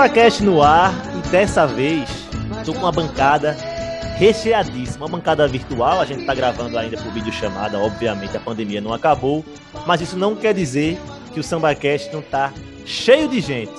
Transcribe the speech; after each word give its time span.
SambaCast 0.00 0.42
no 0.42 0.62
ar 0.62 0.94
e 1.14 1.28
dessa 1.28 1.66
vez 1.66 2.08
estou 2.58 2.72
com 2.72 2.80
uma 2.80 2.90
bancada 2.90 3.52
recheadíssima, 4.16 5.04
uma 5.04 5.18
bancada 5.18 5.46
virtual, 5.46 6.00
a 6.00 6.06
gente 6.06 6.20
está 6.22 6.34
gravando 6.34 6.78
ainda 6.78 6.96
por 6.96 7.12
videochamada, 7.12 7.78
obviamente 7.78 8.34
a 8.34 8.40
pandemia 8.40 8.80
não 8.80 8.94
acabou, 8.94 9.44
mas 9.86 10.00
isso 10.00 10.16
não 10.16 10.34
quer 10.34 10.54
dizer 10.54 10.98
que 11.34 11.38
o 11.38 11.42
SambaCast 11.42 12.10
não 12.14 12.20
está 12.20 12.50
cheio 12.86 13.28
de 13.28 13.42
gente. 13.42 13.74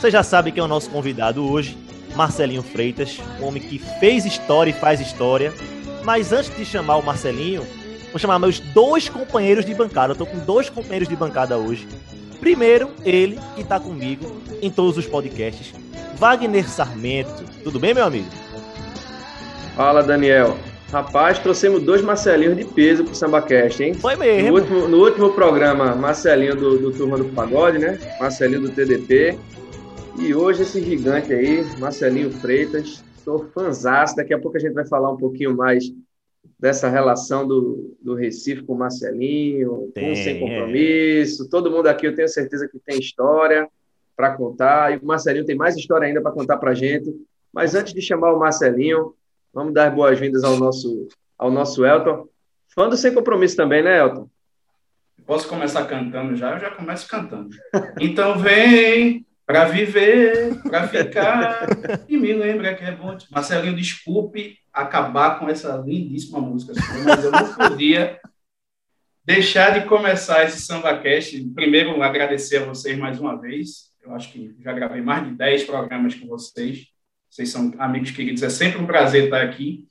Você 0.00 0.10
já 0.10 0.22
sabe 0.22 0.50
quem 0.50 0.62
é 0.62 0.64
o 0.64 0.68
nosso 0.68 0.88
convidado 0.88 1.46
hoje, 1.46 1.76
Marcelinho 2.16 2.62
Freitas, 2.62 3.18
um 3.38 3.44
homem 3.44 3.62
que 3.62 3.78
fez 3.78 4.24
história 4.24 4.70
e 4.70 4.72
faz 4.72 4.98
história, 4.98 5.52
mas 6.04 6.32
antes 6.32 6.56
de 6.56 6.64
chamar 6.64 6.96
o 6.96 7.04
Marcelinho, 7.04 7.66
vou 8.10 8.18
chamar 8.18 8.38
meus 8.38 8.60
dois 8.60 9.10
companheiros 9.10 9.66
de 9.66 9.74
bancada, 9.74 10.14
eu 10.14 10.16
tô 10.16 10.24
com 10.24 10.38
dois 10.38 10.70
companheiros 10.70 11.06
de 11.06 11.14
bancada 11.14 11.58
hoje, 11.58 11.86
Primeiro, 12.44 12.90
ele 13.02 13.38
que 13.54 13.62
está 13.62 13.80
comigo 13.80 14.26
em 14.60 14.70
todos 14.70 14.98
os 14.98 15.06
podcasts, 15.06 15.72
Wagner 16.18 16.68
Sarmento. 16.68 17.42
Tudo 17.62 17.80
bem, 17.80 17.94
meu 17.94 18.04
amigo? 18.04 18.28
Fala, 19.74 20.02
Daniel. 20.02 20.54
Rapaz, 20.92 21.38
trouxemos 21.38 21.82
dois 21.82 22.02
Marcelinhos 22.02 22.58
de 22.58 22.66
peso 22.66 23.02
pro 23.02 23.14
SambaCast, 23.14 23.82
hein? 23.82 23.94
Foi 23.94 24.14
mesmo. 24.14 24.48
No 24.48 24.54
último, 24.58 24.88
no 24.88 24.98
último 24.98 25.32
programa, 25.32 25.94
Marcelinho 25.94 26.54
do, 26.54 26.76
do 26.76 26.92
Turma 26.92 27.16
do 27.16 27.24
Pagode, 27.24 27.78
né? 27.78 27.98
Marcelinho 28.20 28.60
do 28.60 28.68
TDP. 28.68 29.38
E 30.18 30.34
hoje 30.34 30.64
esse 30.64 30.82
gigante 30.82 31.32
aí, 31.32 31.64
Marcelinho 31.78 32.30
Freitas. 32.30 33.02
Sou 33.24 33.48
fãzaço. 33.54 34.16
Daqui 34.16 34.34
a 34.34 34.38
pouco 34.38 34.58
a 34.58 34.60
gente 34.60 34.74
vai 34.74 34.86
falar 34.86 35.10
um 35.10 35.16
pouquinho 35.16 35.56
mais 35.56 35.84
dessa 36.64 36.88
relação 36.88 37.46
do, 37.46 37.94
do 38.00 38.14
Recife 38.14 38.62
com 38.62 38.72
o 38.72 38.78
Marcelinho, 38.78 39.92
tem, 39.94 40.08
com 40.08 40.16
Sem 40.16 40.40
Compromisso. 40.40 41.44
É. 41.44 41.48
Todo 41.50 41.70
mundo 41.70 41.88
aqui 41.88 42.06
eu 42.06 42.14
tenho 42.14 42.26
certeza 42.26 42.66
que 42.66 42.78
tem 42.78 42.98
história 42.98 43.68
para 44.16 44.34
contar, 44.34 44.94
e 44.94 44.96
o 44.96 45.04
Marcelinho 45.04 45.44
tem 45.44 45.54
mais 45.54 45.76
história 45.76 46.06
ainda 46.06 46.22
para 46.22 46.32
contar 46.32 46.56
para 46.56 46.70
a 46.70 46.74
gente. 46.74 47.14
Mas 47.52 47.74
antes 47.74 47.92
de 47.92 48.00
chamar 48.00 48.32
o 48.32 48.38
Marcelinho, 48.38 49.12
vamos 49.52 49.74
dar 49.74 49.94
boas-vindas 49.94 50.42
ao 50.42 50.56
nosso, 50.56 51.06
ao 51.36 51.50
nosso 51.50 51.84
Elton. 51.84 52.26
Fã 52.68 52.88
do 52.88 52.96
Sem 52.96 53.12
Compromisso 53.12 53.56
também, 53.56 53.82
né, 53.82 53.98
Elton? 53.98 54.26
Posso 55.26 55.46
começar 55.46 55.84
cantando 55.84 56.34
já? 56.34 56.54
Eu 56.54 56.60
já 56.60 56.70
começo 56.70 57.06
cantando. 57.06 57.50
Então 58.00 58.38
vem 58.38 59.26
para 59.46 59.66
viver, 59.66 60.60
para 60.62 60.88
ficar, 60.88 61.66
e 62.08 62.16
me 62.16 62.32
lembra 62.32 62.74
que 62.74 62.84
é 62.84 62.92
bom. 62.92 63.16
Marcelinho, 63.30 63.76
desculpe 63.76 64.58
acabar 64.72 65.38
com 65.38 65.48
essa 65.48 65.76
lindíssima 65.76 66.40
música, 66.40 66.72
mas 67.04 67.24
eu 67.24 67.30
não 67.30 67.54
podia 67.54 68.18
deixar 69.24 69.78
de 69.78 69.86
começar 69.86 70.44
esse 70.44 70.60
SambaCast. 70.62 71.42
Primeiro, 71.54 72.02
agradecer 72.02 72.58
a 72.58 72.64
vocês 72.64 72.98
mais 72.98 73.20
uma 73.20 73.40
vez. 73.40 73.92
Eu 74.02 74.14
acho 74.14 74.32
que 74.32 74.54
já 74.60 74.72
gravei 74.72 75.00
mais 75.00 75.24
de 75.24 75.34
10 75.34 75.64
programas 75.64 76.14
com 76.14 76.26
vocês. 76.26 76.86
Vocês 77.30 77.50
são 77.50 77.72
amigos 77.78 78.10
queridos, 78.12 78.42
é 78.42 78.50
sempre 78.50 78.80
um 78.80 78.86
prazer 78.86 79.24
estar 79.24 79.42
aqui. 79.42 79.86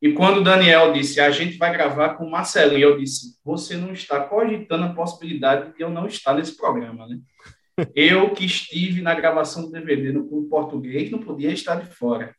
E 0.00 0.12
quando 0.12 0.38
o 0.38 0.44
Daniel 0.44 0.92
disse, 0.92 1.20
a 1.20 1.30
gente 1.30 1.56
vai 1.56 1.72
gravar 1.72 2.10
com 2.14 2.24
o 2.24 2.30
Marcelinho, 2.30 2.90
eu 2.90 2.98
disse, 2.98 3.38
você 3.44 3.76
não 3.76 3.92
está 3.92 4.20
cogitando 4.20 4.84
a 4.84 4.92
possibilidade 4.92 5.74
de 5.74 5.82
eu 5.82 5.90
não 5.90 6.06
estar 6.06 6.34
nesse 6.34 6.56
programa, 6.56 7.06
né? 7.06 7.18
Eu 7.94 8.30
que 8.30 8.44
estive 8.44 9.02
na 9.02 9.14
gravação 9.14 9.64
do 9.64 9.70
DVD 9.70 10.12
no 10.12 10.24
português, 10.48 11.10
não 11.10 11.18
podia 11.18 11.52
estar 11.52 11.76
de 11.76 11.86
fora. 11.86 12.34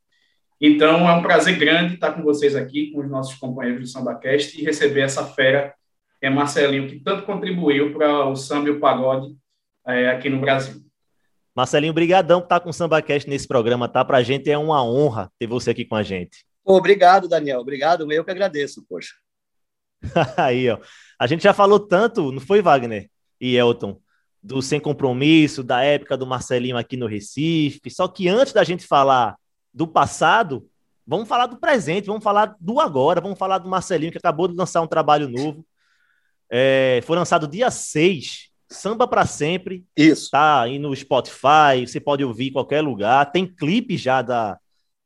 Então, 0.60 1.08
é 1.08 1.14
um 1.14 1.22
prazer 1.22 1.58
grande 1.58 1.94
estar 1.94 2.14
com 2.14 2.24
vocês 2.24 2.56
aqui, 2.56 2.92
com 2.92 3.02
os 3.02 3.10
nossos 3.10 3.36
companheiros 3.36 3.82
do 3.82 3.88
SambaCast, 3.88 4.60
e 4.60 4.64
receber 4.64 5.02
essa 5.02 5.24
fera, 5.26 5.76
que 6.20 6.26
é 6.26 6.30
Marcelinho, 6.30 6.88
que 6.88 7.00
tanto 7.00 7.26
contribuiu 7.26 7.94
para 7.94 8.28
o 8.28 8.36
samba 8.36 8.70
e 8.70 8.72
o 8.72 8.80
pagode 8.80 9.36
é, 9.86 10.10
aqui 10.10 10.30
no 10.30 10.42
Brasil. 10.42 10.82
Marcelinho, 11.56 11.94
brigadão 11.94 12.40
por 12.40 12.46
estar 12.46 12.60
com 12.60 12.70
o 12.70 12.74
SambaCast 12.74 13.30
nesse 13.30 13.48
programa, 13.48 13.88
tá? 13.88 14.04
Para 14.04 14.18
a 14.18 14.24
gente 14.24 14.50
é 14.50 14.58
uma 14.58 14.84
honra 14.84 15.32
ter 15.40 15.48
você 15.48 15.72
aqui 15.72 15.86
com 15.86 15.96
a 15.96 16.04
gente. 16.04 16.46
Obrigado, 16.64 17.28
Daniel. 17.28 17.62
Obrigado. 17.62 18.12
Eu 18.12 18.26
que 18.26 18.32
agradeço, 18.32 18.86
poxa. 18.90 19.14
Aí, 20.38 20.70
ó. 20.70 20.80
A 21.20 21.28
gente 21.28 21.44
já 21.44 21.54
falou 21.54 21.80
tanto, 21.80 22.32
não 22.32 22.40
foi, 22.40 22.62
Wagner 22.62 23.10
e 23.40 23.56
Elton, 23.56 24.00
do 24.48 24.62
Sem 24.62 24.80
Compromisso, 24.80 25.62
da 25.62 25.84
época 25.84 26.16
do 26.16 26.26
Marcelinho 26.26 26.78
aqui 26.78 26.96
no 26.96 27.06
Recife. 27.06 27.90
Só 27.90 28.08
que 28.08 28.30
antes 28.30 28.54
da 28.54 28.64
gente 28.64 28.88
falar 28.88 29.36
do 29.74 29.86
passado, 29.86 30.66
vamos 31.06 31.28
falar 31.28 31.48
do 31.48 31.58
presente, 31.58 32.08
vamos 32.08 32.24
falar 32.24 32.56
do 32.58 32.80
agora, 32.80 33.20
vamos 33.20 33.38
falar 33.38 33.58
do 33.58 33.68
Marcelinho, 33.68 34.12
que 34.12 34.18
acabou 34.18 34.48
de 34.48 34.56
lançar 34.56 34.82
um 34.82 34.88
trabalho 34.88 35.28
novo. 35.28 35.66
É, 36.50 37.02
foi 37.04 37.18
lançado 37.18 37.46
dia 37.46 37.70
6, 37.70 38.48
Samba 38.70 39.06
para 39.06 39.26
Sempre. 39.26 39.86
Isso. 39.96 40.32
Tá 40.32 40.62
aí 40.62 40.80
no 40.80 40.96
Spotify, 40.96 41.86
você 41.86 42.00
pode 42.00 42.24
ouvir 42.24 42.48
em 42.48 42.54
qualquer 42.54 42.80
lugar. 42.80 43.30
Tem 43.30 43.46
clipe 43.46 43.98
já 43.98 44.22
da, 44.22 44.58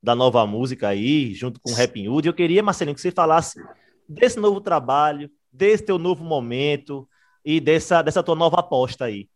da 0.04 0.14
nova 0.14 0.46
música 0.46 0.88
aí, 0.88 1.34
junto 1.34 1.60
com 1.60 1.72
o 1.72 1.74
Rap 1.74 2.08
Hood. 2.08 2.28
Eu 2.28 2.34
queria, 2.34 2.62
Marcelinho, 2.62 2.94
que 2.94 3.02
você 3.02 3.10
falasse 3.12 3.60
desse 4.08 4.40
novo 4.40 4.62
trabalho, 4.62 5.32
desse 5.52 5.84
teu 5.84 5.98
novo 5.98 6.24
momento, 6.24 7.10
e 7.44 7.60
dessa, 7.60 8.02
dessa 8.02 8.24
tua 8.24 8.36
nova 8.36 8.60
aposta 8.60 9.06
aí. 9.06 9.28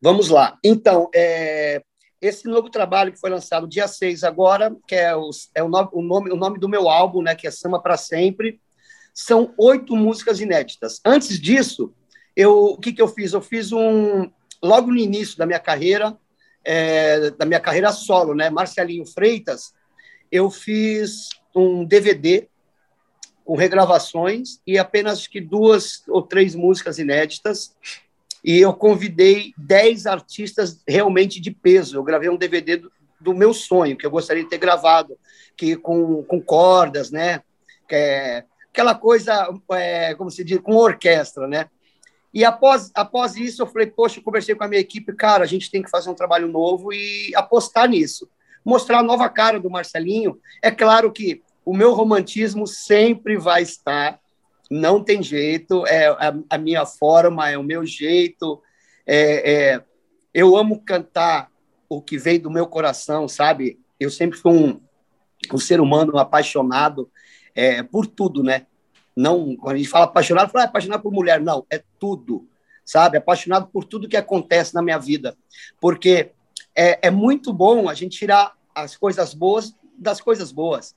Vamos 0.00 0.28
lá. 0.28 0.58
Então, 0.64 1.10
é, 1.14 1.82
esse 2.20 2.46
novo 2.48 2.70
trabalho 2.70 3.12
que 3.12 3.20
foi 3.20 3.30
lançado 3.30 3.68
dia 3.68 3.86
6 3.86 4.24
agora, 4.24 4.74
que 4.86 4.94
é, 4.94 5.14
o, 5.14 5.30
é 5.54 5.62
o, 5.62 5.68
nome, 5.68 5.88
o, 5.92 6.02
nome, 6.02 6.30
o 6.30 6.36
nome 6.36 6.58
do 6.58 6.68
meu 6.68 6.88
álbum, 6.88 7.22
né, 7.22 7.34
que 7.34 7.46
é 7.46 7.50
Samba 7.50 7.80
para 7.80 7.96
Sempre, 7.96 8.60
são 9.14 9.52
oito 9.58 9.96
músicas 9.96 10.40
inéditas. 10.40 11.00
Antes 11.04 11.40
disso, 11.40 11.92
eu, 12.36 12.66
o 12.66 12.78
que, 12.78 12.92
que 12.92 13.02
eu 13.02 13.08
fiz? 13.08 13.32
Eu 13.32 13.42
fiz 13.42 13.72
um, 13.72 14.30
logo 14.62 14.90
no 14.90 14.96
início 14.96 15.36
da 15.36 15.46
minha 15.46 15.58
carreira, 15.58 16.16
é, 16.64 17.30
da 17.30 17.44
minha 17.44 17.60
carreira 17.60 17.92
solo, 17.92 18.34
né, 18.34 18.50
Marcelinho 18.50 19.06
Freitas, 19.06 19.72
eu 20.30 20.50
fiz 20.50 21.28
um 21.54 21.84
DVD 21.84 22.48
com 23.48 23.56
regravações 23.56 24.60
e 24.66 24.76
apenas 24.76 25.26
que 25.26 25.40
duas 25.40 26.02
ou 26.06 26.20
três 26.20 26.54
músicas 26.54 26.98
inéditas. 26.98 27.74
E 28.44 28.58
eu 28.58 28.74
convidei 28.74 29.54
dez 29.56 30.06
artistas 30.06 30.82
realmente 30.86 31.40
de 31.40 31.50
peso. 31.50 31.96
Eu 31.96 32.04
gravei 32.04 32.28
um 32.28 32.36
DVD 32.36 32.76
do, 32.76 32.92
do, 33.18 33.32
meu 33.32 33.54
sonho, 33.54 33.96
que 33.96 34.04
eu 34.04 34.10
gostaria 34.10 34.44
de 34.44 34.50
ter 34.50 34.58
gravado, 34.58 35.16
que 35.56 35.76
com, 35.76 36.22
com 36.24 36.42
cordas, 36.42 37.10
né? 37.10 37.40
É, 37.90 38.44
aquela 38.70 38.94
coisa, 38.94 39.48
é, 39.72 40.14
como 40.14 40.30
se 40.30 40.44
diz, 40.44 40.58
com 40.58 40.76
orquestra, 40.76 41.48
né? 41.48 41.70
E 42.34 42.44
após, 42.44 42.90
após 42.94 43.34
isso, 43.34 43.62
eu 43.62 43.66
falei, 43.66 43.86
poxa, 43.86 44.18
eu 44.18 44.22
conversei 44.22 44.54
com 44.54 44.64
a 44.64 44.68
minha 44.68 44.82
equipe, 44.82 45.10
cara, 45.14 45.44
a 45.44 45.48
gente 45.48 45.70
tem 45.70 45.82
que 45.82 45.88
fazer 45.88 46.10
um 46.10 46.14
trabalho 46.14 46.48
novo 46.48 46.92
e 46.92 47.32
apostar 47.34 47.88
nisso. 47.88 48.28
Mostrar 48.62 48.98
a 48.98 49.02
nova 49.02 49.26
cara 49.30 49.58
do 49.58 49.70
Marcelinho. 49.70 50.38
É 50.60 50.70
claro 50.70 51.10
que 51.10 51.42
o 51.68 51.74
meu 51.74 51.92
romantismo 51.92 52.66
sempre 52.66 53.36
vai 53.36 53.60
estar, 53.60 54.18
não 54.70 55.04
tem 55.04 55.22
jeito, 55.22 55.86
é 55.86 56.06
a, 56.06 56.34
a 56.48 56.56
minha 56.56 56.86
forma, 56.86 57.50
é 57.50 57.58
o 57.58 57.62
meu 57.62 57.84
jeito. 57.84 58.62
É, 59.06 59.52
é, 59.52 59.84
eu 60.32 60.56
amo 60.56 60.80
cantar 60.80 61.50
o 61.86 62.00
que 62.00 62.16
vem 62.16 62.40
do 62.40 62.50
meu 62.50 62.66
coração, 62.66 63.28
sabe? 63.28 63.78
Eu 64.00 64.08
sempre 64.10 64.38
fui 64.38 64.50
um, 64.50 64.80
um 65.52 65.58
ser 65.58 65.78
humano 65.78 66.16
apaixonado 66.16 67.10
é, 67.54 67.82
por 67.82 68.06
tudo, 68.06 68.42
né? 68.42 68.64
Não, 69.14 69.54
quando 69.54 69.74
a 69.74 69.78
gente 69.78 69.90
fala 69.90 70.06
apaixonado, 70.06 70.50
fala 70.50 70.64
ah, 70.64 70.68
apaixonado 70.68 71.02
por 71.02 71.12
mulher, 71.12 71.38
não, 71.38 71.66
é 71.68 71.82
tudo, 71.98 72.48
sabe? 72.82 73.18
Apaixonado 73.18 73.66
por 73.66 73.84
tudo 73.84 74.08
que 74.08 74.16
acontece 74.16 74.74
na 74.74 74.80
minha 74.80 74.96
vida, 74.98 75.36
porque 75.78 76.30
é, 76.74 77.08
é 77.08 77.10
muito 77.10 77.52
bom 77.52 77.90
a 77.90 77.94
gente 77.94 78.16
tirar 78.20 78.56
as 78.74 78.96
coisas 78.96 79.34
boas 79.34 79.76
das 79.98 80.18
coisas 80.18 80.50
boas. 80.50 80.96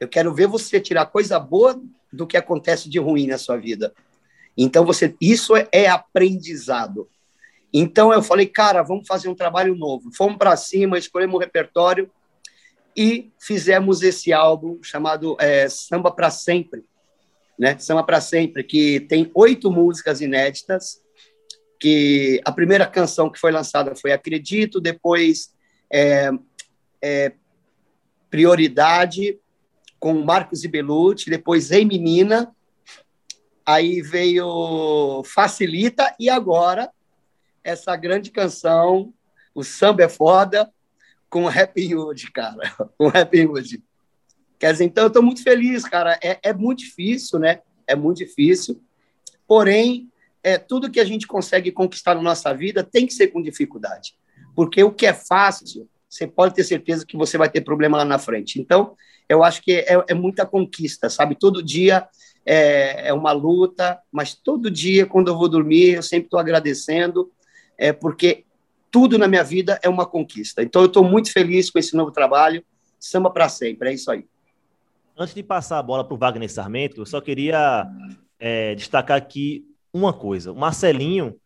Eu 0.00 0.08
quero 0.08 0.34
ver 0.34 0.46
você 0.46 0.80
tirar 0.80 1.06
coisa 1.06 1.38
boa 1.38 1.80
do 2.10 2.26
que 2.26 2.38
acontece 2.38 2.88
de 2.88 2.98
ruim 2.98 3.26
na 3.26 3.36
sua 3.36 3.58
vida. 3.58 3.94
Então 4.56 4.84
você, 4.84 5.14
isso 5.20 5.54
é, 5.54 5.68
é 5.70 5.88
aprendizado. 5.88 7.08
Então 7.72 8.12
eu 8.12 8.22
falei, 8.22 8.46
cara, 8.46 8.82
vamos 8.82 9.06
fazer 9.06 9.28
um 9.28 9.34
trabalho 9.34 9.76
novo. 9.76 10.10
Fomos 10.16 10.38
para 10.38 10.56
cima, 10.56 10.98
escolhemos 10.98 11.36
um 11.36 11.38
repertório 11.38 12.10
e 12.96 13.30
fizemos 13.38 14.02
esse 14.02 14.32
álbum 14.32 14.82
chamado 14.82 15.36
é, 15.38 15.68
Samba 15.68 16.10
para 16.10 16.30
Sempre, 16.30 16.84
né? 17.58 17.78
Samba 17.78 18.02
para 18.02 18.20
Sempre, 18.20 18.64
que 18.64 19.00
tem 19.00 19.30
oito 19.34 19.70
músicas 19.70 20.20
inéditas. 20.20 21.00
Que 21.78 22.40
a 22.44 22.52
primeira 22.52 22.86
canção 22.86 23.30
que 23.30 23.38
foi 23.38 23.52
lançada 23.52 23.94
foi 23.94 24.12
Acredito, 24.12 24.80
depois 24.80 25.54
é, 25.90 26.30
é, 27.00 27.32
Prioridade, 28.28 29.38
com 30.00 30.14
Marcos 30.24 30.64
e 30.64 30.68
Belucci, 30.68 31.30
depois 31.30 31.70
Ei 31.70 31.84
Menina, 31.84 32.52
aí 33.64 34.00
veio 34.00 35.22
Facilita 35.24 36.14
e 36.18 36.28
agora 36.28 36.90
essa 37.62 37.94
grande 37.94 38.30
canção, 38.30 39.12
o 39.54 39.62
Samba 39.62 40.04
é 40.04 40.08
Foda, 40.08 40.72
com 41.28 41.46
Happy 41.46 41.94
Hood, 41.94 42.32
cara, 42.32 42.74
com 42.98 43.08
Happy 43.08 43.46
Hood. 43.46 43.82
Quer 44.58 44.72
dizer, 44.72 44.84
então 44.84 45.04
eu 45.04 45.08
estou 45.08 45.22
muito 45.22 45.42
feliz, 45.42 45.84
cara. 45.84 46.18
É, 46.22 46.38
é 46.42 46.52
muito 46.52 46.80
difícil, 46.80 47.38
né? 47.38 47.60
É 47.86 47.94
muito 47.94 48.18
difícil. 48.18 48.82
Porém, 49.46 50.10
é 50.42 50.58
tudo 50.58 50.90
que 50.90 51.00
a 51.00 51.04
gente 51.04 51.26
consegue 51.26 51.70
conquistar 51.72 52.14
na 52.14 52.22
nossa 52.22 52.52
vida 52.52 52.82
tem 52.82 53.06
que 53.06 53.14
ser 53.14 53.28
com 53.28 53.40
dificuldade. 53.40 54.14
Porque 54.54 54.82
o 54.82 54.92
que 54.92 55.06
é 55.06 55.14
fácil, 55.14 55.88
você 56.10 56.26
pode 56.26 56.54
ter 56.54 56.64
certeza 56.64 57.06
que 57.06 57.16
você 57.16 57.38
vai 57.38 57.48
ter 57.48 57.60
problema 57.60 57.98
lá 57.98 58.04
na 58.04 58.18
frente. 58.18 58.60
Então, 58.60 58.96
eu 59.28 59.44
acho 59.44 59.62
que 59.62 59.72
é, 59.72 60.04
é 60.08 60.14
muita 60.14 60.44
conquista, 60.44 61.08
sabe? 61.08 61.36
Todo 61.36 61.62
dia 61.62 62.08
é, 62.44 63.08
é, 63.08 63.14
uma 63.14 63.30
luta, 63.30 63.96
mas 64.10 64.34
todo 64.34 64.68
dia, 64.68 65.06
quando 65.06 65.28
eu 65.28 65.38
vou 65.38 65.48
dormir, 65.48 65.94
eu 65.94 66.02
sempre 66.02 66.26
estou 66.26 66.40
agradecendo, 66.40 67.30
é, 67.78 67.92
porque 67.92 68.44
tudo 68.90 69.16
na 69.16 69.28
minha 69.28 69.44
vida 69.44 69.78
é 69.84 69.88
uma 69.88 70.04
conquista. 70.04 70.64
Então, 70.64 70.82
eu 70.82 70.86
estou 70.86 71.04
muito 71.04 71.32
feliz 71.32 71.70
com 71.70 71.78
esse 71.78 71.94
novo 71.94 72.10
trabalho. 72.10 72.64
Samba 72.98 73.30
para 73.30 73.48
sempre, 73.48 73.90
é 73.90 73.94
isso 73.94 74.10
aí. 74.10 74.26
Antes 75.16 75.32
de 75.32 75.44
passar 75.44 75.78
a 75.78 75.82
bola 75.82 76.02
para 76.04 76.14
o 76.14 76.18
Wagner 76.18 76.50
Sarmento, 76.50 77.00
eu 77.00 77.06
só 77.06 77.20
queria 77.20 77.86
é, 78.38 78.74
destacar 78.74 79.16
aqui 79.16 79.64
uma 79.92 80.12
coisa. 80.12 80.50
O 80.50 80.56
Marcelinho, 80.56 81.36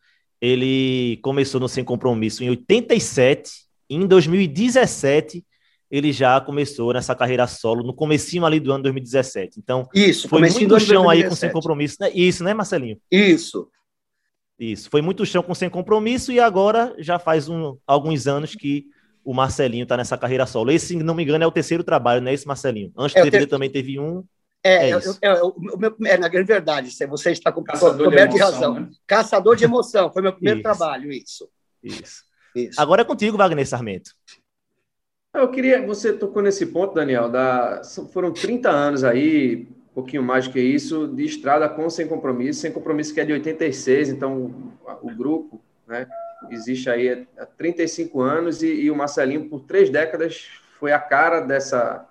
ele 0.41 1.19
começou 1.23 1.61
no 1.61 1.69
Sem 1.69 1.85
Compromisso 1.85 2.43
em 2.43 2.49
87, 2.49 3.51
e 3.51 3.64
em 3.89 4.07
2017 4.07 5.45
ele 5.91 6.13
já 6.13 6.41
começou 6.41 6.93
nessa 6.93 7.15
carreira 7.15 7.47
solo, 7.47 7.85
no 7.85 7.95
comecinho 7.95 8.45
ali 8.45 8.59
do 8.59 8.73
ano 8.73 8.83
2017. 8.83 9.61
Então, 9.61 9.89
Isso, 9.95 10.29
foi 10.29 10.41
muito 10.41 10.81
chão 10.81 11.09
aí 11.09 11.23
com 11.29 11.37
Sem 11.37 11.53
Compromisso. 11.53 11.99
Né? 12.01 12.11
Isso, 12.13 12.43
né, 12.43 12.53
Marcelinho? 12.53 12.99
Isso. 13.11 13.69
Isso, 14.59 14.89
foi 14.91 15.03
muito 15.03 15.27
chão 15.27 15.43
com 15.43 15.55
Sem 15.55 15.69
Compromisso 15.69 16.33
e 16.33 16.41
agora 16.41 16.95
já 16.99 17.19
faz 17.19 17.49
um, 17.49 17.77
alguns 17.87 18.27
anos 18.27 18.55
que 18.55 18.87
o 19.25 19.33
Marcelinho 19.33 19.85
está 19.85 19.97
nessa 19.97 20.19
carreira 20.19 20.47
solo. 20.47 20.71
Esse, 20.71 20.89
se 20.89 20.97
não 20.97 21.15
me 21.15 21.23
engano, 21.23 21.45
é 21.45 21.47
o 21.47 21.53
terceiro 21.53 21.83
trabalho, 21.83 22.21
não 22.21 22.29
é 22.29 22.35
esse, 22.35 22.47
Marcelinho? 22.47 22.93
Antes 22.97 23.17
é, 23.17 23.23
dele 23.23 23.39
ter... 23.39 23.47
também 23.47 23.71
teve 23.71 23.99
um. 23.99 24.25
É, 24.63 24.91
é, 24.91 24.95
eu, 24.95 25.01
eu, 25.21 25.57
eu, 25.81 25.97
é, 26.07 26.17
na 26.17 26.29
grande 26.29 26.47
verdade, 26.47 26.91
você 27.07 27.31
está 27.31 27.53
com 27.53 27.63
Caçador 27.63 28.11
de, 28.11 28.17
emoção, 28.17 28.35
de 28.35 28.39
razão. 28.43 28.75
Né? 28.75 28.89
Caçador 29.07 29.57
de 29.57 29.65
emoção, 29.65 30.13
foi 30.13 30.23
meu 30.23 30.33
primeiro 30.33 30.61
isso. 30.61 30.63
trabalho, 30.63 31.13
isso. 31.13 31.49
Isso. 31.83 32.23
Isso. 32.55 32.81
Agora 32.81 33.03
é 33.03 33.05
contigo, 33.05 33.37
Wagner 33.37 33.67
Sarmento. 33.67 34.11
Eu 35.35 35.51
queria, 35.51 35.85
você 35.85 36.13
tocou 36.13 36.41
nesse 36.43 36.67
ponto, 36.67 36.95
Daniel, 36.95 37.29
da, 37.29 37.83
foram 38.13 38.33
30 38.33 38.71
anos 38.71 39.03
aí, 39.03 39.67
um 39.91 39.95
pouquinho 39.95 40.23
mais 40.23 40.47
do 40.47 40.53
que 40.53 40.61
isso, 40.61 41.09
de 41.09 41.25
estrada 41.25 41.69
com 41.69 41.91
Sem 41.91 42.07
Compromisso, 42.07 42.61
Sem 42.61 42.71
Compromisso 42.71 43.13
que 43.13 43.21
é 43.21 43.25
de 43.25 43.33
86, 43.33 44.11
então 44.11 44.73
o 45.03 45.11
grupo, 45.11 45.61
né, 45.89 46.07
existe 46.51 46.89
aí 46.89 47.27
há 47.37 47.47
35 47.47 48.21
anos 48.21 48.63
e, 48.63 48.69
e, 48.69 48.91
o 48.91 48.97
Marcelinho, 48.97 49.49
por 49.49 49.61
três 49.61 49.91
décadas, 49.91 50.49
foi 50.79 50.93
a 50.93 50.99
cara 50.99 51.41
dessa, 51.41 52.09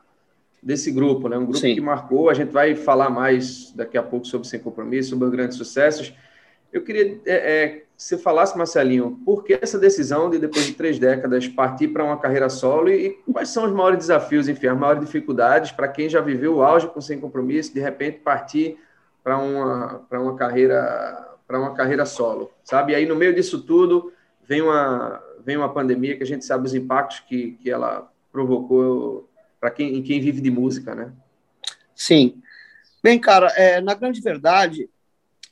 desse 0.61 0.91
grupo, 0.91 1.27
né? 1.27 1.37
Um 1.37 1.45
grupo 1.45 1.59
Sim. 1.59 1.75
que 1.75 1.81
marcou. 1.81 2.29
A 2.29 2.33
gente 2.33 2.51
vai 2.51 2.75
falar 2.75 3.09
mais 3.09 3.71
daqui 3.71 3.97
a 3.97 4.03
pouco 4.03 4.25
sobre 4.25 4.47
Sem 4.47 4.59
Compromisso, 4.59 5.11
sobre 5.11 5.25
os 5.25 5.31
grandes 5.31 5.57
sucessos. 5.57 6.13
Eu 6.71 6.83
queria 6.83 7.21
é, 7.25 7.33
é, 7.35 7.82
você 8.03 8.17
falasse, 8.17 8.57
Marcelinho, 8.57 9.17
por 9.23 9.45
que 9.45 9.53
essa 9.53 9.79
decisão 9.79 10.29
de, 10.29 10.38
depois 10.38 10.65
de 10.65 10.73
três 10.73 11.00
décadas, 11.00 11.47
partir 11.47 11.88
para 11.88 12.03
uma 12.03 12.19
carreira 12.19 12.50
solo 12.50 12.89
e, 12.89 13.17
e, 13.25 13.31
quais 13.31 13.47
são 13.47 13.63
os 13.63 13.71
maiores 13.71 13.97
desafios, 13.97 14.50
enfim, 14.50 14.67
as 14.67 14.77
maiores 14.77 15.05
dificuldades 15.05 15.71
para 15.71 15.88
quem 15.88 16.09
já 16.09 16.19
viveu 16.19 16.55
o 16.55 16.61
auge 16.61 16.85
com 16.89 17.00
Sem 17.00 17.17
Compromisso, 17.17 17.73
de 17.73 17.79
repente 17.79 18.19
partir 18.19 18.77
para 19.23 19.38
uma, 19.38 20.05
para 20.09 20.21
uma 20.21 20.35
carreira 20.35 21.29
para 21.47 21.59
uma 21.59 21.73
carreira 21.73 22.05
solo, 22.05 22.51
sabe? 22.63 22.91
E 22.91 22.95
aí, 22.95 23.05
no 23.05 23.15
meio 23.15 23.33
disso 23.33 23.61
tudo, 23.61 24.11
vem 24.45 24.61
uma, 24.61 25.21
vem 25.45 25.55
uma 25.55 25.71
pandemia 25.71 26.17
que 26.17 26.23
a 26.23 26.25
gente 26.25 26.44
sabe 26.44 26.65
os 26.65 26.73
impactos 26.73 27.21
que, 27.21 27.51
que 27.61 27.69
ela 27.69 28.09
provocou 28.31 29.29
para 29.61 29.69
quem, 29.69 30.01
quem 30.03 30.19
vive 30.19 30.41
de 30.41 30.51
música, 30.51 30.94
né? 30.95 31.11
Sim. 31.95 32.41
Bem, 33.01 33.19
cara, 33.19 33.47
é, 33.55 33.79
na 33.79 33.94
grande 33.94 34.19
verdade, 34.19 34.89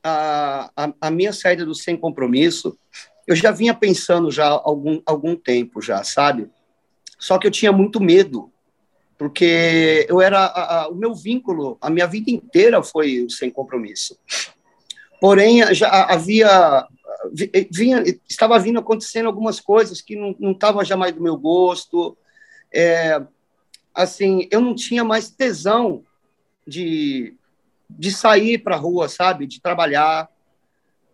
a, 0.04 0.72
a, 0.76 0.94
a, 1.02 1.12
minha 1.12 1.34
saída 1.34 1.66
do 1.66 1.76
Sem 1.76 1.96
Compromisso, 1.98 2.78
eu 3.28 3.36
já 3.36 3.52
vinha 3.52 3.74
pensando 3.74 4.32
já 4.32 4.48
há 4.48 4.62
algum, 4.64 5.02
algum 5.06 5.36
tempo 5.36 5.82
já, 5.82 6.04
sabe? 6.04 6.50
Só 7.20 7.38
que 7.38 7.48
eu 7.48 7.52
tinha 7.52 7.72
muito 7.72 8.02
medo, 8.02 8.52
porque 9.18 10.06
eu 10.10 10.20
era 10.20 10.46
a, 10.46 10.90
o 10.90 10.96
meu 10.96 11.14
vínculo, 11.14 11.78
a 11.80 11.90
minha 11.90 12.08
vida 12.08 12.32
inteira 12.32 12.82
foi 12.82 13.24
o 13.24 13.30
Sem 13.30 13.52
Compromisso. 13.52 14.18
Porém, 15.20 15.74
já 15.74 16.06
havia 16.06 16.88
vinha, 17.72 18.04
estava 18.28 18.58
vindo 18.58 18.80
acontecendo 18.80 19.28
algumas 19.28 19.60
coisas 19.60 20.02
que 20.02 20.16
não, 20.16 20.36
não 20.40 20.54
tava 20.54 20.84
já 20.84 20.98
mais 20.98 21.14
do 21.14 21.22
meu 21.22 21.38
gosto. 21.38 22.18
É, 22.74 23.22
assim, 23.94 24.48
eu 24.50 24.62
não 24.62 24.74
tinha 24.74 25.04
mais 25.04 25.30
tesão 25.30 26.04
de, 26.66 27.36
de 27.98 28.12
sair 28.12 28.58
para 28.58 28.76
rua, 28.76 29.08
sabe? 29.08 29.48
De 29.48 29.62
trabalhar, 29.62 30.30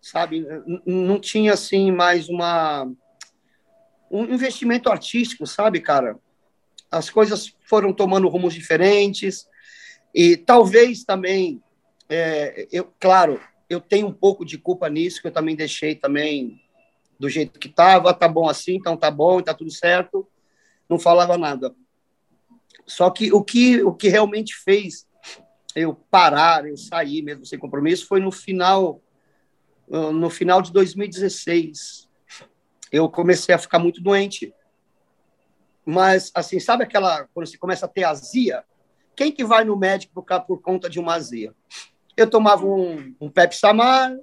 sabe? 0.01 0.45
Não 0.85 1.19
tinha, 1.19 1.53
assim, 1.53 1.91
mais 1.91 2.29
uma 2.29 2.89
um 4.09 4.23
investimento 4.23 4.89
artístico, 4.89 5.45
sabe, 5.45 5.81
cara? 5.81 6.17
As 6.89 7.09
coisas 7.09 7.53
foram 7.65 7.91
tomando 7.91 8.29
rumos 8.29 8.53
diferentes 8.53 9.47
e 10.13 10.37
talvez 10.37 11.03
também, 11.03 11.61
é, 12.09 12.67
eu, 12.71 12.91
claro, 12.99 13.39
eu 13.69 13.81
tenho 13.81 14.07
um 14.07 14.13
pouco 14.13 14.45
de 14.45 14.57
culpa 14.57 14.89
nisso, 14.89 15.21
que 15.21 15.27
eu 15.27 15.31
também 15.31 15.55
deixei 15.55 15.95
também 15.95 16.61
do 17.19 17.29
jeito 17.29 17.59
que 17.59 17.67
estava, 17.67 18.13
tá 18.13 18.27
bom 18.27 18.47
assim, 18.47 18.75
então 18.75 18.95
tá 18.95 19.11
bom, 19.11 19.41
tá 19.41 19.53
tudo 19.53 19.71
certo, 19.71 20.27
não 20.87 20.97
falava 20.97 21.37
nada. 21.37 21.75
Só 22.85 23.09
que 23.09 23.33
o 23.33 23.43
que 23.43 23.83
o 23.83 23.93
que 23.93 24.07
realmente 24.07 24.55
fez 24.55 25.06
eu 25.77 25.93
parar, 25.93 26.67
eu 26.67 26.75
sair 26.75 27.21
mesmo 27.21 27.45
sem 27.45 27.59
compromisso 27.59 28.07
foi 28.07 28.19
no 28.19 28.31
final 28.31 29.01
no 29.89 30.29
final 30.29 30.61
de 30.61 30.73
2016. 30.73 32.09
Eu 32.91 33.09
comecei 33.09 33.55
a 33.55 33.57
ficar 33.57 33.79
muito 33.79 34.01
doente. 34.01 34.53
Mas 35.85 36.29
assim, 36.33 36.59
sabe 36.59 36.83
aquela 36.83 37.25
quando 37.33 37.47
você 37.47 37.57
começa 37.57 37.85
a 37.85 37.89
ter 37.89 38.03
azia? 38.03 38.65
Quem 39.15 39.31
que 39.31 39.45
vai 39.45 39.63
no 39.63 39.77
médico 39.77 40.13
por, 40.21 40.41
por 40.41 40.61
conta 40.61 40.89
de 40.89 40.99
uma 40.99 41.13
azia? 41.13 41.55
Eu 42.17 42.29
tomava 42.29 42.65
um, 42.65 43.15
um 43.21 43.29
Pepsi 43.29 43.59
Samar, 43.59 44.17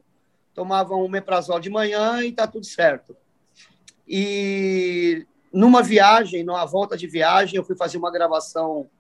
tomava 0.52 0.94
um 0.94 1.08
Meprazol 1.08 1.60
de 1.60 1.70
manhã 1.70 2.22
e 2.22 2.32
tá 2.32 2.46
tudo 2.46 2.66
certo. 2.66 3.16
E 4.06 5.26
numa 5.52 5.82
viagem, 5.82 6.44
numa 6.44 6.66
volta 6.66 6.96
de 6.96 7.06
viagem, 7.06 7.56
eu 7.56 7.64
fui 7.64 7.76
fazer 7.76 7.96
uma 7.96 8.10
gravação 8.10 8.90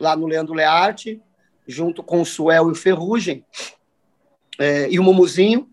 lá 0.00 0.16
no 0.16 0.26
Leandro 0.26 0.54
Learte, 0.54 1.22
junto 1.66 2.02
com 2.02 2.20
o 2.20 2.26
Suel 2.26 2.68
e 2.68 2.72
o 2.72 2.74
Ferrugem, 2.74 3.44
é, 4.58 4.90
e 4.90 4.98
o 4.98 5.02
Mumuzinho, 5.02 5.68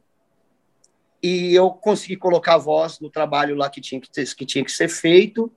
e 1.21 1.53
eu 1.53 1.69
consegui 1.71 2.15
colocar 2.15 2.55
a 2.55 2.59
voz 2.59 2.99
no 2.99 3.09
trabalho 3.09 3.55
lá 3.55 3.69
que 3.69 3.81
tinha 3.81 3.99
que, 3.99 4.09
ter, 4.09 4.33
que, 4.33 4.45
tinha 4.45 4.63
que 4.63 4.71
ser 4.71 4.87
feito, 4.87 5.51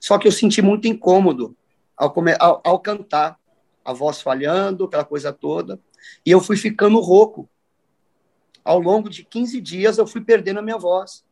só 0.00 0.18
que 0.18 0.26
eu 0.26 0.32
senti 0.32 0.60
muito 0.60 0.88
incômodo 0.88 1.56
ao, 1.96 2.12
ao, 2.40 2.60
ao 2.64 2.80
cantar, 2.80 3.38
a 3.84 3.92
voz 3.92 4.20
falhando, 4.20 4.84
aquela 4.84 5.04
coisa 5.04 5.32
toda. 5.32 5.80
E 6.24 6.30
eu 6.30 6.40
fui 6.40 6.56
ficando 6.56 7.00
rouco. 7.00 7.48
Ao 8.64 8.80
longo 8.80 9.08
de 9.08 9.24
15 9.24 9.60
dias, 9.60 9.96
eu 9.96 10.06
fui 10.06 10.20
perdendo 10.20 10.58
a 10.58 10.62
minha 10.62 10.76
voz. 10.76 11.24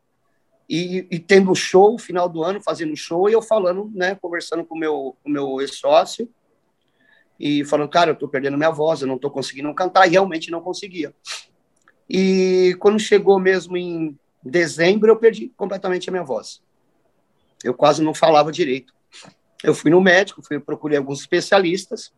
E, 0.69 1.07
e 1.11 1.19
tendo 1.19 1.55
show, 1.55 1.99
final 1.99 2.29
do 2.29 2.43
ano, 2.43 2.61
fazendo 2.61 2.97
show, 2.97 3.29
e 3.29 3.33
eu 3.33 3.43
falando, 3.43 3.91
né, 3.93 4.15
conversando 4.15 4.65
com 4.65 4.79
meu, 4.79 5.17
o 5.23 5.29
meu 5.29 5.61
ex-sócio, 5.61 6.29
e 7.39 7.65
falando, 7.65 7.89
cara, 7.89 8.11
eu 8.11 8.17
tô 8.17 8.29
perdendo 8.29 8.57
minha 8.57 8.71
voz, 8.71 9.03
eu 9.03 9.09
não 9.09 9.19
tô 9.19 9.31
conseguindo 9.31 9.73
cantar, 9.75 10.07
e 10.07 10.11
realmente 10.11 10.51
não 10.51 10.61
conseguia. 10.61 11.15
E 12.09 12.77
quando 12.81 12.99
chegou 12.99 13.39
mesmo 13.39 13.77
em 13.77 14.19
dezembro, 14.43 15.11
eu 15.11 15.17
perdi 15.17 15.53
completamente 15.57 16.09
a 16.09 16.13
minha 16.13 16.25
voz. 16.25 16.63
Eu 17.63 17.75
quase 17.75 18.03
não 18.03 18.15
falava 18.15 18.53
direito. 18.53 18.93
Eu 19.63 19.75
fui 19.75 19.91
no 19.91 20.01
médico, 20.01 20.43
fui 20.43 20.61
procurei 20.61 20.99
alguns 20.99 21.21
especialistas, 21.21 22.13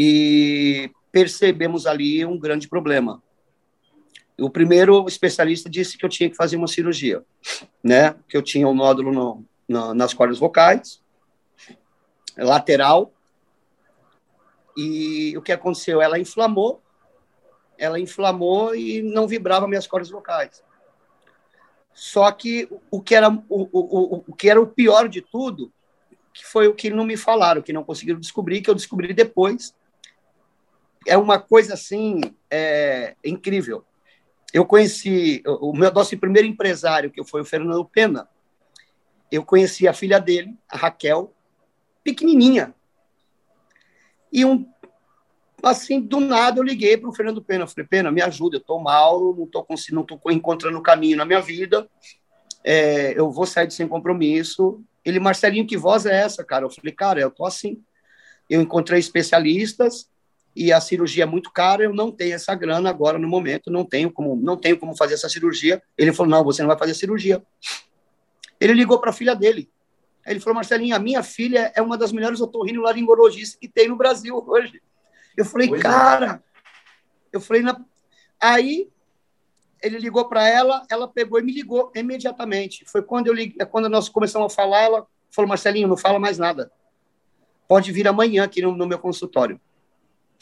e 0.00 0.92
percebemos 1.10 1.84
ali 1.84 2.24
um 2.24 2.38
grande 2.38 2.68
problema. 2.68 3.20
O 4.38 4.48
primeiro 4.48 5.04
especialista 5.08 5.68
disse 5.68 5.98
que 5.98 6.04
eu 6.04 6.08
tinha 6.08 6.30
que 6.30 6.36
fazer 6.36 6.56
uma 6.56 6.68
cirurgia, 6.68 7.24
né? 7.82 8.14
Que 8.28 8.36
eu 8.36 8.42
tinha 8.42 8.68
um 8.68 8.74
nódulo 8.74 9.12
no, 9.12 9.44
no, 9.68 9.94
nas 9.94 10.14
cordas 10.14 10.38
vocais, 10.38 11.02
lateral. 12.36 13.12
E 14.80 15.36
o 15.36 15.42
que 15.42 15.50
aconteceu? 15.50 16.00
Ela 16.00 16.20
inflamou, 16.20 16.80
ela 17.76 17.98
inflamou 17.98 18.76
e 18.76 19.02
não 19.02 19.26
vibrava 19.26 19.66
minhas 19.66 19.88
cordas 19.88 20.08
vocais. 20.08 20.62
Só 21.92 22.30
que 22.30 22.68
o 22.88 23.02
que 23.02 23.16
era 23.16 23.28
o, 23.28 23.42
o, 23.48 24.24
o, 24.28 24.36
que 24.36 24.48
era 24.48 24.62
o 24.62 24.68
pior 24.68 25.08
de 25.08 25.20
tudo, 25.20 25.72
que 26.32 26.46
foi 26.46 26.68
o 26.68 26.74
que 26.76 26.90
não 26.90 27.04
me 27.04 27.16
falaram, 27.16 27.60
que 27.60 27.72
não 27.72 27.82
conseguiram 27.82 28.20
descobrir, 28.20 28.60
que 28.60 28.70
eu 28.70 28.74
descobri 28.74 29.12
depois, 29.12 29.74
é 31.04 31.18
uma 31.18 31.40
coisa 31.40 31.74
assim 31.74 32.20
é, 32.48 33.16
incrível. 33.24 33.84
Eu 34.54 34.64
conheci 34.64 35.42
o 35.44 35.76
meu 35.76 35.92
nosso 35.92 36.16
primeiro 36.16 36.46
empresário, 36.46 37.10
que 37.10 37.24
foi 37.24 37.40
o 37.40 37.44
Fernando 37.44 37.84
Pena. 37.84 38.28
Eu 39.28 39.44
conheci 39.44 39.88
a 39.88 39.92
filha 39.92 40.20
dele, 40.20 40.56
a 40.68 40.76
Raquel, 40.76 41.34
pequenininha. 42.04 42.72
E 44.32 44.44
um 44.44 44.66
assim, 45.62 46.00
do 46.00 46.20
nada 46.20 46.60
eu 46.60 46.64
liguei 46.64 46.96
para 46.96 47.08
o 47.08 47.14
Fernando 47.14 47.42
Pena, 47.42 47.64
eu 47.64 47.68
falei: 47.68 47.86
"Pena, 47.88 48.10
me 48.10 48.22
ajuda, 48.22 48.56
eu 48.56 48.60
estou 48.60 48.80
mal, 48.80 49.34
não 49.34 49.44
estou 49.44 49.66
não 49.92 50.04
tô 50.04 50.30
encontrando 50.30 50.80
caminho 50.82 51.16
na 51.16 51.24
minha 51.24 51.40
vida. 51.40 51.88
é, 52.64 53.18
eu 53.18 53.30
vou 53.30 53.46
sair 53.46 53.66
de 53.66 53.74
sem 53.74 53.88
compromisso. 53.88 54.82
Ele, 55.04 55.20
Marcelinho, 55.20 55.66
que 55.66 55.76
voz 55.76 56.06
é 56.06 56.14
essa, 56.20 56.44
cara? 56.44 56.64
Eu 56.64 56.70
falei, 56.70 56.92
cara, 56.92 57.20
eu 57.20 57.30
tô 57.30 57.46
assim. 57.46 57.82
Eu 58.50 58.60
encontrei 58.60 58.98
especialistas 58.98 60.10
e 60.54 60.72
a 60.72 60.80
cirurgia 60.80 61.22
é 61.22 61.26
muito 61.26 61.52
cara, 61.52 61.84
eu 61.84 61.94
não 61.94 62.10
tenho 62.10 62.34
essa 62.34 62.54
grana 62.54 62.90
agora 62.90 63.18
no 63.18 63.28
momento, 63.28 63.70
não 63.70 63.84
tenho 63.84 64.10
como, 64.10 64.34
não 64.34 64.56
tenho 64.56 64.76
como 64.78 64.96
fazer 64.96 65.14
essa 65.14 65.28
cirurgia. 65.28 65.82
Ele 65.96 66.12
falou: 66.12 66.30
"Não, 66.30 66.44
você 66.44 66.62
não 66.62 66.68
vai 66.68 66.78
fazer 66.78 66.94
cirurgia". 66.94 67.42
Ele 68.60 68.74
ligou 68.74 68.98
para 68.98 69.10
a 69.10 69.12
filha 69.12 69.34
dele. 69.34 69.70
Ele 70.30 70.40
falou: 70.40 70.56
"Marcelinho, 70.56 70.94
a 70.94 70.98
minha 70.98 71.22
filha 71.22 71.72
é 71.74 71.82
uma 71.82 71.96
das 71.96 72.12
melhores 72.12 72.40
otorrinolaringologistas 72.40 73.58
que 73.58 73.68
tem 73.68 73.88
no 73.88 73.96
Brasil 73.96 74.36
hoje". 74.46 74.82
Eu 75.36 75.44
falei: 75.44 75.68
pois 75.68 75.80
é. 75.80 75.82
"Cara, 75.82 76.42
é. 76.44 77.36
eu 77.36 77.40
falei 77.40 77.62
na 77.62 77.80
aí 78.40 78.88
ele 79.82 79.98
ligou 79.98 80.28
para 80.28 80.48
ela, 80.48 80.84
ela 80.90 81.06
pegou 81.06 81.38
e 81.38 81.42
me 81.42 81.52
ligou 81.52 81.92
imediatamente. 81.94 82.84
Foi 82.86 83.00
quando 83.00 83.28
eu 83.28 83.32
liguei, 83.32 83.64
quando 83.66 83.88
nós 83.88 84.08
começamos 84.08 84.52
a 84.52 84.54
falar, 84.54 84.82
ela 84.82 85.06
falou: 85.30 85.48
"Marcelinho, 85.48 85.88
não 85.88 85.96
fala 85.96 86.18
mais 86.18 86.38
nada. 86.38 86.70
Pode 87.66 87.92
vir 87.92 88.08
amanhã 88.08 88.44
aqui 88.44 88.60
no, 88.62 88.72
no 88.72 88.86
meu 88.86 88.98
consultório". 88.98 89.60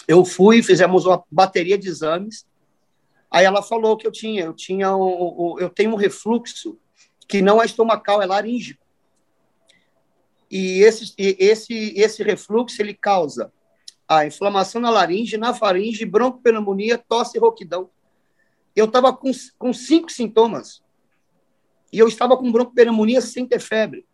Eu 0.09 0.25
fui, 0.25 0.63
fizemos 0.63 1.05
uma 1.05 1.23
bateria 1.31 1.77
de 1.77 1.89
exames. 1.89 2.47
Aí 3.31 3.45
ela 3.45 3.63
falou 3.63 3.97
que 3.97 4.07
eu 4.07 4.13
tinha, 4.13 4.45
eu 4.45 4.55
tinha, 4.55 4.97
um, 4.97 5.57
eu 5.59 5.69
tenho 5.69 5.93
um 5.93 5.97
refluxo 5.97 6.79
que 7.29 7.43
não 7.43 7.61
é 7.61 7.67
estomacal, 7.67 8.23
é 8.23 8.27
laríngeo. 8.27 8.79
E 10.51 10.83
esse, 10.83 11.15
esse, 11.19 11.93
esse 11.97 12.23
refluxo 12.23 12.81
ele 12.81 12.95
causa 12.95 13.53
a 14.09 14.25
inflamação 14.25 14.81
na 14.81 14.91
laringe, 14.91 15.37
na 15.37 15.53
faringe, 15.53 16.05
broncopneumonia, 16.05 16.97
tosse 16.97 17.37
e 17.37 17.41
rouquidão. 17.41 17.91
Eu 18.75 18.85
estava 18.85 19.13
com, 19.13 19.31
com 19.59 19.73
cinco 19.73 20.11
sintomas. 20.11 20.83
E 21.93 21.99
eu 21.99 22.07
estava 22.07 22.37
com 22.37 22.53
broncopneumonia 22.53 23.21
sem 23.21 23.47
ter 23.47 23.59
febre. 23.59 24.07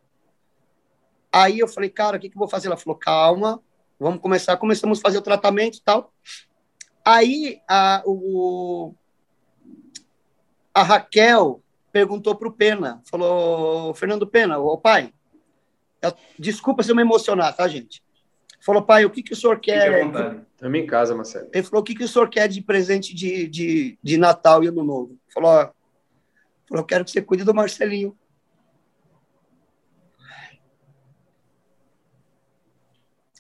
Aí 1.31 1.59
eu 1.59 1.69
falei, 1.69 1.91
cara, 1.91 2.17
o 2.17 2.21
que, 2.21 2.29
que 2.29 2.37
eu 2.37 2.39
vou 2.39 2.49
fazer? 2.49 2.69
Ela 2.69 2.77
falou, 2.77 2.99
calma, 2.99 3.62
vamos 3.99 4.21
começar. 4.21 4.57
Começamos 4.57 4.99
a 4.99 5.03
fazer 5.03 5.19
o 5.19 5.23
tratamento 5.23 5.79
e 5.79 5.83
tal. 5.83 6.12
Aí 7.05 7.61
a, 7.69 8.03
o, 8.07 8.95
a 10.73 10.83
Raquel 10.83 11.62
perguntou 11.91 12.35
para 12.35 12.49
o 12.49 12.53
Pena, 12.53 13.03
falou, 13.05 13.93
Fernando 13.95 14.27
Pena, 14.27 14.59
o 14.59 14.79
pai, 14.79 15.12
eu, 16.02 16.14
desculpa 16.38 16.82
se 16.82 16.90
eu 16.90 16.97
me 16.97 17.02
emocionar, 17.02 17.54
tá, 17.54 17.66
gente? 17.68 18.02
Falou, 18.61 18.82
pai, 18.82 19.04
o 19.04 19.11
que, 19.11 19.23
que 19.23 19.32
o 19.32 19.37
senhor 19.37 19.59
quer? 19.59 20.06
Estamos 20.52 20.78
em 20.78 20.87
casa, 20.87 21.14
Marcelo. 21.14 21.49
Ele 21.52 21.62
falou, 21.64 21.80
o 21.80 21.85
que, 21.85 21.94
que 21.94 22.04
o 22.04 22.09
senhor 22.09 22.28
quer 22.28 22.49
de 22.49 22.62
presente 22.62 23.14
de, 23.14 23.49
de, 23.49 23.99
de 24.00 24.16
Natal 24.16 24.62
e 24.62 24.68
Ano 24.68 24.85
Novo? 24.85 25.18
Falou, 25.32 25.50
ó, 25.50 25.71
falou, 26.68 26.82
eu 26.82 26.85
quero 26.85 27.04
que 27.04 27.11
você 27.11 27.21
cuide 27.21 27.42
do 27.42 27.54
Marcelinho. 27.54 28.16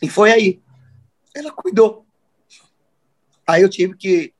E 0.02 0.08
foi 0.08 0.32
aí. 0.32 0.62
Ela 1.34 1.52
cuidou. 1.52 2.04
Aí 3.46 3.62
eu 3.62 3.68
tive 3.68 3.96
que 3.96 4.34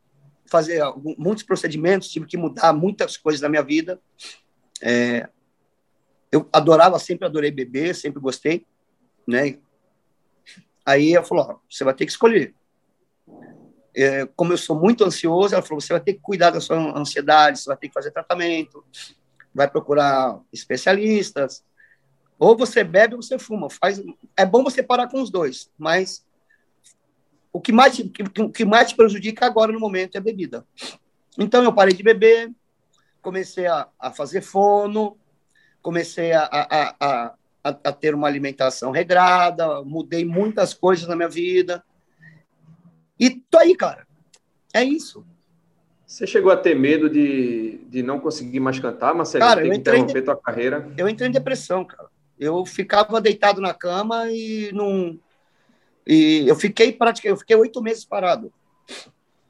fazer 0.47 0.83
muitos 1.17 1.45
procedimentos, 1.45 2.09
tive 2.09 2.26
que 2.26 2.37
mudar 2.37 2.73
muitas 2.73 3.17
coisas 3.17 3.41
na 3.41 3.49
minha 3.49 3.62
vida. 3.62 4.00
É, 4.83 5.29
eu 6.33 6.49
adorava, 6.51 6.99
sempre 6.99 7.27
adorei 7.27 7.51
beber, 7.51 7.95
sempre 7.95 8.19
gostei, 8.19 8.67
né? 9.29 9.59
Aí 10.85 11.15
ela 11.15 11.25
falou, 11.25 11.61
você 11.71 11.85
vai 11.85 11.93
ter 11.93 12.07
que 12.07 12.11
escolher. 12.11 12.55
É, 13.95 14.25
como 14.35 14.55
eu 14.55 14.59
sou 14.59 14.81
muito 14.81 15.05
ansioso, 15.05 15.55
ela 15.55 15.62
falou, 15.62 15.81
você 15.81 15.93
vai 15.93 16.01
ter 16.01 16.15
que 16.15 16.21
cuidar 16.21 16.51
da 16.51 16.61
sua 16.61 16.99
ansiedade, 16.99 17.61
você 17.61 17.67
vai 17.67 17.77
ter 17.77 17.89
que 17.89 17.95
fazer 17.95 18.11
tratamento, 18.11 18.83
vai 19.55 19.71
procurar 19.71 20.41
especialistas, 20.51 21.62
ou 22.39 22.57
você 22.57 22.83
bebe 22.83 23.15
ou 23.15 23.23
você 23.23 23.39
fuma. 23.39 23.69
Faz, 23.69 24.03
é 24.35 24.47
bom 24.47 24.65
você 24.65 24.83
parar 24.83 25.09
com 25.09 25.21
os 25.21 25.31
dois, 25.31 25.71
mas 25.77 26.25
o 27.53 27.61
que 27.61 27.71
mais, 27.71 27.99
o 28.41 28.51
que 28.51 28.65
mais 28.65 28.89
te 28.89 28.97
prejudica 28.97 29.45
agora 29.45 29.71
no 29.71 29.79
momento 29.79 30.17
é 30.17 30.19
a 30.19 30.23
bebida. 30.23 30.67
Então 31.39 31.62
eu 31.62 31.75
parei 31.75 31.95
de 31.95 32.03
beber, 32.03 32.51
comecei 33.21 33.67
a, 33.67 33.87
a 33.99 34.11
fazer 34.11 34.41
fono, 34.41 35.19
comecei 35.83 36.33
a, 36.33 36.45
a, 36.45 36.95
a, 37.01 37.35
a, 37.65 37.93
ter 37.93 38.15
uma 38.15 38.29
alimentação 38.29 38.91
regrada, 38.91 39.83
mudei 39.83 40.25
muitas 40.25 40.73
coisas 40.73 41.07
na 41.07 41.17
minha 41.17 41.29
vida. 41.29 41.85
E 43.19 43.31
tô 43.31 43.59
aí, 43.59 43.77
cara. 43.77 44.07
É 44.73 44.83
isso. 44.83 45.27
Você 46.07 46.27
chegou 46.27 46.53
a 46.53 46.57
ter 46.57 46.75
medo 46.75 47.09
de, 47.09 47.79
de 47.89 48.03
não 48.03 48.21
conseguir 48.21 48.61
mais 48.61 48.79
cantar, 48.79 49.15
Marcelo? 49.15 49.45
Cara, 49.45 49.67
eu 49.67 49.73
entrei 49.73 49.99
interromper 49.99 50.21
de... 50.21 50.25
tua 50.25 50.37
carreira? 50.37 50.93
Eu 50.97 51.09
entrei 51.09 51.29
em 51.29 51.33
depressão, 51.33 51.85
cara. 51.85 52.09
Eu 52.39 52.65
ficava 52.67 53.21
deitado 53.21 53.61
na 53.61 53.73
cama 53.73 54.31
e 54.31 54.71
não. 54.73 55.19
E 56.07 56.47
eu 56.47 56.57
fiquei 56.57 56.93
praticamente, 56.93 57.31
eu 57.31 57.37
fiquei 57.39 57.57
oito 57.57 57.83
meses 57.83 58.05
parado. 58.05 58.53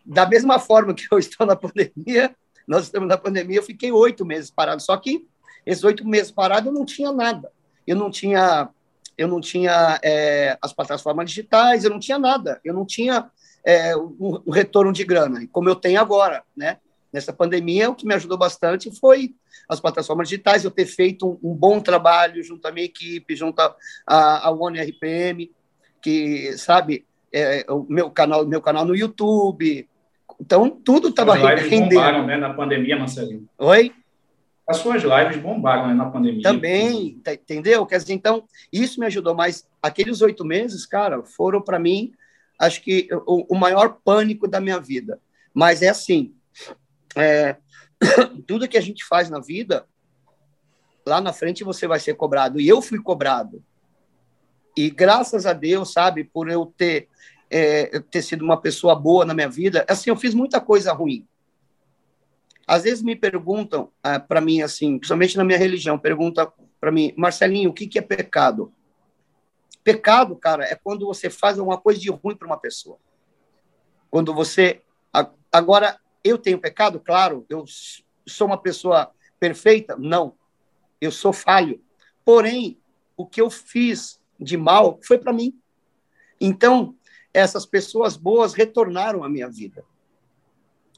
Da 0.05 0.27
mesma 0.27 0.59
forma 0.59 0.95
que 0.95 1.07
eu 1.11 1.19
estou 1.19 1.47
na 1.47 1.57
pandemia, 1.57 2.35
nós 2.67 2.85
estamos 2.85 3.09
na 3.09 3.17
pandemia, 3.17 3.59
eu 3.59 3.63
fiquei 3.63 3.91
oito 3.91 4.25
meses 4.25 4.51
parado. 4.51 4.83
Só 4.83 4.97
que 4.97 5.27
esses 5.65 5.85
oito 5.85 6.07
meses 6.07 6.31
parado 6.31 6.69
eu 6.69 6.73
não 6.73 6.85
tinha 6.85 7.13
nada. 7.13 7.51
Eu 7.87 7.97
não 7.97 8.11
tinha, 8.11 8.69
eu 9.17 9.29
não 9.29 9.41
tinha 9.41 9.99
é, 10.03 10.57
as 10.61 10.73
plataformas 10.73 11.29
digitais, 11.29 11.85
eu 11.85 11.91
não 11.91 11.99
tinha 11.99 12.19
nada. 12.19 12.61
Eu 12.65 12.75
não 12.75 12.87
tinha 12.87 13.31
é, 13.65 13.97
um, 13.97 14.43
um 14.47 14.51
retorno 14.51 14.93
de 14.93 15.05
grana, 15.05 15.47
como 15.53 15.69
eu 15.69 15.77
tenho 15.77 16.01
agora, 16.01 16.43
né? 16.57 16.79
Nessa 17.13 17.33
pandemia, 17.33 17.91
o 17.91 17.95
que 17.95 18.07
me 18.07 18.15
ajudou 18.15 18.39
bastante 18.39 18.91
foi 18.99 19.35
as 19.69 19.79
plataformas 19.79 20.29
digitais, 20.29 20.65
eu 20.65 20.71
ter 20.71 20.87
feito 20.87 21.29
um, 21.29 21.51
um 21.51 21.55
bom 21.55 21.79
trabalho 21.79 22.43
junto 22.43 22.67
à 22.67 22.73
minha 22.73 22.87
equipe, 22.87 23.37
junto 23.37 23.61
à 24.07 24.51
One 24.51 24.81
RPM, 24.81 25.51
que, 26.01 26.57
sabe, 26.57 27.05
é, 27.33 27.65
o 27.69 27.87
meu 27.89 28.11
canal, 28.11 28.47
meu 28.47 28.61
canal 28.61 28.85
no 28.85 28.97
YouTube. 28.97 29.89
Então, 30.41 30.71
tudo 30.71 31.09
estava 31.09 31.35
rendendo. 31.35 31.91
bombaram, 31.91 32.27
né, 32.27 32.37
na 32.37 32.53
pandemia, 32.55 32.99
Marcelinho. 32.99 33.47
Oi? 33.59 33.93
As 34.73 34.79
suas 34.79 35.03
lives 35.03 35.37
bombaram 35.37 35.89
né, 35.89 35.95
na 35.95 36.07
pandemia. 36.07 36.43
Também, 36.43 37.21
tá, 37.23 37.35
entendeu? 37.35 37.85
Quer 37.85 37.99
dizer, 37.99 38.15
então, 38.15 38.45
isso 38.73 38.99
me 38.99 39.07
ajudou, 39.07 39.35
mas 39.35 39.69
aqueles 39.83 40.23
oito 40.23 40.45
meses, 40.45 40.87
cara, 40.87 41.23
foram 41.23 41.61
para 41.61 41.79
mim, 41.79 42.13
acho 42.59 42.81
que 42.81 43.07
o, 43.27 43.55
o 43.55 43.59
maior 43.59 43.99
pânico 44.03 44.49
da 44.49 44.61
minha 44.61 44.81
vida. 44.81 45.21
Mas 45.53 45.83
é 45.83 45.91
assim, 45.91 46.35
é, 47.15 47.57
tudo 48.47 48.67
que 48.67 48.79
a 48.79 48.81
gente 48.81 49.05
faz 49.05 49.29
na 49.29 49.41
vida, 49.41 49.87
lá 51.07 51.21
na 51.21 51.35
frente 51.35 51.65
você 51.65 51.87
vai 51.87 52.01
ser 52.01 52.15
cobrado. 52.15 52.59
E 52.59 52.67
eu 52.67 52.81
fui 52.81 52.99
cobrado. 52.99 53.63
E 54.75 54.89
graças 54.89 55.45
a 55.45 55.53
Deus, 55.53 55.93
sabe, 55.93 56.25
por 56.25 56.49
eu 56.49 56.65
ter, 56.65 57.09
é, 57.51 58.01
ter 58.11 58.23
sido 58.23 58.43
uma 58.43 58.59
pessoa 58.59 58.95
boa 58.95 59.25
na 59.27 59.35
minha 59.35 59.51
vida, 59.51 59.85
assim, 59.87 60.09
eu 60.09 60.17
fiz 60.17 60.33
muita 60.33 60.61
coisa 60.61 60.95
ruim. 60.95 61.27
Às 62.73 62.85
vezes 62.85 63.03
me 63.03 63.15
perguntam 63.15 63.93
ah, 64.03 64.19
para 64.19 64.41
mim, 64.41 64.63
assim, 64.63 64.97
principalmente 64.97 65.37
na 65.37 65.45
minha 65.45 65.59
religião, 65.59 65.99
pergunta 65.99 66.51
para 66.81 66.91
mim, 66.91 67.13
Marcelinho, 67.19 67.69
o 67.69 67.73
que, 67.75 67.87
que 67.87 67.99
é 67.99 68.03
pecado? 68.03 68.73
Pecado, 69.85 70.35
cara, 70.37 70.65
é 70.65 70.75
quando 70.75 71.05
você 71.05 71.29
faz 71.29 71.59
alguma 71.59 71.77
coisa 71.77 72.01
de 72.01 72.09
ruim 72.09 72.35
para 72.35 72.47
uma 72.47 72.57
pessoa. 72.57 72.97
Quando 74.11 74.33
você. 74.33 74.81
Agora, 75.53 76.01
eu 76.25 76.39
tenho 76.39 76.59
pecado? 76.59 76.99
Claro. 76.99 77.45
Eu 77.47 77.67
sou 78.27 78.47
uma 78.47 78.57
pessoa 78.57 79.13
perfeita? 79.39 79.95
Não. 79.99 80.35
Eu 80.99 81.11
sou 81.11 81.31
falho. 81.31 81.79
Porém, 82.25 82.81
o 83.19 83.27
que 83.27 83.43
eu 83.43 83.51
fiz 83.51 84.19
de 84.41 84.57
mal 84.57 84.99
foi 85.03 85.19
para 85.19 85.35
mim. 85.35 85.61
Então, 86.41 86.97
essas 87.35 87.67
pessoas 87.67 88.17
boas 88.17 88.55
retornaram 88.55 89.23
à 89.23 89.29
minha 89.29 89.51
vida. 89.51 89.85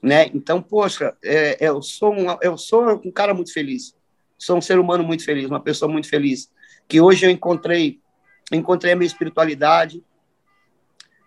Né? 0.05 0.27
Então, 0.35 0.61
poxa, 0.61 1.17
é, 1.25 1.57
eu, 1.67 1.81
sou 1.81 2.13
um, 2.13 2.27
eu 2.43 2.59
sou 2.59 3.01
um 3.03 3.11
cara 3.11 3.33
muito 3.33 3.51
feliz. 3.51 3.97
Sou 4.37 4.59
um 4.59 4.61
ser 4.61 4.79
humano 4.79 5.03
muito 5.03 5.25
feliz, 5.25 5.47
uma 5.47 5.63
pessoa 5.63 5.91
muito 5.91 6.11
feliz. 6.11 6.53
Que 6.87 7.01
hoje 7.01 7.25
eu 7.25 7.31
encontrei, 7.31 8.03
encontrei 8.53 8.93
a 8.93 8.97
minha 8.97 9.07
espiritualidade. 9.07 10.05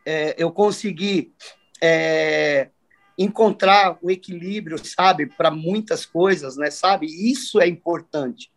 É, 0.05 0.35
eu 0.37 0.51
consegui 0.51 1.33
é, 1.81 2.69
encontrar 3.17 3.97
o 3.99 4.11
equilíbrio, 4.11 4.77
sabe, 4.85 5.25
para 5.25 5.49
muitas 5.49 6.05
coisas, 6.05 6.55
né, 6.55 6.69
sabe? 6.69 7.07
Isso 7.07 7.59
é 7.59 7.67
importante. 7.67 8.51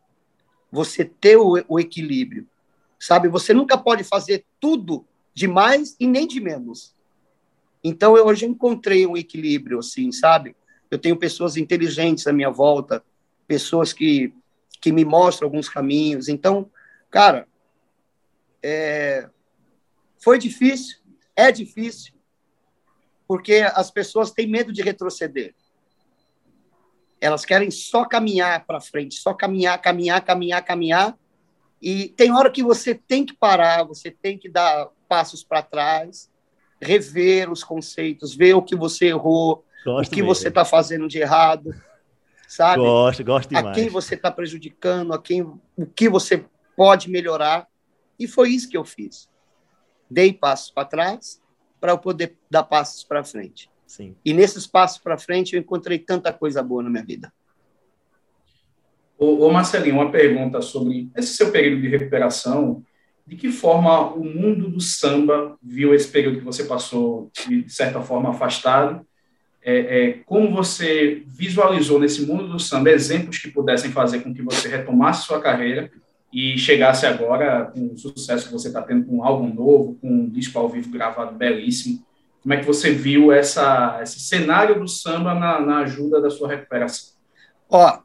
Você 0.71 1.03
ter 1.03 1.39
o, 1.39 1.65
o, 1.67 1.81
equilíbrio, 1.81 2.47
sabe? 2.99 3.27
Você 3.29 3.55
nunca 3.55 3.79
pode 3.79 4.05
fazer 4.05 4.45
tudo 4.61 5.07
de 5.33 5.49
mais 5.49 5.97
e 5.99 6.07
nem 6.07 6.27
de 6.27 6.41
menos. 6.41 6.95
Então, 7.83 8.17
eu 8.17 8.27
hoje 8.27 8.47
encontrei 8.47 9.07
um 9.07 9.17
equilíbrio, 9.17 9.79
assim, 9.79 10.13
sabe? 10.13 10.55
Eu 10.91 10.99
tenho 10.99 11.17
pessoas 11.17 11.57
inteligentes 11.57 12.27
à 12.27 12.33
minha 12.33 12.51
volta, 12.51 13.03
pessoas 13.47 13.93
que, 13.93 14.35
que 14.81 14.93
me 14.93 15.05
mostram 15.05 15.47
alguns 15.47 15.69
caminhos. 15.69 16.29
Então, 16.29 16.71
cara, 17.11 17.49
é... 18.63 19.29
foi 20.19 20.39
difícil, 20.39 20.99
é 21.35 21.51
difícil, 21.51 22.13
porque 23.27 23.63
as 23.75 23.91
pessoas 23.91 24.31
têm 24.31 24.47
medo 24.47 24.73
de 24.73 24.83
retroceder. 24.83 25.55
Elas 27.21 27.45
querem 27.45 27.71
só 27.71 28.05
caminhar 28.05 28.65
para 28.67 28.81
frente, 28.81 29.15
só 29.17 29.35
caminhar, 29.35 29.81
caminhar, 29.81 30.25
caminhar, 30.25 30.65
caminhar. 30.65 31.19
E 31.81 32.09
tem 32.09 32.33
hora 32.33 32.51
que 32.51 32.63
você 32.63 32.95
tem 32.95 33.25
que 33.25 33.35
parar, 33.35 33.85
você 33.85 34.11
tem 34.11 34.39
que 34.39 34.49
dar 34.49 34.89
passos 35.09 35.45
para 35.45 35.63
trás, 35.63 36.31
rever 36.81 37.51
os 37.51 37.63
conceitos, 37.63 38.35
ver 38.35 38.55
o 38.55 38.63
que 38.63 38.75
você 38.75 39.07
errou, 39.07 39.65
Gosto 39.85 40.09
o 40.09 40.11
que 40.11 40.23
mesmo. 40.23 40.35
você 40.35 40.49
está 40.49 40.65
fazendo 40.65 41.07
de 41.09 41.19
errado, 41.19 41.75
sabe? 42.49 42.83
Gosto, 42.83 43.25
gosto 43.25 43.49
demais. 43.49 43.67
A 43.67 43.73
quem 43.73 43.89
você 43.89 44.15
está 44.15 44.31
prejudicando, 44.31 45.13
a 45.13 45.21
quem, 45.21 45.43
o 45.43 45.87
que 45.87 46.09
você 46.09 46.45
pode 46.77 47.11
melhorar. 47.11 47.69
E 48.19 48.27
foi 48.27 48.51
isso 48.51 48.69
que 48.69 48.77
eu 48.77 48.85
fiz. 48.85 49.29
Dei 50.11 50.33
passos 50.33 50.71
para 50.71 50.85
trás 50.85 51.41
para 51.81 51.93
eu 51.93 51.99
poder 51.99 52.37
dar 52.51 52.65
passos 52.65 53.03
para 53.05 53.25
frente. 53.25 53.71
Sim. 53.87 54.15
E 54.25 54.33
nesses 54.33 54.67
passos 54.67 54.99
para 54.99 55.19
frente 55.19 55.55
eu 55.55 55.61
encontrei 55.61 55.99
tanta 55.99 56.33
coisa 56.33 56.63
boa 56.63 56.83
na 56.83 56.91
minha 56.91 57.05
vida. 57.05 57.33
Ô, 59.19 59.47
ô 59.47 59.53
Marcelinho, 59.53 59.97
uma 59.97 60.11
pergunta 60.11 60.63
sobre 60.63 61.11
esse 61.17 61.35
seu 61.35 61.51
período 61.51 61.83
de 61.83 61.89
recuperação. 61.89 62.85
De 63.27 63.37
que 63.37 63.51
forma 63.51 64.13
o 64.13 64.25
mundo 64.25 64.69
do 64.69 64.81
samba 64.81 65.57
viu 65.63 65.95
esse 65.95 66.09
período 66.09 66.39
que 66.39 66.45
você 66.45 66.65
passou, 66.65 67.31
de 67.47 67.69
certa 67.69 68.01
forma, 68.01 68.31
afastado? 68.31 69.07
É, 69.63 69.75
é, 69.79 70.13
como 70.25 70.51
você 70.51 71.23
visualizou 71.27 72.01
nesse 72.01 72.23
mundo 72.23 72.49
do 72.49 72.59
samba 72.59 72.91
exemplos 72.91 73.39
que 73.39 73.51
pudessem 73.51 73.93
fazer 73.93 74.21
com 74.21 74.33
que 74.33 74.43
você 74.43 74.69
retomasse 74.69 75.27
sua 75.27 75.41
carreira 75.41 75.91
e 76.33 76.57
chegasse 76.57 77.05
agora 77.05 77.67
com 77.67 77.93
o 77.93 77.99
sucesso 77.99 78.47
que 78.47 78.53
você 78.53 78.69
está 78.69 78.81
tendo 78.81 79.05
com 79.05 79.19
um 79.19 79.25
álbum 79.25 79.53
novo, 79.53 79.99
com 80.01 80.09
um 80.09 80.29
disco 80.29 80.59
ao 80.59 80.69
vivo 80.69 80.91
gravado 80.91 81.37
belíssimo? 81.37 82.05
Como 82.43 82.55
é 82.55 82.57
que 82.57 82.67
você 82.67 82.91
viu 82.91 83.31
essa, 83.31 84.01
esse 84.03 84.21
cenário 84.21 84.81
do 84.81 84.89
samba 84.89 85.35
na, 85.35 85.61
na 85.61 85.79
ajuda 85.81 86.21
da 86.21 86.31
sua 86.31 86.49
recuperação? 86.49 87.15
Ó, 87.69 87.99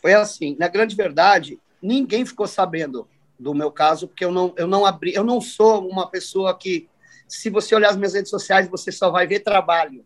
foi 0.00 0.14
assim, 0.14 0.56
na 0.58 0.68
grande 0.68 0.96
verdade, 0.96 1.58
ninguém 1.82 2.24
ficou 2.24 2.46
sabendo 2.46 3.06
do 3.38 3.54
meu 3.54 3.70
caso, 3.70 4.08
porque 4.08 4.24
eu 4.24 4.32
não, 4.32 4.54
eu 4.56 4.66
não 4.66 4.86
abri, 4.86 5.14
eu 5.14 5.24
não 5.24 5.40
sou 5.40 5.86
uma 5.86 6.08
pessoa 6.08 6.56
que, 6.56 6.88
se 7.28 7.50
você 7.50 7.74
olhar 7.74 7.90
as 7.90 7.96
minhas 7.96 8.14
redes 8.14 8.30
sociais, 8.30 8.68
você 8.68 8.90
só 8.90 9.10
vai 9.10 9.26
ver 9.26 9.40
trabalho. 9.40 10.04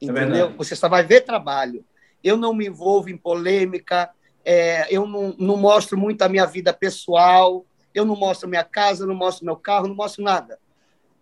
É 0.00 0.04
entendeu? 0.04 0.46
É 0.46 0.52
você 0.52 0.76
só 0.76 0.88
vai 0.88 1.02
ver 1.02 1.22
trabalho. 1.22 1.84
Eu 2.22 2.36
não 2.36 2.54
me 2.54 2.66
envolvo 2.66 3.08
em 3.08 3.16
polêmica, 3.16 4.10
é, 4.44 4.86
eu 4.94 5.06
não, 5.06 5.34
não 5.38 5.56
mostro 5.56 5.98
muito 5.98 6.22
a 6.22 6.28
minha 6.28 6.46
vida 6.46 6.72
pessoal, 6.72 7.64
eu 7.94 8.04
não 8.04 8.14
mostro 8.14 8.48
minha 8.48 8.64
casa, 8.64 9.06
não 9.06 9.14
mostro 9.14 9.44
meu 9.44 9.56
carro, 9.56 9.88
não 9.88 9.94
mostro 9.94 10.22
nada. 10.22 10.58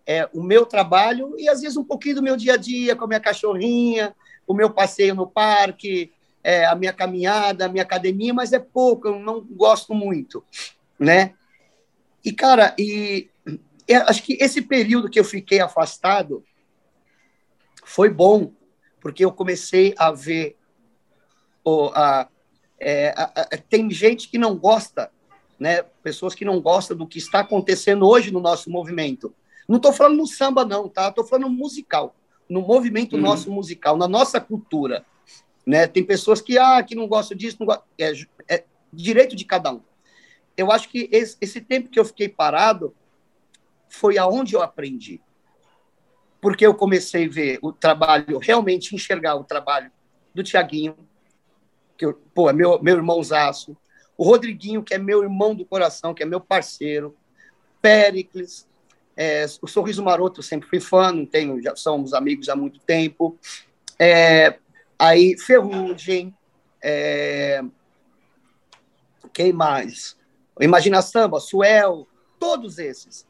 É 0.05 0.29
o 0.33 0.43
meu 0.43 0.65
trabalho 0.65 1.33
e 1.37 1.49
às 1.49 1.61
vezes 1.61 1.77
um 1.77 1.83
pouquinho 1.83 2.15
do 2.15 2.23
meu 2.23 2.35
dia 2.35 2.53
a 2.53 2.57
dia 2.57 2.95
com 2.95 3.05
a 3.05 3.07
minha 3.07 3.19
cachorrinha, 3.19 4.15
o 4.45 4.53
meu 4.53 4.69
passeio 4.69 5.15
no 5.15 5.25
parque, 5.25 6.11
é, 6.45 6.63
a 6.63 6.75
minha 6.75 6.93
caminhada, 6.93 7.65
a 7.65 7.67
minha 7.67 7.81
academia, 7.81 8.31
mas 8.31 8.53
é 8.53 8.59
pouco, 8.59 9.07
eu 9.07 9.17
não 9.17 9.41
gosto 9.41 9.95
muito, 9.95 10.43
né? 10.99 11.33
E 12.23 12.31
cara, 12.31 12.75
e 12.77 13.31
acho 14.05 14.21
que 14.21 14.37
esse 14.39 14.61
período 14.61 15.09
que 15.09 15.19
eu 15.19 15.23
fiquei 15.23 15.59
afastado 15.59 16.43
foi 17.83 18.11
bom, 18.11 18.51
porque 19.01 19.25
eu 19.25 19.31
comecei 19.31 19.95
a 19.97 20.11
ver 20.11 20.55
o, 21.63 21.87
a, 21.95 22.29
é, 22.79 23.09
a, 23.17 23.23
a, 23.23 23.57
tem 23.67 23.89
gente 23.89 24.29
que 24.29 24.37
não 24.37 24.55
gosta, 24.55 25.11
né? 25.59 25.81
Pessoas 26.03 26.35
que 26.35 26.45
não 26.45 26.61
gostam 26.61 26.95
do 26.95 27.07
que 27.07 27.17
está 27.17 27.39
acontecendo 27.39 28.07
hoje 28.07 28.31
no 28.31 28.39
nosso 28.39 28.69
movimento. 28.69 29.33
Não 29.67 29.77
estou 29.77 29.91
falando 29.91 30.17
no 30.17 30.27
samba, 30.27 30.63
não, 30.63 30.87
tá? 30.87 31.09
Estou 31.09 31.25
falando 31.25 31.49
musical, 31.49 32.15
no 32.47 32.61
movimento 32.61 33.15
uhum. 33.15 33.21
nosso 33.23 33.51
musical, 33.51 33.97
na 33.97 34.07
nossa 34.07 34.39
cultura. 34.39 35.03
Né? 35.65 35.87
Tem 35.87 36.03
pessoas 36.03 36.41
que, 36.41 36.57
ah, 36.57 36.81
que 36.83 36.95
não 36.95 37.07
gostam 37.07 37.37
disso, 37.37 37.57
não 37.59 37.67
gostam. 37.67 37.85
É, 37.97 38.13
é 38.47 38.63
direito 38.91 39.35
de 39.35 39.45
cada 39.45 39.73
um. 39.73 39.81
Eu 40.55 40.71
acho 40.71 40.89
que 40.89 41.09
esse, 41.11 41.35
esse 41.41 41.59
tempo 41.59 41.89
que 41.89 41.99
eu 41.99 42.05
fiquei 42.05 42.29
parado 42.29 42.95
foi 43.89 44.17
aonde 44.17 44.55
eu 44.55 44.61
aprendi. 44.61 45.21
Porque 46.39 46.65
eu 46.65 46.75
comecei 46.75 47.25
a 47.25 47.29
ver 47.29 47.59
o 47.61 47.71
trabalho, 47.71 48.37
realmente 48.37 48.95
enxergar 48.95 49.35
o 49.35 49.43
trabalho 49.43 49.91
do 50.33 50.43
Tiaguinho, 50.43 50.95
que 51.97 52.05
eu, 52.05 52.13
pô, 52.33 52.49
é 52.49 52.53
meu, 52.53 52.81
meu 52.81 52.97
irmãozaço, 52.97 53.75
o 54.17 54.23
Rodriguinho, 54.23 54.83
que 54.83 54.93
é 54.93 54.97
meu 54.97 55.23
irmão 55.23 55.55
do 55.55 55.65
coração, 55.65 56.13
que 56.13 56.23
é 56.23 56.25
meu 56.25 56.39
parceiro, 56.39 57.15
Péricles, 57.81 58.67
é, 59.15 59.45
o 59.61 59.67
Sorriso 59.67 60.03
Maroto, 60.03 60.39
eu 60.39 60.43
sempre 60.43 60.67
fui 60.67 60.79
fã, 60.79 61.11
não 61.11 61.25
tenho, 61.25 61.61
já 61.61 61.75
somos 61.75 62.13
amigos 62.13 62.49
há 62.49 62.55
muito 62.55 62.79
tempo. 62.79 63.37
É, 63.97 64.59
aí, 64.97 65.37
Ferrugem, 65.37 66.35
é, 66.83 67.63
quem 69.33 69.51
mais? 69.51 70.17
Imagina 70.59 71.01
Samba, 71.01 71.39
Suel, 71.39 72.07
todos 72.39 72.77
esses. 72.77 73.27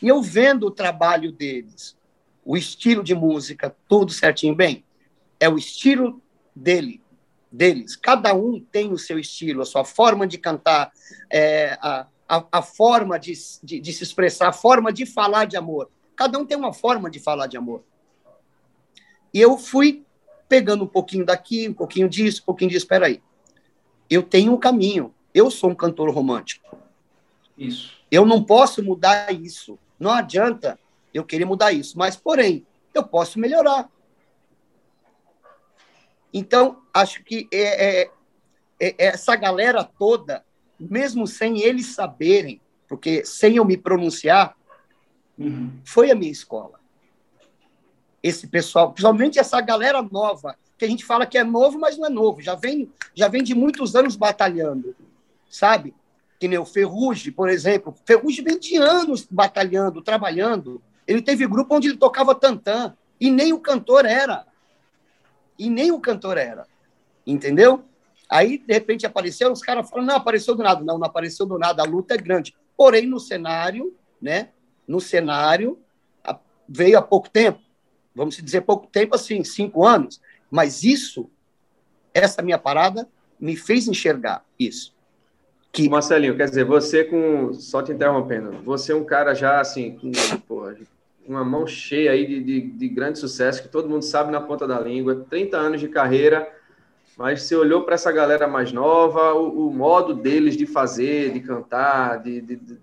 E 0.00 0.08
eu 0.08 0.22
vendo 0.22 0.66
o 0.66 0.70
trabalho 0.70 1.32
deles, 1.32 1.96
o 2.44 2.56
estilo 2.56 3.02
de 3.02 3.14
música, 3.14 3.74
tudo 3.88 4.12
certinho, 4.12 4.54
bem, 4.54 4.84
é 5.38 5.48
o 5.48 5.58
estilo 5.58 6.22
dele, 6.54 7.02
deles. 7.50 7.96
Cada 7.96 8.34
um 8.34 8.60
tem 8.60 8.92
o 8.92 8.98
seu 8.98 9.18
estilo, 9.18 9.62
a 9.62 9.66
sua 9.66 9.84
forma 9.84 10.26
de 10.26 10.38
cantar, 10.38 10.92
é, 11.28 11.78
a, 11.80 12.06
a, 12.28 12.46
a 12.52 12.62
forma 12.62 13.18
de, 13.18 13.32
de, 13.62 13.80
de 13.80 13.92
se 13.92 14.04
expressar, 14.04 14.48
a 14.48 14.52
forma 14.52 14.92
de 14.92 15.04
falar 15.04 15.46
de 15.46 15.56
amor. 15.56 15.90
Cada 16.14 16.38
um 16.38 16.46
tem 16.46 16.56
uma 16.56 16.72
forma 16.72 17.10
de 17.10 17.18
falar 17.18 17.46
de 17.46 17.56
amor. 17.56 17.82
E 19.32 19.40
eu 19.40 19.56
fui 19.56 20.04
pegando 20.50 20.82
um 20.82 20.88
pouquinho 20.88 21.24
daqui, 21.24 21.68
um 21.68 21.72
pouquinho 21.72 22.08
disso, 22.08 22.42
um 22.42 22.44
pouquinho 22.44 22.70
disso. 22.70 22.84
Espera 22.84 23.06
aí. 23.06 23.22
Eu 24.10 24.20
tenho 24.20 24.52
um 24.52 24.58
caminho. 24.58 25.14
Eu 25.32 25.48
sou 25.48 25.70
um 25.70 25.74
cantor 25.76 26.10
romântico. 26.10 26.76
Isso. 27.56 27.96
Eu 28.10 28.26
não 28.26 28.42
posso 28.42 28.82
mudar 28.82 29.32
isso. 29.32 29.78
Não 29.98 30.10
adianta 30.10 30.76
eu 31.14 31.24
querer 31.24 31.44
mudar 31.44 31.72
isso. 31.72 31.96
Mas, 31.96 32.16
porém, 32.16 32.66
eu 32.92 33.04
posso 33.04 33.38
melhorar. 33.38 33.88
Então, 36.34 36.82
acho 36.92 37.22
que 37.22 37.48
é, 37.52 38.00
é, 38.00 38.10
é, 38.80 38.94
essa 38.98 39.36
galera 39.36 39.84
toda 39.84 40.44
mesmo 40.78 41.26
sem 41.28 41.60
eles 41.60 41.86
saberem, 41.94 42.60
porque 42.88 43.24
sem 43.24 43.56
eu 43.56 43.64
me 43.64 43.76
pronunciar, 43.76 44.56
uhum. 45.38 45.78
foi 45.84 46.10
a 46.10 46.14
minha 46.14 46.32
escola. 46.32 46.79
Esse 48.22 48.46
pessoal, 48.46 48.92
principalmente 48.92 49.38
essa 49.38 49.60
galera 49.60 50.02
nova, 50.02 50.56
que 50.76 50.84
a 50.84 50.88
gente 50.88 51.04
fala 51.04 51.26
que 51.26 51.38
é 51.38 51.44
novo, 51.44 51.78
mas 51.78 51.96
não 51.96 52.06
é 52.06 52.10
novo, 52.10 52.40
já 52.40 52.54
vem, 52.54 52.90
já 53.14 53.28
vem 53.28 53.42
de 53.42 53.54
muitos 53.54 53.96
anos 53.96 54.16
batalhando, 54.16 54.94
sabe? 55.48 55.94
Que 56.38 56.48
nem 56.48 56.58
o 56.58 56.64
Ferrugem, 56.64 57.32
por 57.32 57.48
exemplo. 57.48 57.94
Ferrugem 58.04 58.44
vem 58.44 58.58
de 58.58 58.76
anos 58.76 59.26
batalhando, 59.30 60.02
trabalhando. 60.02 60.82
Ele 61.06 61.20
teve 61.20 61.46
grupo 61.46 61.74
onde 61.74 61.88
ele 61.88 61.98
tocava 61.98 62.34
tantã, 62.34 62.96
e 63.20 63.30
nem 63.30 63.52
o 63.52 63.60
cantor 63.60 64.06
era. 64.06 64.46
E 65.58 65.68
nem 65.68 65.92
o 65.92 66.00
cantor 66.00 66.38
era. 66.38 66.66
Entendeu? 67.26 67.84
Aí, 68.28 68.58
de 68.58 68.72
repente, 68.72 69.04
apareceu, 69.04 69.52
os 69.52 69.60
caras 69.60 69.90
falam, 69.90 70.06
não, 70.06 70.16
apareceu 70.16 70.54
do 70.54 70.62
nada. 70.62 70.82
Não, 70.82 70.96
não 70.96 71.06
apareceu 71.06 71.44
do 71.44 71.58
nada, 71.58 71.82
a 71.82 71.86
luta 71.86 72.14
é 72.14 72.16
grande. 72.16 72.54
Porém, 72.76 73.06
no 73.06 73.20
cenário, 73.20 73.94
né? 74.20 74.50
No 74.88 75.00
cenário, 75.00 75.78
veio 76.66 76.98
há 76.98 77.02
pouco 77.02 77.28
tempo, 77.28 77.60
vamos 78.14 78.36
dizer 78.36 78.62
pouco 78.62 78.86
tempo, 78.86 79.14
assim, 79.14 79.42
cinco 79.44 79.86
anos, 79.86 80.20
mas 80.50 80.82
isso, 80.82 81.30
essa 82.12 82.42
minha 82.42 82.58
parada, 82.58 83.08
me 83.38 83.56
fez 83.56 83.88
enxergar 83.88 84.44
isso. 84.58 84.94
Que... 85.72 85.88
Marcelinho, 85.88 86.36
quer 86.36 86.48
dizer, 86.48 86.64
você 86.64 87.04
com. 87.04 87.54
Só 87.54 87.82
te 87.82 87.92
interrompendo, 87.92 88.62
você 88.64 88.92
é 88.92 88.96
um 88.96 89.04
cara 89.04 89.34
já 89.34 89.60
assim, 89.60 89.92
com 89.92 90.10
porra, 90.48 90.76
uma 91.26 91.44
mão 91.44 91.66
cheia 91.66 92.10
aí 92.10 92.26
de, 92.26 92.42
de, 92.42 92.60
de 92.72 92.88
grande 92.88 93.18
sucesso, 93.18 93.62
que 93.62 93.68
todo 93.68 93.88
mundo 93.88 94.02
sabe 94.02 94.32
na 94.32 94.40
ponta 94.40 94.66
da 94.66 94.80
língua, 94.80 95.26
30 95.28 95.56
anos 95.56 95.80
de 95.80 95.88
carreira 95.88 96.50
mas 97.20 97.42
você 97.42 97.54
olhou 97.54 97.82
para 97.82 97.96
essa 97.96 98.10
galera 98.10 98.48
mais 98.48 98.72
nova, 98.72 99.34
o, 99.34 99.68
o, 99.68 99.70
modo 99.70 100.14
deles 100.14 100.56
de 100.56 100.64
fazer, 100.64 101.30
de 101.34 101.40
cantar, 101.40 102.22
de, 102.22 102.40
de, 102.40 102.78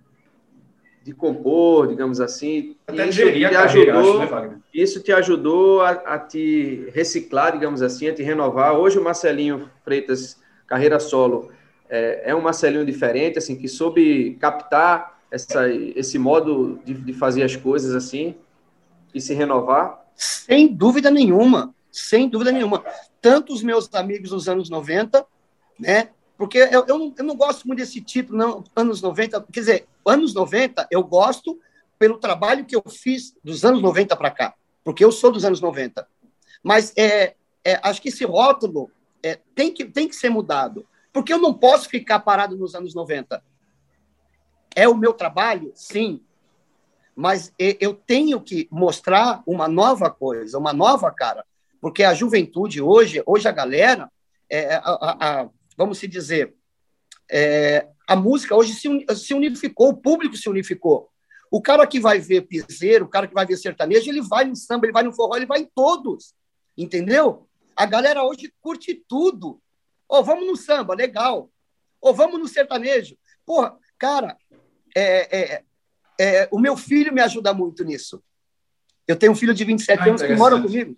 de, 1.08 1.14
compor, 1.14 1.88
digamos 1.88 2.20
assim. 2.20 2.76
Até 2.88 3.08
isso 3.08 3.22
te 3.22 3.46
ajudou, 3.46 4.22
acho, 4.22 4.36
né, 4.36 4.60
isso 4.74 5.00
te 5.02 5.12
ajudou 5.12 5.82
a, 5.82 5.90
a, 5.90 6.20
te 6.20 6.90
reciclar, 6.94 7.54
digamos 7.54 7.82
assim, 7.82 8.08
a 8.08 8.14
te 8.14 8.24
renovar. 8.24 8.74
Hoje 8.74 9.00
o 9.00 9.04
Marcelinho 9.04 9.70
Freitas, 9.84 10.38
carreira 10.66 11.00
solo, 11.00 11.52
é, 11.90 12.32
é 12.32 12.36
um 12.36 12.42
Marcelinho 12.42 12.86
diferente, 12.86 13.38
assim, 13.38 13.56
que 13.56 13.68
soube 13.68 14.38
captar 14.40 15.20
essa, 15.32 15.70
esse 15.70 16.18
modo 16.18 16.80
de, 16.86 16.94
de 16.94 17.14
fazer 17.14 17.44
as 17.44 17.56
coisas 17.56 17.96
assim 17.96 18.36
e 19.14 19.20
se 19.20 19.34
renovar. 19.34 20.06
Sem 20.16 20.68
dúvida 20.68 21.12
nenhuma, 21.12 21.74
sem 21.92 22.30
dúvida 22.30 22.52
nenhuma 22.52 22.84
tanto 23.22 23.54
os 23.54 23.62
meus 23.62 23.94
amigos 23.94 24.30
dos 24.30 24.48
anos 24.48 24.70
90, 24.70 25.26
né? 25.80 26.10
Porque 26.38 26.60
eu, 26.60 26.86
eu, 26.88 27.00
não, 27.00 27.14
eu 27.18 27.24
não 27.24 27.36
gosto 27.36 27.68
muito 27.68 27.80
desse 27.80 28.00
título, 28.00 28.38
não, 28.38 28.64
anos 28.76 29.02
90. 29.02 29.46
Quer 29.52 29.60
dizer, 29.60 29.88
anos 30.06 30.34
90 30.34 30.88
eu 30.92 31.04
gosto 31.04 31.60
pelo 31.98 32.20
trabalho 32.20 32.66
que 32.66 32.76
eu 32.76 32.84
fiz 32.88 33.36
dos 33.44 33.66
anos 33.66 33.82
90 33.82 34.16
para 34.16 34.30
cá, 34.30 34.54
porque 34.84 35.04
eu 35.04 35.12
sou 35.12 35.32
dos 35.32 35.44
anos 35.44 35.60
90. 35.60 36.08
Mas 36.62 36.94
é, 36.96 37.36
é, 37.64 37.80
acho 37.82 38.02
que 38.02 38.10
esse 38.10 38.24
rótulo 38.24 38.92
é, 39.24 39.40
tem, 39.56 39.74
que, 39.74 39.86
tem 39.86 40.08
que 40.08 40.16
ser 40.16 40.30
mudado. 40.30 40.86
Porque 41.12 41.34
eu 41.34 41.40
não 41.40 41.54
posso 41.54 41.90
ficar 41.90 42.20
parado 42.20 42.56
nos 42.56 42.76
anos 42.76 42.94
90. 42.94 43.44
É 44.76 44.88
o 44.88 44.96
meu 44.96 45.14
trabalho? 45.14 45.72
Sim. 45.74 46.22
Mas 47.16 47.52
eu 47.58 47.96
tenho 47.96 48.40
que 48.40 48.68
mostrar 48.70 49.42
uma 49.48 49.68
nova 49.68 50.12
coisa, 50.12 50.60
uma 50.60 50.72
nova 50.72 51.10
cara. 51.10 51.44
Porque 51.82 52.04
a 52.04 52.14
juventude 52.14 52.80
hoje, 52.80 53.24
hoje 53.26 53.48
a 53.48 53.52
galera, 53.52 54.12
é, 54.48 54.76
a, 54.76 54.82
a, 55.20 55.50
vamos 55.78 56.00
se 56.00 56.08
dizer, 56.08 56.56
é, 57.32 57.88
a 58.08 58.16
música 58.16 58.56
hoje 58.56 58.74
se, 58.74 58.90
se 59.16 59.34
unificou, 59.34 59.90
o 59.90 59.98
público 59.98 60.36
se 60.36 60.50
unificou. 60.50 61.10
O 61.52 61.62
cara 61.62 61.86
que 61.86 62.00
vai 62.00 62.20
ver 62.20 62.42
piseiro, 62.42 63.06
o 63.06 63.10
cara 63.10 63.28
que 63.28 63.34
vai 63.34 63.46
ver 63.46 63.58
sertanejo, 63.58 64.10
ele 64.10 64.22
vai 64.22 64.46
no 64.46 64.56
samba, 64.56 64.86
ele 64.86 64.94
vai 64.94 65.04
no 65.04 65.14
forró, 65.14 65.36
ele 65.36 65.46
vai 65.46 65.60
em 65.60 65.72
todos. 65.74 66.34
Entendeu? 66.78 67.48
A 67.76 67.86
galera 67.86 68.24
hoje 68.24 68.54
curte 68.60 69.04
tudo. 69.08 69.62
Ou 70.10 70.20
oh, 70.20 70.24
vamos 70.24 70.48
no 70.48 70.58
samba, 70.58 70.94
legal. 70.94 71.50
Ou 72.02 72.12
oh, 72.12 72.14
vamos 72.14 72.40
no 72.40 72.48
sertanejo. 72.48 73.18
Porra, 73.46 73.78
cara, 73.98 74.38
é, 74.96 75.38
é, 75.38 75.64
é, 76.20 76.50
o 76.52 76.60
meu 76.60 76.76
filho 76.76 77.14
me 77.14 77.22
ajuda 77.22 77.54
muito 77.54 77.84
nisso. 77.84 78.22
Eu 79.08 79.16
tenho 79.16 79.32
um 79.32 79.36
filho 79.36 79.54
de 79.54 79.64
27 79.64 80.00
ah, 80.00 80.06
anos 80.06 80.22
que 80.22 80.36
mora 80.36 80.62
comigo. 80.62 80.98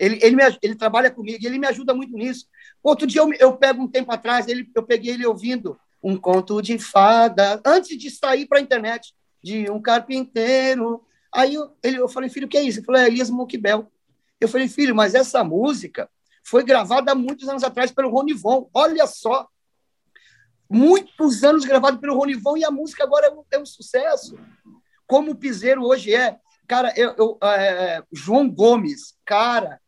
Ele, 0.00 0.18
ele, 0.22 0.34
me, 0.34 0.42
ele 0.62 0.74
trabalha 0.74 1.10
comigo 1.10 1.38
e 1.42 1.46
ele 1.46 1.58
me 1.58 1.66
ajuda 1.66 1.92
muito 1.92 2.14
nisso. 2.14 2.46
Outro 2.82 3.06
dia 3.06 3.20
eu, 3.20 3.30
eu 3.34 3.56
pego 3.58 3.82
um 3.82 3.86
tempo 3.86 4.10
atrás, 4.10 4.48
ele, 4.48 4.68
eu 4.74 4.82
peguei 4.82 5.12
ele 5.12 5.26
ouvindo 5.26 5.78
um 6.02 6.16
conto 6.16 6.62
de 6.62 6.78
fada, 6.78 7.60
antes 7.66 7.98
de 7.98 8.10
sair 8.10 8.46
para 8.46 8.58
a 8.58 8.62
internet 8.62 9.12
de 9.44 9.70
um 9.70 9.80
carpinteiro. 9.80 11.04
Aí 11.30 11.54
eu, 11.54 11.76
ele, 11.82 11.98
eu 11.98 12.08
falei, 12.08 12.30
filho, 12.30 12.46
o 12.46 12.48
que 12.48 12.56
é 12.56 12.62
isso? 12.62 12.78
Ele 12.78 12.86
falou, 12.86 13.00
é 13.02 13.06
Elias 13.06 13.28
Moquibel. 13.28 13.92
Eu 14.40 14.48
falei, 14.48 14.68
filho, 14.68 14.94
mas 14.94 15.14
essa 15.14 15.44
música 15.44 16.08
foi 16.42 16.64
gravada 16.64 17.12
há 17.12 17.14
muitos 17.14 17.46
anos 17.46 17.62
atrás 17.62 17.92
pelo 17.92 18.08
Ronivon. 18.08 18.70
Olha 18.72 19.06
só. 19.06 19.46
Muitos 20.68 21.44
anos 21.44 21.66
gravado 21.66 21.98
pelo 21.98 22.16
Ronivon 22.16 22.56
e 22.56 22.64
a 22.64 22.70
música 22.70 23.04
agora 23.04 23.26
é 23.26 23.30
um, 23.30 23.44
é 23.50 23.58
um 23.58 23.66
sucesso. 23.66 24.38
Como 25.06 25.32
o 25.32 25.36
Piseiro 25.36 25.84
hoje 25.84 26.14
é. 26.14 26.38
Cara, 26.66 26.94
eu, 26.96 27.14
eu 27.18 27.38
é, 27.42 28.02
João 28.10 28.48
Gomes, 28.48 29.14
cara, 29.26 29.78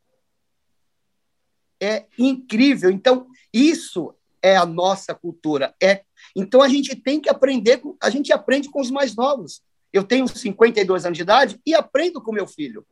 é 1.82 2.06
incrível. 2.18 2.90
Então, 2.90 3.26
isso 3.52 4.14
é 4.40 4.56
a 4.56 4.64
nossa 4.64 5.14
cultura. 5.14 5.74
É 5.82 6.02
então 6.34 6.62
a 6.62 6.68
gente 6.68 6.94
tem 6.94 7.20
que 7.20 7.28
aprender, 7.28 7.82
a 8.00 8.08
gente 8.08 8.32
aprende 8.32 8.70
com 8.70 8.80
os 8.80 8.90
mais 8.90 9.14
novos. 9.14 9.62
Eu 9.92 10.04
tenho 10.04 10.26
52 10.26 11.04
anos 11.04 11.16
de 11.16 11.22
idade 11.22 11.60
e 11.66 11.74
aprendo 11.74 12.22
com 12.22 12.32
meu 12.32 12.46
filho. 12.46 12.86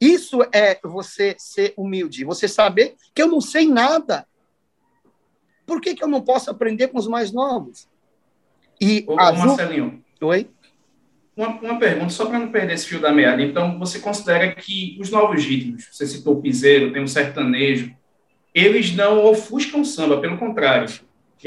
Isso 0.00 0.42
é 0.52 0.80
você 0.82 1.36
ser 1.38 1.74
humilde, 1.76 2.24
você 2.24 2.48
saber 2.48 2.96
que 3.14 3.22
eu 3.22 3.28
não 3.28 3.40
sei 3.40 3.68
nada. 3.68 4.26
Por 5.66 5.80
que, 5.80 5.94
que 5.94 6.02
eu 6.02 6.08
não 6.08 6.20
posso 6.20 6.50
aprender 6.50 6.88
com 6.88 6.98
os 6.98 7.06
mais 7.06 7.30
novos? 7.30 7.88
E 8.80 9.04
Ô, 9.06 9.12
Ju... 9.12 9.46
Marcelinho. 9.46 10.04
Oi? 10.20 10.50
Uma, 11.36 11.48
uma 11.60 11.78
pergunta, 11.78 12.10
só 12.10 12.26
para 12.26 12.38
não 12.38 12.50
perder 12.50 12.74
esse 12.74 12.86
fio 12.86 13.00
da 13.00 13.10
meada. 13.10 13.42
Então, 13.42 13.78
você 13.78 13.98
considera 13.98 14.54
que 14.54 14.98
os 15.00 15.10
novos 15.10 15.44
ritmos, 15.44 15.88
você 15.90 16.06
citou 16.06 16.34
o 16.34 16.42
piseiro, 16.42 16.92
tem 16.92 17.02
um 17.02 17.06
sertanejo, 17.06 17.94
eles 18.54 18.94
não 18.94 19.24
ofuscam 19.24 19.80
o 19.80 19.84
samba, 19.84 20.20
pelo 20.20 20.36
contrário 20.36 20.86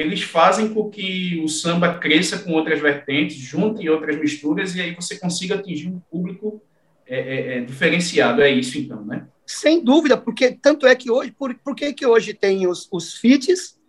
eles 0.01 0.23
fazem 0.23 0.73
com 0.73 0.89
que 0.89 1.41
o 1.43 1.47
samba 1.47 1.97
cresça 1.97 2.39
com 2.39 2.51
outras 2.51 2.79
vertentes, 2.81 3.37
junte 3.37 3.87
outras 3.89 4.17
misturas, 4.19 4.75
e 4.75 4.81
aí 4.81 4.93
você 4.93 5.17
consiga 5.17 5.55
atingir 5.55 5.87
um 5.87 5.99
público 5.99 6.61
é, 7.07 7.17
é, 7.17 7.57
é, 7.57 7.61
diferenciado. 7.61 8.41
É 8.41 8.49
isso, 8.49 8.77
então, 8.77 9.03
né? 9.05 9.27
Sem 9.45 9.83
dúvida, 9.83 10.17
porque 10.17 10.51
tanto 10.51 10.85
é 10.85 10.95
que 10.95 11.09
hoje, 11.09 11.31
por, 11.31 11.53
por 11.55 11.75
que, 11.75 11.93
que 11.93 12.05
hoje 12.05 12.33
tem 12.33 12.67
os, 12.67 12.87
os 12.91 13.15
feats 13.15 13.79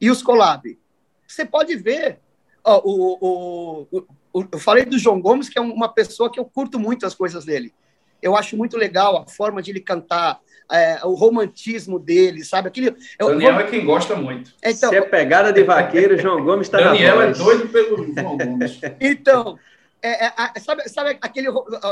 e 0.00 0.10
os 0.10 0.22
collab? 0.22 0.78
Você 1.26 1.44
pode 1.46 1.76
ver, 1.76 2.18
o, 2.64 2.80
o, 2.84 3.88
o, 3.90 4.04
eu 4.34 4.58
falei 4.58 4.84
do 4.84 4.98
João 4.98 5.20
Gomes, 5.20 5.48
que 5.48 5.58
é 5.58 5.62
uma 5.62 5.88
pessoa 5.88 6.30
que 6.30 6.40
eu 6.40 6.44
curto 6.44 6.78
muito 6.78 7.06
as 7.06 7.14
coisas 7.14 7.44
dele. 7.44 7.72
Eu 8.20 8.34
acho 8.36 8.56
muito 8.56 8.76
legal 8.76 9.18
a 9.18 9.26
forma 9.26 9.62
de 9.62 9.70
ele 9.70 9.80
cantar, 9.80 10.40
é, 10.72 10.98
o 11.04 11.14
romantismo 11.14 11.98
dele, 11.98 12.44
sabe? 12.44 12.68
Aquele, 12.68 12.96
Daniel 13.18 13.60
é 13.60 13.64
quem 13.64 13.84
gosta 13.84 14.16
muito. 14.16 14.52
Então, 14.64 14.90
Se 14.90 14.96
é 14.96 15.02
pegada 15.02 15.52
de 15.52 15.62
vaqueiro, 15.62 16.18
João 16.18 16.42
Gomes 16.42 16.66
está 16.66 16.80
na 16.80 16.88
Daniel 16.88 17.20
é 17.20 17.32
doido 17.32 17.68
pelo 17.68 18.12
João 18.12 18.36
Gomes. 18.36 18.80
então, 19.00 19.58
é, 20.02 20.26
é, 20.26 20.60
sabe, 20.60 20.88
sabe 20.88 21.18
aquele... 21.20 21.48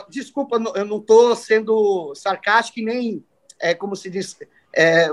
Desculpa, 0.09 0.57
eu 0.75 0.85
não 0.85 0.99
estou 0.99 1.37
sendo 1.37 2.15
sarcástico 2.15 2.81
e 2.81 2.85
nem, 2.85 3.25
é, 3.61 3.75
como 3.75 3.95
se 3.95 4.11
diz... 4.11 4.37
É, 4.75 5.11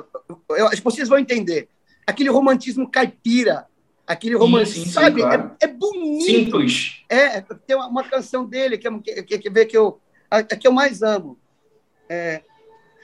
eu, 0.50 0.68
acho 0.68 0.78
que 0.78 0.84
vocês 0.84 1.10
vão 1.10 1.20
entender. 1.20 1.68
Aquele 2.08 2.30
romantismo 2.30 2.90
caipira, 2.90 3.68
aquele 4.10 4.36
romantismo, 4.36 4.86
sim, 4.86 4.86
sim, 4.86 4.92
sabe? 4.92 5.22
Claro. 5.22 5.56
É, 5.62 5.66
é, 5.66 5.68
bonito. 5.68 6.26
Simples. 6.26 7.04
É, 7.08 7.42
tem 7.42 7.76
uma, 7.76 7.88
uma 7.88 8.04
canção 8.04 8.44
dele 8.44 8.76
que, 8.76 8.90
que, 9.02 9.24
que, 9.24 9.38
que, 9.38 9.66
que 9.66 9.78
eu, 9.78 10.02
a, 10.32 10.42
que 10.42 10.68
eu 10.68 10.72
mais 10.72 11.04
amo. 11.04 11.38
É, 12.10 12.42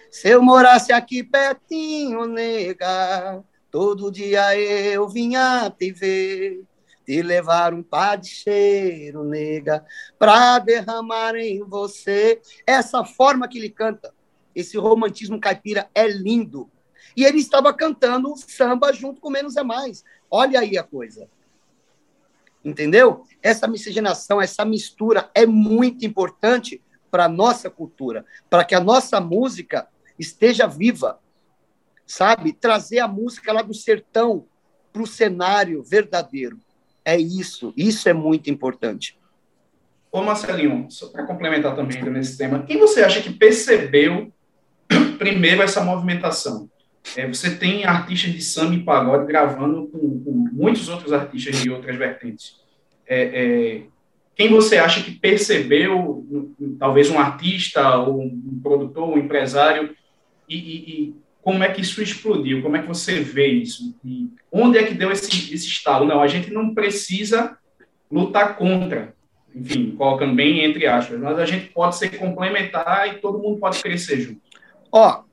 se 0.09 0.29
eu 0.29 0.41
morasse 0.41 0.91
aqui 0.91 1.23
pertinho, 1.23 2.25
nega, 2.25 3.43
todo 3.69 4.11
dia 4.11 4.57
eu 4.57 5.07
vinha 5.07 5.69
te 5.69 5.91
ver, 5.91 6.63
te 7.05 7.21
levar 7.21 7.71
um 7.71 7.83
pá 7.83 8.15
de 8.15 8.29
cheiro, 8.29 9.23
nega, 9.23 9.85
pra 10.17 10.57
derramar 10.57 11.35
em 11.35 11.59
você. 11.59 12.41
Essa 12.65 13.05
forma 13.05 13.47
que 13.47 13.59
ele 13.59 13.69
canta, 13.69 14.11
esse 14.55 14.75
romantismo 14.75 15.39
caipira 15.39 15.87
é 15.93 16.07
lindo. 16.07 16.67
E 17.15 17.23
ele 17.23 17.39
estava 17.39 17.73
cantando 17.73 18.33
samba 18.35 18.91
junto 18.91 19.21
com 19.21 19.29
Menos 19.29 19.55
é 19.55 19.63
Mais. 19.63 20.03
Olha 20.29 20.59
aí 20.59 20.77
a 20.77 20.83
coisa. 20.83 21.29
Entendeu? 22.63 23.23
Essa 23.41 23.67
miscigenação, 23.67 24.41
essa 24.41 24.65
mistura 24.65 25.29
é 25.33 25.45
muito 25.45 26.05
importante 26.05 26.81
para 27.11 27.25
a 27.25 27.29
nossa 27.29 27.69
cultura, 27.69 28.25
para 28.49 28.65
que 28.65 28.75
a 28.75 28.79
nossa 28.79 29.21
música 29.21 29.87
esteja 30.19 30.67
viva, 30.67 31.19
sabe? 32.05 32.51
Trazer 32.51 32.99
a 32.99 33.07
música 33.07 33.53
lá 33.53 33.61
do 33.61 33.73
sertão 33.73 34.45
para 34.91 35.01
o 35.01 35.07
cenário 35.07 35.83
verdadeiro. 35.83 36.59
É 37.05 37.17
isso, 37.17 37.71
isso 37.77 38.09
é 38.09 38.13
muito 38.13 38.49
importante. 38.49 39.17
Ô 40.11 40.23
Marcelinho, 40.23 40.87
só 40.89 41.09
para 41.09 41.25
complementar 41.25 41.75
também 41.75 42.01
nesse 42.05 42.37
tema, 42.37 42.63
quem 42.63 42.79
você 42.79 43.03
acha 43.03 43.21
que 43.21 43.31
percebeu 43.31 44.33
primeiro 45.19 45.61
essa 45.61 45.81
movimentação? 45.81 46.69
É, 47.15 47.27
você 47.27 47.55
tem 47.55 47.85
artistas 47.85 48.33
de 48.33 48.41
samba 48.41 48.75
e 48.75 48.83
pagode 48.83 49.27
gravando 49.27 49.87
com, 49.87 49.99
com 50.23 50.31
muitos 50.51 50.89
outros 50.89 51.13
artistas 51.13 51.61
de 51.61 51.69
outras 51.69 51.95
vertentes. 51.95 52.59
É, 53.07 53.21
é, 53.23 53.81
quem 54.35 54.49
você 54.49 54.77
acha 54.77 55.01
que 55.01 55.11
percebeu, 55.11 56.25
talvez 56.77 57.09
um 57.09 57.19
artista, 57.19 57.97
ou 57.97 58.21
um 58.21 58.59
produtor, 58.61 59.09
um 59.09 59.17
empresário, 59.17 59.95
e, 60.49 60.55
e, 60.55 60.75
e, 60.75 61.15
como 61.41 61.63
é 61.63 61.71
que 61.71 61.81
isso 61.81 62.01
explodiu? 62.01 62.61
Como 62.61 62.75
é 62.75 62.81
que 62.81 62.87
você 62.87 63.21
vê 63.21 63.47
isso? 63.47 63.95
E 64.03 64.29
onde 64.51 64.77
é 64.77 64.83
que 64.83 64.93
deu 64.93 65.11
esse, 65.11 65.29
esse 65.53 65.67
estalo? 65.67 66.05
Não, 66.05 66.21
a 66.21 66.27
gente 66.27 66.51
não 66.51 66.73
precisa 66.73 67.57
lutar 68.11 68.57
contra, 68.57 69.15
enfim, 69.53 69.91
colocando 69.91 70.35
bem 70.35 70.65
entre 70.65 70.87
aspas, 70.87 71.19
mas 71.19 71.39
a 71.39 71.45
gente 71.45 71.67
pode 71.67 71.95
ser 71.97 72.17
complementar 72.17 73.07
e 73.09 73.19
todo 73.19 73.39
mundo 73.39 73.59
pode 73.59 73.81
crescer 73.81 74.19
junto. 74.21 74.41
Ó, 74.91 75.23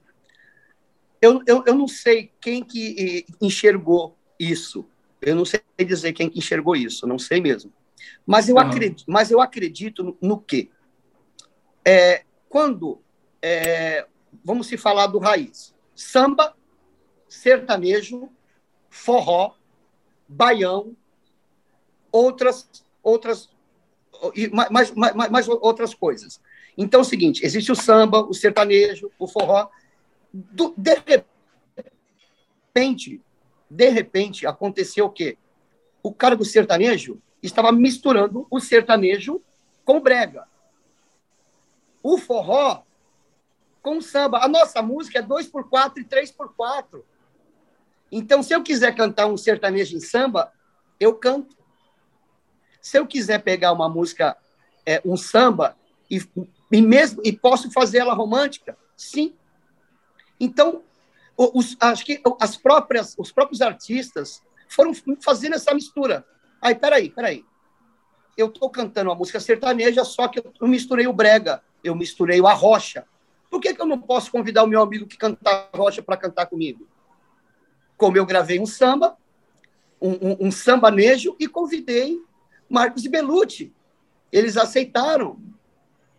eu, 1.22 1.40
eu, 1.46 1.62
eu 1.64 1.74
não 1.74 1.86
sei 1.86 2.32
quem 2.40 2.64
que 2.64 3.24
enxergou 3.40 4.18
isso. 4.38 4.84
Eu 5.20 5.36
não 5.36 5.44
sei 5.44 5.60
dizer 5.78 6.12
quem 6.12 6.28
que 6.28 6.40
enxergou 6.40 6.74
isso, 6.74 7.06
não 7.06 7.18
sei 7.18 7.40
mesmo. 7.40 7.72
Mas 8.26 8.48
eu, 8.48 8.56
uhum. 8.56 8.60
acredito, 8.60 9.04
mas 9.06 9.30
eu 9.30 9.40
acredito 9.40 10.02
no, 10.02 10.18
no 10.20 10.40
quê? 10.40 10.68
É, 11.84 12.24
quando 12.48 13.00
é, 13.40 14.06
vamos 14.44 14.66
se 14.66 14.76
falar 14.76 15.06
do 15.06 15.18
raiz. 15.18 15.72
Samba, 15.94 16.56
sertanejo, 17.28 18.28
forró, 18.90 19.54
baião, 20.28 20.96
outras, 22.10 22.68
outras, 23.02 23.48
mais, 24.70 24.90
mais, 24.92 25.30
mais 25.30 25.48
outras 25.48 25.94
coisas. 25.94 26.40
Então 26.76 27.00
é 27.00 27.02
o 27.02 27.06
seguinte: 27.06 27.44
existe 27.44 27.70
o 27.70 27.76
samba, 27.76 28.22
o 28.22 28.34
sertanejo, 28.34 29.10
o 29.18 29.28
forró. 29.28 29.68
Do, 30.32 30.74
de 30.76 30.94
repente, 32.74 33.20
de 33.68 33.88
repente, 33.88 34.46
aconteceu 34.46 35.06
o 35.06 35.10
quê? 35.10 35.36
O 36.02 36.12
cara 36.12 36.36
do 36.36 36.44
sertanejo 36.44 37.20
estava 37.42 37.72
misturando 37.72 38.46
o 38.50 38.60
sertanejo 38.60 39.42
com 39.84 40.00
brega. 40.00 40.46
O 42.02 42.18
forró 42.18 42.82
com 43.82 44.00
samba. 44.00 44.38
A 44.44 44.48
nossa 44.48 44.80
música 44.80 45.18
é 45.18 45.22
2x4 45.22 45.98
e 45.98 46.04
3x4. 46.04 47.02
Então, 48.10 48.42
se 48.42 48.54
eu 48.54 48.62
quiser 48.62 48.94
cantar 48.94 49.26
um 49.26 49.36
sertanejo 49.36 49.96
em 49.96 50.00
samba, 50.00 50.52
eu 51.00 51.14
canto. 51.14 51.56
Se 52.80 52.98
eu 52.98 53.06
quiser 53.06 53.42
pegar 53.42 53.72
uma 53.72 53.88
música, 53.88 54.36
é, 54.84 55.00
um 55.04 55.16
samba, 55.16 55.76
e, 56.10 56.20
e, 56.70 56.82
mesmo, 56.82 57.22
e 57.24 57.32
posso 57.32 57.70
fazer 57.70 57.98
ela 57.98 58.14
romântica, 58.14 58.76
sim. 58.96 59.34
Então, 60.42 60.82
os, 61.36 61.76
acho 61.78 62.04
que 62.04 62.20
as 62.40 62.56
próprias, 62.56 63.14
os 63.16 63.30
próprios 63.30 63.62
artistas 63.62 64.42
foram 64.68 64.92
fazendo 65.20 65.54
essa 65.54 65.72
mistura. 65.72 66.26
Aí, 66.60 66.74
peraí, 66.74 67.10
peraí. 67.10 67.44
Eu 68.36 68.48
estou 68.48 68.68
cantando 68.68 69.10
uma 69.10 69.14
música 69.14 69.38
sertaneja, 69.38 70.04
só 70.04 70.26
que 70.26 70.40
eu 70.40 70.66
misturei 70.66 71.06
o 71.06 71.12
brega, 71.12 71.62
eu 71.84 71.94
misturei 71.94 72.40
o 72.40 72.48
arrocha. 72.48 73.06
Por 73.48 73.60
que, 73.60 73.72
que 73.72 73.80
eu 73.80 73.86
não 73.86 74.00
posso 74.00 74.32
convidar 74.32 74.64
o 74.64 74.66
meu 74.66 74.82
amigo 74.82 75.06
que 75.06 75.16
canta 75.16 75.68
arrocha 75.72 76.02
para 76.02 76.16
cantar 76.16 76.46
comigo? 76.46 76.88
Como 77.96 78.16
eu 78.16 78.26
gravei 78.26 78.58
um 78.58 78.66
samba, 78.66 79.16
um, 80.00 80.10
um, 80.10 80.36
um 80.48 80.50
sambanejo, 80.50 81.36
e 81.38 81.46
convidei 81.46 82.20
Marcos 82.68 83.04
e 83.04 83.08
Belucci. 83.08 83.72
Eles 84.32 84.56
aceitaram. 84.56 85.40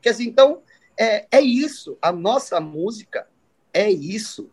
Quer 0.02 0.12
dizer, 0.12 0.24
então, 0.24 0.62
é, 0.98 1.28
é 1.30 1.42
isso. 1.42 1.98
A 2.02 2.12
nossa 2.12 2.62
música 2.62 3.28
é 3.74 3.90
isso 3.90 4.50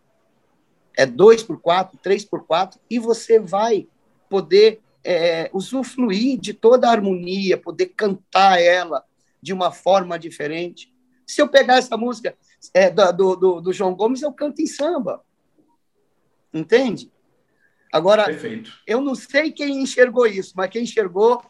é 0.97 1.07
2 1.07 1.43
por 1.43 1.59
4, 1.61 1.99
3 2.03 2.25
por 2.25 2.45
4, 2.45 2.79
e 2.91 2.99
você 2.99 3.39
vai 3.39 3.87
poder 4.29 4.81
é, 5.03 5.51
usufruir 5.53 6.39
de 6.39 6.53
toda 6.53 6.89
a 6.89 6.91
harmonia, 6.91 7.57
poder 7.57 7.87
cantar 7.87 8.61
ela 8.61 9.03
de 9.41 9.53
uma 9.53 9.73
forma 9.73 10.19
diferente. 10.19 10.93
Se 11.27 11.41
eu 11.41 11.49
pegar 11.49 11.77
essa 11.77 11.97
música 11.97 12.35
é, 12.75 12.91
do, 12.91 13.35
do, 13.35 13.61
do, 13.61 13.73
João 13.73 13.95
Gomes, 13.95 14.21
eu 14.21 14.33
canto 14.33 14.61
em 14.61 14.67
samba. 14.67 15.23
Entende? 16.53 17.11
Agora, 17.93 18.25
Perfeito. 18.25 18.71
eu 18.87 19.01
não 19.01 19.15
sei 19.15 19.51
quem 19.53 19.83
enxergou 19.83 20.27
isso, 20.27 20.53
mas 20.55 20.69
quem 20.69 20.83
enxergou, 20.83 21.43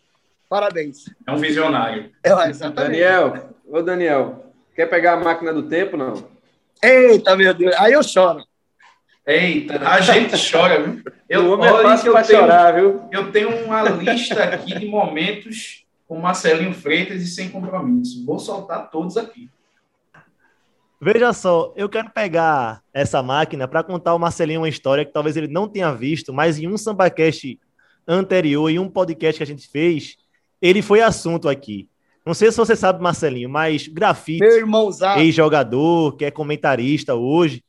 parabéns. 0.48 1.06
É 1.26 1.32
um 1.32 1.38
visionário. 1.38 2.12
É, 2.22 2.30
exatamente. 2.48 2.92
Daniel, 2.92 3.56
ô 3.66 3.82
Daniel, 3.82 4.52
quer 4.76 4.86
pegar 4.86 5.14
a 5.14 5.20
máquina 5.20 5.52
do 5.52 5.68
tempo, 5.68 5.96
não? 5.96 6.39
Eita, 6.82 7.36
meu 7.36 7.52
Deus, 7.52 7.74
aí 7.76 7.92
eu 7.92 8.02
choro. 8.02 8.44
Eita, 9.26 9.88
a 9.88 10.00
gente 10.00 10.34
chora, 10.50 10.82
viu? 10.82 11.02
Eu, 11.28 11.46
o 11.46 11.52
homem 11.52 11.68
é 11.68 11.82
fácil 11.82 12.12
para 12.12 12.24
chorar, 12.24 12.74
viu? 12.74 13.02
Eu 13.12 13.30
tenho 13.30 13.64
uma 13.64 13.82
lista 13.82 14.42
aqui 14.42 14.78
de 14.78 14.86
momentos 14.86 15.84
com 16.08 16.18
Marcelinho 16.18 16.74
Freitas 16.74 17.22
e 17.22 17.26
sem 17.26 17.50
compromisso. 17.50 18.24
Vou 18.24 18.38
soltar 18.38 18.90
todos 18.90 19.16
aqui. 19.16 19.48
Veja 21.00 21.32
só, 21.32 21.72
eu 21.76 21.88
quero 21.88 22.10
pegar 22.10 22.82
essa 22.92 23.22
máquina 23.22 23.68
para 23.68 23.82
contar 23.82 24.10
ao 24.10 24.18
Marcelinho 24.18 24.60
uma 24.60 24.68
história 24.68 25.04
que 25.04 25.12
talvez 25.12 25.36
ele 25.36 25.48
não 25.48 25.68
tenha 25.68 25.94
visto, 25.94 26.32
mas 26.32 26.58
em 26.58 26.66
um 26.66 26.76
SambaCast 26.76 27.58
anterior, 28.06 28.68
em 28.68 28.78
um 28.78 28.88
podcast 28.88 29.38
que 29.38 29.42
a 29.42 29.46
gente 29.46 29.68
fez, 29.68 30.16
ele 30.60 30.82
foi 30.82 31.00
assunto 31.00 31.48
aqui. 31.48 31.88
Não 32.30 32.34
sei 32.34 32.52
se 32.52 32.56
você 32.56 32.76
sabe, 32.76 33.02
Marcelinho, 33.02 33.48
mas 33.48 33.88
grafite, 33.88 34.44
ex-jogador, 35.18 36.16
que 36.16 36.24
é 36.24 36.30
comentarista 36.30 37.16
hoje, 37.16 37.60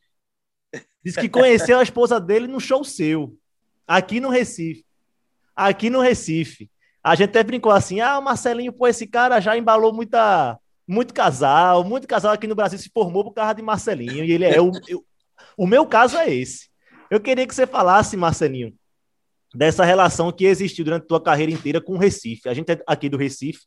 Diz 1.04 1.16
que 1.16 1.28
conheceu 1.28 1.80
a 1.80 1.84
esposa 1.84 2.20
dele 2.20 2.48
no 2.48 2.60
show 2.60 2.84
seu, 2.84 3.36
aqui 3.88 4.20
no 4.20 4.30
Recife. 4.30 4.86
Aqui 5.56 5.90
no 5.90 6.00
Recife. 6.00 6.70
A 7.04 7.16
gente 7.16 7.30
até 7.30 7.44
brincou 7.44 7.72
assim: 7.72 8.00
ah, 8.00 8.20
o 8.20 8.22
Marcelinho, 8.22 8.72
pô, 8.72 8.88
esse 8.88 9.08
cara 9.08 9.40
já 9.40 9.58
embalou 9.58 9.92
muita, 9.92 10.60
muito 10.88 11.12
casal, 11.12 11.84
muito 11.84 12.08
casal 12.08 12.34
aqui 12.34 12.46
no 12.46 12.54
Brasil 12.54 12.78
se 12.78 12.92
formou 12.94 13.24
por 13.24 13.34
causa 13.34 13.56
de 13.56 13.64
Marcelinho. 13.64 14.24
E 14.24 14.32
ele 14.32 14.46
é. 14.46 14.62
o, 14.62 14.72
eu, 14.88 15.04
o 15.58 15.66
meu 15.66 15.88
caso 15.88 16.18
é 16.18 16.32
esse. 16.32 16.70
Eu 17.10 17.20
queria 17.20 17.48
que 17.48 17.56
você 17.56 17.66
falasse, 17.66 18.16
Marcelinho, 18.16 18.72
dessa 19.56 19.84
relação 19.84 20.32
que 20.32 20.46
existiu 20.46 20.86
durante 20.86 21.06
a 21.06 21.08
tua 21.08 21.22
carreira 21.22 21.52
inteira 21.52 21.82
com 21.82 21.94
o 21.94 21.98
Recife. 21.98 22.48
A 22.48 22.54
gente 22.54 22.72
é 22.72 22.80
aqui 22.86 23.10
do 23.10 23.18
Recife, 23.18 23.62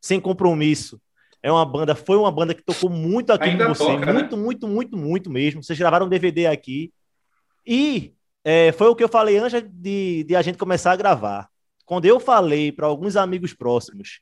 sem 0.00 0.20
compromisso 0.20 1.00
é 1.42 1.50
uma 1.50 1.64
banda, 1.64 1.94
foi 1.94 2.16
uma 2.16 2.30
banda 2.30 2.54
que 2.54 2.62
tocou 2.62 2.90
muito 2.90 3.32
aqui 3.32 3.50
Ainda 3.50 3.66
com 3.66 3.74
você, 3.74 3.84
toca, 3.84 4.12
muito, 4.12 4.36
né? 4.36 4.42
muito, 4.42 4.68
muito, 4.68 4.96
muito 4.96 5.30
mesmo. 5.30 5.62
Vocês 5.62 5.78
gravaram 5.78 6.06
um 6.06 6.08
DVD 6.08 6.46
aqui. 6.46 6.92
E 7.66 8.12
é, 8.44 8.72
foi 8.72 8.88
o 8.88 8.96
que 8.96 9.04
eu 9.04 9.08
falei 9.08 9.38
antes 9.38 9.62
de, 9.70 10.24
de 10.24 10.34
a 10.34 10.42
gente 10.42 10.58
começar 10.58 10.92
a 10.92 10.96
gravar. 10.96 11.48
Quando 11.84 12.06
eu 12.06 12.18
falei 12.18 12.72
para 12.72 12.86
alguns 12.86 13.16
amigos 13.16 13.54
próximos, 13.54 14.20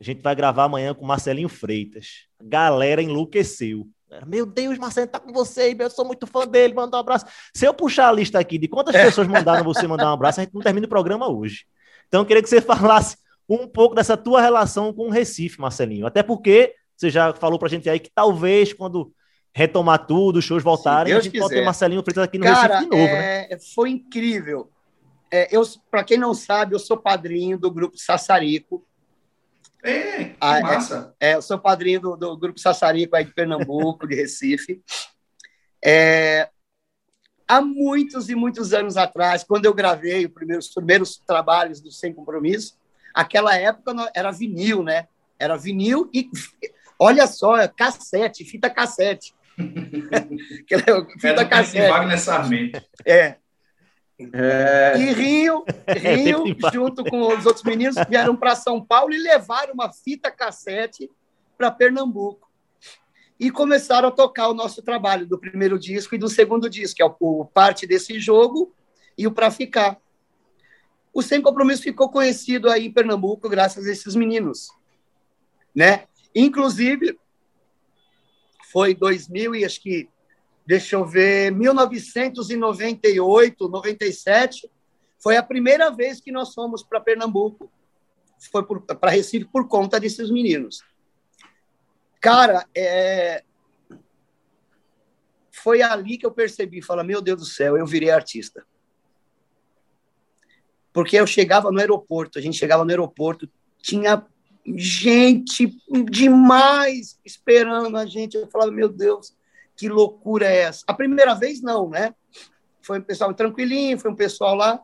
a 0.00 0.04
gente 0.04 0.22
vai 0.22 0.34
gravar 0.34 0.64
amanhã 0.64 0.94
com 0.94 1.06
Marcelinho 1.06 1.48
Freitas. 1.48 2.26
A 2.38 2.44
galera 2.44 3.02
enlouqueceu. 3.02 3.88
Meu 4.26 4.44
Deus, 4.44 4.76
Marcelinho 4.76 5.10
tá 5.10 5.18
com 5.18 5.32
você, 5.32 5.74
eu 5.78 5.88
sou 5.88 6.04
muito 6.04 6.26
fã 6.26 6.46
dele, 6.46 6.74
manda 6.74 6.96
um 6.98 7.00
abraço. 7.00 7.24
Se 7.54 7.64
eu 7.64 7.72
puxar 7.72 8.10
a 8.10 8.12
lista 8.12 8.38
aqui 8.38 8.58
de 8.58 8.68
quantas 8.68 8.94
pessoas 8.94 9.26
mandaram 9.26 9.64
você 9.64 9.86
mandar 9.86 10.10
um 10.10 10.14
abraço, 10.14 10.40
a 10.40 10.44
gente 10.44 10.52
não 10.52 10.60
termina 10.60 10.86
o 10.86 10.88
programa 10.88 11.32
hoje. 11.32 11.64
Então, 12.08 12.20
eu 12.20 12.26
queria 12.26 12.42
que 12.42 12.48
você 12.48 12.60
falasse 12.60 13.16
um 13.48 13.66
pouco 13.66 13.94
dessa 13.94 14.16
tua 14.16 14.40
relação 14.40 14.92
com 14.92 15.06
o 15.06 15.10
Recife, 15.10 15.60
Marcelinho. 15.60 16.06
Até 16.06 16.22
porque 16.22 16.74
você 16.96 17.10
já 17.10 17.32
falou 17.34 17.58
pra 17.58 17.68
gente 17.68 17.88
aí 17.88 17.98
que 17.98 18.10
talvez 18.14 18.72
quando 18.72 19.12
retomar 19.54 20.06
tudo, 20.06 20.38
os 20.38 20.44
shows 20.44 20.62
voltarem, 20.62 21.12
a 21.12 21.20
gente 21.20 21.30
quiser. 21.30 21.42
pode 21.42 21.54
ter 21.54 21.64
Marcelinho 21.64 22.02
Freitas 22.02 22.24
aqui 22.24 22.38
no 22.38 22.44
Cara, 22.44 22.78
Recife 22.78 22.90
de 22.90 22.96
novo, 22.96 23.12
né? 23.12 23.44
é... 23.44 23.48
né? 23.50 23.58
Foi 23.74 23.90
incrível. 23.90 24.70
É, 25.30 25.48
eu, 25.50 25.62
para 25.90 26.04
quem 26.04 26.18
não 26.18 26.34
sabe, 26.34 26.74
eu 26.74 26.78
sou 26.78 26.96
padrinho 26.96 27.58
do 27.58 27.70
grupo 27.70 27.96
Sassarico. 27.96 28.86
É, 29.82 30.24
que 30.24 30.36
ah, 30.40 30.58
é, 30.58 30.62
massa. 30.62 31.14
É, 31.18 31.34
eu 31.34 31.42
sou 31.42 31.58
padrinho 31.58 32.00
do, 32.00 32.16
do, 32.16 32.36
grupo 32.36 32.60
Sassarico 32.60 33.16
aí 33.16 33.24
de 33.24 33.32
Pernambuco, 33.32 34.06
de 34.06 34.14
Recife. 34.14 34.82
É, 35.84 36.48
há 37.48 37.60
muitos 37.60 38.28
e 38.28 38.34
muitos 38.34 38.72
anos 38.72 38.96
atrás, 38.96 39.42
quando 39.42 39.64
eu 39.64 39.74
gravei 39.74 40.26
os 40.26 40.32
primeiros, 40.32 40.66
os 40.68 40.74
primeiros 40.74 41.16
trabalhos 41.26 41.80
do 41.80 41.90
Sem 41.90 42.12
Compromisso, 42.12 42.78
Aquela 43.14 43.56
época 43.56 44.10
era 44.14 44.30
vinil, 44.30 44.82
né? 44.82 45.08
Era 45.38 45.56
vinil 45.56 46.08
e, 46.12 46.30
olha 46.98 47.26
só, 47.26 47.56
é 47.56 47.68
cassete, 47.68 48.44
fita 48.44 48.70
cassete. 48.70 49.34
fita 51.18 51.44
cassete. 51.44 51.90
Wagner 51.90 52.18
Sarmento. 52.18 52.82
É. 53.04 53.36
É... 54.32 54.94
E 54.96 55.12
Rio, 55.12 55.64
Rio 55.88 56.44
junto 56.72 57.02
com 57.04 57.36
os 57.36 57.44
outros 57.46 57.64
meninos, 57.64 57.96
vieram 58.08 58.36
para 58.36 58.54
São 58.54 58.84
Paulo 58.84 59.12
e 59.12 59.18
levaram 59.18 59.74
uma 59.74 59.92
fita 59.92 60.30
cassete 60.30 61.10
para 61.56 61.70
Pernambuco. 61.70 62.50
E 63.40 63.50
começaram 63.50 64.08
a 64.08 64.12
tocar 64.12 64.48
o 64.48 64.54
nosso 64.54 64.82
trabalho 64.82 65.26
do 65.26 65.38
primeiro 65.38 65.78
disco 65.78 66.14
e 66.14 66.18
do 66.18 66.28
segundo 66.28 66.70
disco, 66.70 66.96
que 66.96 67.02
é 67.02 67.06
o, 67.06 67.16
o 67.18 67.44
parte 67.44 67.86
desse 67.86 68.20
jogo 68.20 68.72
e 69.18 69.26
o 69.26 69.32
Pra 69.32 69.50
Ficar 69.50 69.98
o 71.12 71.20
Sem 71.20 71.42
Compromisso 71.42 71.82
ficou 71.82 72.08
conhecido 72.08 72.70
aí 72.70 72.86
em 72.86 72.92
Pernambuco 72.92 73.48
graças 73.48 73.86
a 73.86 73.92
esses 73.92 74.14
meninos, 74.14 74.70
né? 75.74 76.06
Inclusive, 76.34 77.18
foi 78.72 78.94
2000 78.94 79.56
e 79.56 79.64
acho 79.64 79.82
que, 79.82 80.08
deixa 80.66 80.96
eu 80.96 81.04
ver, 81.04 81.52
1998, 81.52 83.68
97, 83.68 84.70
foi 85.18 85.36
a 85.36 85.42
primeira 85.42 85.90
vez 85.90 86.20
que 86.20 86.32
nós 86.32 86.54
fomos 86.54 86.82
para 86.82 87.00
Pernambuco. 87.00 87.70
Foi 88.50 88.64
para 88.64 89.10
Recife 89.10 89.44
por 89.44 89.68
conta 89.68 90.00
desses 90.00 90.30
meninos. 90.30 90.82
Cara, 92.20 92.66
é... 92.74 93.44
foi 95.50 95.82
ali 95.82 96.16
que 96.16 96.26
eu 96.26 96.32
percebi, 96.32 96.82
fala, 96.82 97.04
meu 97.04 97.20
Deus 97.20 97.40
do 97.40 97.46
céu, 97.46 97.76
eu 97.76 97.86
virei 97.86 98.10
artista 98.10 98.66
porque 100.92 101.16
eu 101.16 101.26
chegava 101.26 101.70
no 101.70 101.78
aeroporto, 101.78 102.38
a 102.38 102.42
gente 102.42 102.58
chegava 102.58 102.84
no 102.84 102.90
aeroporto, 102.90 103.48
tinha 103.80 104.24
gente 104.64 105.74
demais 106.10 107.18
esperando 107.24 107.96
a 107.96 108.06
gente. 108.06 108.36
Eu 108.36 108.48
falava, 108.48 108.70
meu 108.70 108.88
Deus, 108.88 109.34
que 109.76 109.88
loucura 109.88 110.46
é 110.46 110.62
essa? 110.62 110.84
A 110.86 110.94
primeira 110.94 111.34
vez, 111.34 111.60
não, 111.60 111.88
né? 111.88 112.14
Foi 112.82 112.98
um 112.98 113.02
pessoal 113.02 113.32
tranquilinho, 113.32 113.98
foi 113.98 114.10
um 114.10 114.16
pessoal 114.16 114.54
lá. 114.54 114.80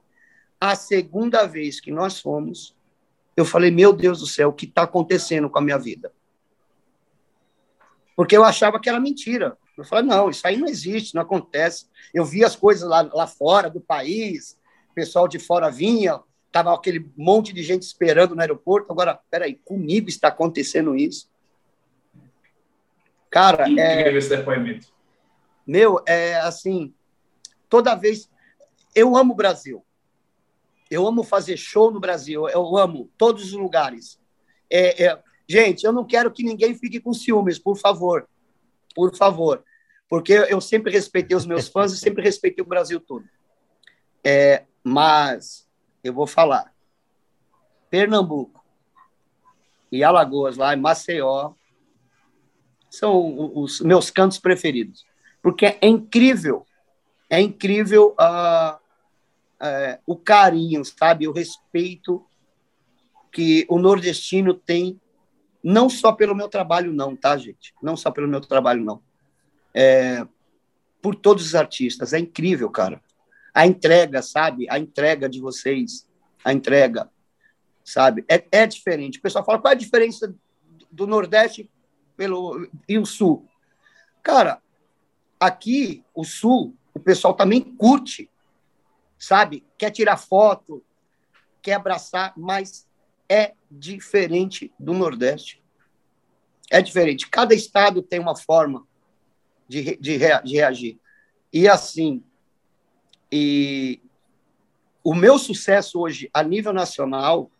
A 0.61 0.75
segunda 0.75 1.47
vez 1.47 1.81
que 1.81 1.91
nós 1.91 2.21
fomos, 2.21 2.75
eu 3.37 3.45
falei, 3.45 3.71
meu 3.71 3.93
Deus 3.93 4.21
do 4.21 4.27
céu, 4.27 4.49
o 4.49 4.53
que 4.53 4.67
está 4.67 4.83
acontecendo 4.83 5.49
com 5.49 5.59
a 5.59 5.63
minha 5.63 5.79
vida? 5.79 6.13
Porque 8.17 8.37
eu 8.37 8.43
achava 8.43 8.81
que 8.81 8.89
era 8.89 8.99
mentira. 8.99 9.57
Eu 9.77 9.85
falei, 9.85 10.05
não, 10.05 10.29
isso 10.29 10.45
aí 10.45 10.57
não 10.57 10.67
existe, 10.67 11.15
não 11.15 11.23
acontece. 11.23 11.87
Eu 12.13 12.25
vi 12.25 12.45
as 12.45 12.57
coisas 12.57 12.89
lá, 12.89 13.03
lá 13.03 13.29
fora 13.29 13.71
do 13.71 13.81
país, 13.81 14.58
pessoal 14.99 15.29
de 15.29 15.39
fora 15.39 15.71
vinha, 15.71 16.19
tava 16.51 16.75
aquele 16.75 17.09
monte 17.17 17.53
de 17.53 17.63
gente 17.63 17.83
esperando 17.83 18.35
no 18.35 18.41
aeroporto. 18.41 18.93
Agora, 18.93 19.21
peraí, 19.31 19.55
comigo 19.65 20.09
está 20.09 20.27
acontecendo 20.27 20.97
isso? 20.97 21.31
Cara, 23.31 23.69
é, 23.79 24.13
esse 24.13 24.29
depoimento. 24.29 24.89
Meu, 25.65 26.03
é 26.05 26.35
assim, 26.41 26.93
toda 27.69 27.95
vez 27.95 28.29
eu 28.93 29.17
amo 29.17 29.35
o 29.35 29.37
Brasil. 29.37 29.85
Eu 30.91 31.07
amo 31.07 31.23
fazer 31.23 31.57
show 31.57 31.93
no 31.93 32.01
Brasil. 32.01 32.49
Eu 32.49 32.77
amo 32.77 33.09
todos 33.17 33.45
os 33.45 33.53
lugares. 33.53 34.19
É, 34.69 35.05
é, 35.05 35.23
gente, 35.47 35.85
eu 35.85 35.93
não 35.93 36.05
quero 36.05 36.33
que 36.33 36.43
ninguém 36.43 36.75
fique 36.75 36.99
com 36.99 37.13
ciúmes, 37.13 37.57
por 37.57 37.79
favor. 37.79 38.29
Por 38.97 39.15
favor. 39.15 39.63
Porque 40.09 40.33
eu 40.33 40.61
sempre 40.61 40.91
respeitei 40.91 41.37
os 41.37 41.47
meus 41.47 41.69
fãs 41.69 41.93
e 41.93 41.99
sempre 41.99 42.25
respeitei 42.25 42.65
o 42.65 42.69
Brasil 42.69 42.99
todo. 42.99 43.25
É, 44.25 44.65
mas 44.83 45.69
eu 46.03 46.13
vou 46.13 46.27
falar. 46.27 46.73
Pernambuco 47.91 48.65
e 49.91 50.05
Alagoas, 50.05 50.57
lá 50.57 50.75
em 50.75 50.81
Maceió, 50.81 51.53
são 52.91 53.53
os 53.55 53.81
meus 53.81 54.11
cantos 54.11 54.39
preferidos. 54.39 55.07
Porque 55.43 55.79
é 55.81 55.87
incrível 55.87 56.67
é 57.31 57.41
incrível 57.41 58.17
uh, 58.19 58.77
uh, 58.77 60.01
o 60.07 60.17
carinho, 60.17 60.85
sabe? 60.85 61.29
O 61.29 61.33
respeito 61.33 62.25
que 63.31 63.67
o 63.69 63.79
nordestino 63.79 64.55
tem, 64.55 64.99
não 65.63 65.91
só 65.91 66.13
pelo 66.13 66.35
meu 66.35 66.49
trabalho, 66.49 66.93
não, 66.93 67.15
tá, 67.15 67.37
gente? 67.37 67.75
Não 67.83 67.97
só 67.97 68.11
pelo 68.11 68.29
meu 68.29 68.41
trabalho, 68.41 68.83
não. 68.83 69.03
É, 69.75 70.27
por 71.03 71.15
todos 71.15 71.45
os 71.45 71.55
artistas. 71.55 72.13
É 72.13 72.19
incrível, 72.19 72.71
cara. 72.71 73.03
A 73.59 73.67
entrega, 73.67 74.23
sabe? 74.23 74.69
A 74.71 74.79
entrega 74.79 75.29
de 75.29 75.41
vocês, 75.41 76.09
a 76.45 76.53
entrega, 76.53 77.11
sabe? 77.85 78.25
É, 78.29 78.47
é 78.53 78.65
diferente. 78.69 79.19
O 79.19 79.21
pessoal 79.21 79.45
fala, 79.45 79.59
qual 79.59 79.73
é 79.73 79.75
a 79.75 79.79
diferença 79.79 80.33
do 80.89 81.09
Nordeste 81.09 81.69
pelo, 82.17 82.71
e 82.89 82.97
o 83.01 83.05
Sul? 83.05 83.49
Cara, 84.23 84.63
aqui, 85.41 86.05
o 86.15 86.23
Sul, 86.23 86.73
o 86.95 87.01
pessoal 87.01 87.35
também 87.35 87.61
curte, 87.61 88.31
sabe? 89.19 89.67
Quer 89.77 89.91
tirar 89.91 90.19
foto, 90.19 90.81
quer 91.61 91.75
abraçar, 91.75 92.33
mas 92.37 92.87
é 93.29 93.55
diferente 93.69 94.73
do 94.79 94.95
Nordeste. 94.95 95.61
É 96.71 96.81
diferente. 96.81 97.29
Cada 97.29 97.57
estado 97.57 98.03
tem 98.03 98.21
uma 98.21 98.37
forma 98.37 98.87
de, 99.67 99.97
de, 99.97 100.17
de 100.45 100.55
reagir. 100.55 101.01
E 101.53 101.67
assim, 101.67 102.23
e 103.31 104.01
o 105.05 105.15
meu 105.15 105.39
sucesso 105.39 106.01
hoje 106.01 106.31
a 106.33 106.43
nível 106.43 106.73
nacional, 106.73 107.51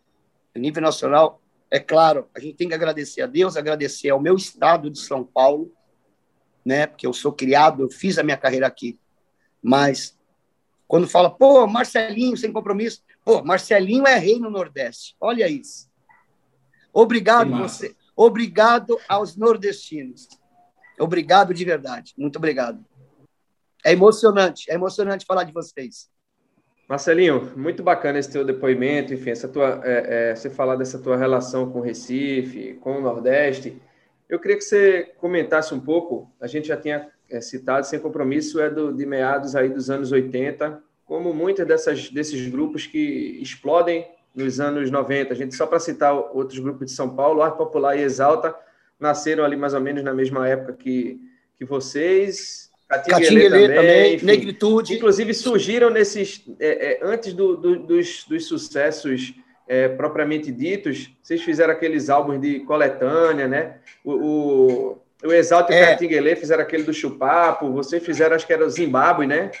a 0.55 0.59
nível 0.59 0.81
nacional, 0.81 1.41
é 1.71 1.79
claro, 1.79 2.27
a 2.35 2.39
gente 2.39 2.55
tem 2.55 2.67
que 2.67 2.73
agradecer 2.73 3.21
a 3.21 3.27
Deus, 3.27 3.55
agradecer 3.55 4.09
ao 4.09 4.19
meu 4.19 4.35
estado 4.35 4.89
de 4.89 4.99
São 4.99 5.23
Paulo, 5.23 5.71
né? 6.65 6.87
Porque 6.87 7.05
eu 7.05 7.13
sou 7.13 7.31
criado, 7.31 7.83
eu 7.83 7.89
fiz 7.89 8.17
a 8.17 8.23
minha 8.23 8.37
carreira 8.37 8.67
aqui. 8.67 8.99
Mas 9.61 10.17
quando 10.87 11.07
fala, 11.07 11.29
pô, 11.29 11.67
Marcelinho 11.67 12.35
sem 12.35 12.51
compromisso, 12.51 13.03
pô, 13.23 13.43
Marcelinho 13.43 14.07
é 14.07 14.17
rei 14.17 14.39
no 14.39 14.49
Nordeste. 14.49 15.15
Olha 15.19 15.47
isso. 15.47 15.89
Obrigado 16.91 17.55
você, 17.55 17.95
obrigado 18.15 18.99
aos 19.07 19.35
nordestinos. 19.35 20.27
Obrigado 20.99 21.53
de 21.53 21.63
verdade. 21.63 22.13
Muito 22.17 22.37
obrigado. 22.37 22.83
É 23.85 23.91
emocionante, 23.93 24.69
é 24.69 24.75
emocionante 24.75 25.25
falar 25.25 25.43
de 25.43 25.53
vocês. 25.53 26.09
Marcelinho, 26.87 27.53
muito 27.55 27.83
bacana 27.83 28.17
esse 28.17 28.31
teu 28.31 28.43
depoimento, 28.43 29.13
enfim, 29.13 29.29
essa 29.29 29.47
tua, 29.47 29.79
é, 29.83 30.31
é, 30.31 30.35
você 30.35 30.49
falar 30.49 30.75
dessa 30.75 30.97
tua 30.97 31.15
relação 31.15 31.71
com 31.71 31.79
o 31.79 31.81
Recife, 31.83 32.79
com 32.81 32.97
o 32.97 33.01
Nordeste. 33.01 33.79
Eu 34.27 34.39
queria 34.39 34.57
que 34.57 34.63
você 34.63 35.13
comentasse 35.17 35.73
um 35.73 35.79
pouco, 35.79 36.31
a 36.41 36.47
gente 36.47 36.67
já 36.67 36.75
tinha 36.75 37.07
é, 37.29 37.39
citado, 37.41 37.85
Sem 37.85 37.99
Compromisso 37.99 38.59
é 38.59 38.69
do, 38.69 38.91
de 38.91 39.05
meados 39.05 39.55
aí 39.55 39.69
dos 39.69 39.89
anos 39.91 40.11
80, 40.11 40.81
como 41.05 41.33
muitas 41.33 41.67
dessas, 41.67 42.09
desses 42.09 42.47
grupos 42.49 42.87
que 42.87 43.39
explodem 43.39 44.07
nos 44.33 44.59
anos 44.59 44.89
90. 44.89 45.33
A 45.33 45.35
gente, 45.35 45.55
só 45.55 45.67
para 45.67 45.79
citar 45.79 46.13
outros 46.13 46.57
grupos 46.57 46.87
de 46.87 46.91
São 46.93 47.15
Paulo, 47.15 47.41
Arte 47.41 47.57
Popular 47.57 47.95
e 47.97 48.01
Exalta, 48.01 48.55
nasceram 48.99 49.43
ali 49.43 49.55
mais 49.55 49.73
ou 49.73 49.81
menos 49.81 50.03
na 50.03 50.13
mesma 50.13 50.47
época 50.47 50.73
que, 50.73 51.19
que 51.57 51.65
vocês, 51.65 52.68
Catinguelê 52.89 53.49
também, 53.49 53.75
também 53.75 54.15
enfim, 54.15 54.25
Negritude. 54.25 54.95
Inclusive 54.95 55.33
surgiram 55.35 55.91
nesses. 55.91 56.43
É, 56.59 56.93
é, 56.93 56.99
antes 57.03 57.33
do, 57.33 57.55
do, 57.55 57.79
dos, 57.79 58.23
dos, 58.23 58.45
sucessos 58.47 59.35
é, 59.67 59.87
propriamente 59.87 60.51
ditos, 60.51 61.11
vocês 61.21 61.43
fizeram 61.43 61.71
aqueles 61.71 62.09
álbuns 62.09 62.41
de 62.41 62.61
coletânea, 62.61 63.47
né? 63.47 63.77
O, 64.03 64.13
o, 64.13 65.01
o 65.23 65.31
Exalto 65.31 65.71
e 65.71 65.75
é. 65.75 65.85
Catinguelê 65.85 66.35
fizeram 66.35 66.63
aquele 66.63 66.81
do 66.81 66.93
Chupapo, 66.93 67.71
vocês 67.71 68.03
fizeram, 68.03 68.35
acho 68.35 68.47
que 68.47 68.53
era 68.53 68.65
o 68.65 68.69
Zimbábue, 68.69 69.27
né? 69.27 69.51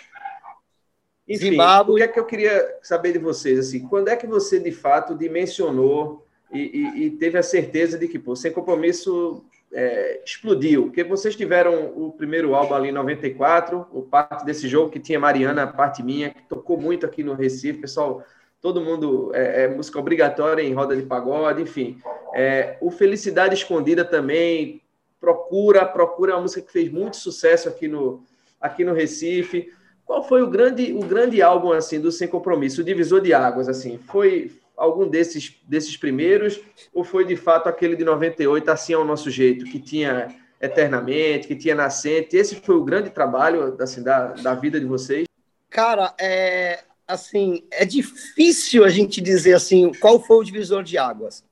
Enfim, 1.27 1.51
Zimbábue. 1.51 1.93
o 1.93 1.95
que 1.97 2.03
é 2.03 2.07
que 2.07 2.19
eu 2.19 2.25
queria 2.25 2.77
saber 2.81 3.13
de 3.13 3.19
vocês? 3.19 3.59
Assim, 3.59 3.87
quando 3.87 4.07
é 4.07 4.15
que 4.15 4.25
você, 4.25 4.59
de 4.59 4.71
fato, 4.71 5.15
dimensionou 5.15 6.25
e, 6.51 6.59
e, 6.59 7.05
e 7.05 7.11
teve 7.11 7.37
a 7.37 7.43
certeza 7.43 7.95
de 7.95 8.07
que, 8.07 8.17
pô, 8.17 8.35
sem 8.35 8.51
compromisso 8.51 9.45
é, 9.71 10.21
explodiu, 10.25 10.83
porque 10.85 11.03
vocês 11.03 11.35
tiveram 11.35 11.93
o 11.95 12.11
primeiro 12.11 12.55
álbum 12.55 12.73
ali 12.73 12.89
em 12.89 12.93
94, 12.93 13.87
o 13.91 14.01
parte 14.01 14.43
desse 14.45 14.67
jogo 14.67 14.89
que 14.89 14.99
tinha 14.99 15.19
Mariana, 15.19 15.67
parte 15.67 16.01
minha, 16.01 16.31
que 16.31 16.43
tocou 16.43 16.79
muito 16.79 17.05
aqui 17.05 17.23
no 17.23 17.33
Recife, 17.33 17.79
pessoal, 17.79 18.23
todo 18.61 18.81
mundo, 18.81 19.31
é, 19.33 19.63
é 19.63 19.67
música 19.67 19.99
obrigatória 19.99 20.61
em 20.61 20.73
roda 20.73 20.95
de 20.95 21.03
pagode, 21.03 21.61
enfim. 21.61 21.97
É, 22.33 22.77
o 22.81 22.91
Felicidade 22.91 23.53
Escondida 23.53 24.03
também, 24.03 24.81
procura, 25.19 25.85
procura 25.85 26.35
uma 26.35 26.41
música 26.41 26.61
que 26.61 26.71
fez 26.71 26.91
muito 26.91 27.17
sucesso 27.17 27.67
aqui 27.67 27.87
no, 27.87 28.23
aqui 28.59 28.83
no 28.83 28.93
Recife. 28.93 29.71
Qual 30.05 30.23
foi 30.23 30.41
o 30.41 30.49
grande, 30.49 30.93
o 30.93 31.01
grande 31.01 31.41
álbum, 31.41 31.71
assim, 31.71 31.99
do 31.99 32.11
Sem 32.11 32.27
Compromisso, 32.27 32.81
o 32.81 32.83
Divisor 32.83 33.21
de 33.21 33.33
Águas, 33.33 33.69
assim? 33.69 33.99
Foi, 34.07 34.51
algum 34.79 35.07
desses, 35.07 35.59
desses 35.67 35.97
primeiros, 35.97 36.59
ou 36.93 37.03
foi 37.03 37.25
de 37.25 37.35
fato 37.35 37.67
aquele 37.67 37.95
de 37.95 38.03
98, 38.03 38.71
assim 38.71 38.93
ao 38.93 39.03
nosso 39.03 39.29
jeito, 39.29 39.65
que 39.65 39.79
tinha 39.79 40.33
eternamente, 40.59 41.47
que 41.47 41.55
tinha 41.55 41.75
nascente? 41.75 42.35
Esse 42.35 42.55
foi 42.55 42.75
o 42.75 42.83
grande 42.83 43.09
trabalho 43.09 43.75
assim, 43.79 44.01
da, 44.01 44.27
da 44.33 44.55
vida 44.55 44.79
de 44.79 44.85
vocês? 44.85 45.25
Cara, 45.69 46.15
é 46.19 46.83
assim, 47.07 47.63
é 47.71 47.85
difícil 47.85 48.85
a 48.85 48.89
gente 48.89 49.19
dizer 49.19 49.55
assim 49.55 49.91
qual 49.99 50.21
foi 50.21 50.37
o 50.37 50.43
divisor 50.43 50.83
de 50.83 50.97
águas. 50.97 51.43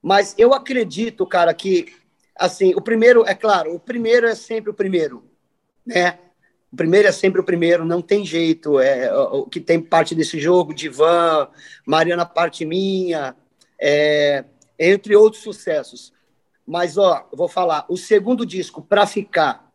Mas 0.00 0.34
eu 0.38 0.54
acredito, 0.54 1.26
cara, 1.26 1.52
que 1.52 1.92
assim, 2.36 2.74
o 2.74 2.80
primeiro, 2.80 3.24
é 3.26 3.34
claro, 3.34 3.74
o 3.74 3.80
primeiro 3.80 4.26
é 4.26 4.34
sempre 4.34 4.70
o 4.70 4.74
primeiro, 4.74 5.24
né? 5.84 6.18
O 6.74 6.76
primeiro 6.76 7.06
é 7.06 7.12
sempre 7.12 7.40
o 7.40 7.44
primeiro, 7.44 7.84
não 7.84 8.02
tem 8.02 8.26
jeito. 8.26 8.80
É, 8.80 9.14
o 9.14 9.46
que 9.46 9.60
tem 9.60 9.80
parte 9.80 10.12
desse 10.12 10.40
jogo, 10.40 10.74
Divan, 10.74 11.48
Mariana 11.86 12.26
Parte 12.26 12.64
Minha, 12.64 13.36
é, 13.80 14.44
entre 14.76 15.14
outros 15.14 15.40
sucessos. 15.40 16.12
Mas, 16.66 16.98
ó, 16.98 17.28
vou 17.32 17.46
falar, 17.46 17.86
o 17.88 17.96
segundo 17.96 18.44
disco, 18.44 18.82
Pra 18.82 19.06
Ficar, 19.06 19.72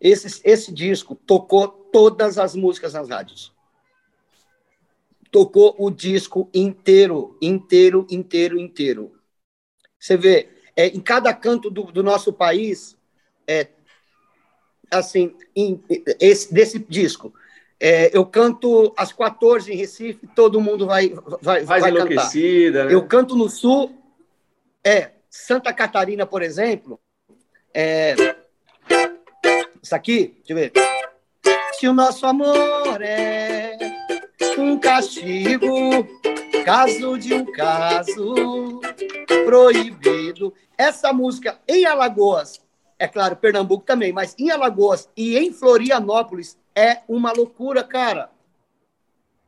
esse, 0.00 0.40
esse 0.44 0.72
disco 0.72 1.14
tocou 1.14 1.68
todas 1.68 2.38
as 2.38 2.54
músicas 2.54 2.94
nas 2.94 3.10
rádios. 3.10 3.52
Tocou 5.30 5.76
o 5.78 5.90
disco 5.90 6.48
inteiro, 6.54 7.36
inteiro, 7.42 8.06
inteiro, 8.10 8.58
inteiro. 8.58 9.20
Você 10.00 10.16
vê, 10.16 10.48
é, 10.74 10.86
em 10.86 11.00
cada 11.00 11.34
canto 11.34 11.68
do, 11.68 11.82
do 11.92 12.02
nosso 12.02 12.32
país, 12.32 12.96
é, 13.46 13.68
assim, 14.90 15.34
em, 15.54 15.82
esse, 16.20 16.52
desse 16.52 16.78
disco. 16.78 17.32
É, 17.78 18.16
eu 18.16 18.24
canto 18.24 18.94
às 18.96 19.12
14 19.12 19.70
em 19.72 19.76
Recife, 19.76 20.26
todo 20.34 20.60
mundo 20.60 20.86
vai, 20.86 21.12
vai, 21.42 21.62
Mais 21.64 21.82
vai 21.82 21.90
enlouquecida, 21.90 22.78
cantar. 22.78 22.88
Né? 22.88 22.94
Eu 22.94 23.06
canto 23.06 23.36
no 23.36 23.50
Sul, 23.50 23.94
é, 24.82 25.10
Santa 25.28 25.72
Catarina, 25.72 26.24
por 26.24 26.42
exemplo, 26.42 26.98
é, 27.74 28.14
isso 29.82 29.94
aqui, 29.94 30.34
deixa 30.38 30.52
eu 30.52 30.56
ver. 30.56 30.72
Se 31.74 31.86
o 31.86 31.92
nosso 31.92 32.24
amor 32.24 33.02
é 33.02 33.76
um 34.58 34.78
castigo, 34.78 36.06
caso 36.64 37.18
de 37.18 37.34
um 37.34 37.44
caso 37.52 38.80
proibido. 39.44 40.52
Essa 40.76 41.12
música 41.12 41.60
em 41.68 41.86
Alagoas 41.86 42.60
é 42.98 43.06
claro, 43.06 43.36
Pernambuco 43.36 43.84
também, 43.84 44.12
mas 44.12 44.34
em 44.38 44.50
Alagoas 44.50 45.08
e 45.16 45.36
em 45.36 45.52
Florianópolis 45.52 46.58
é 46.74 47.00
uma 47.08 47.32
loucura, 47.32 47.84
cara. 47.84 48.30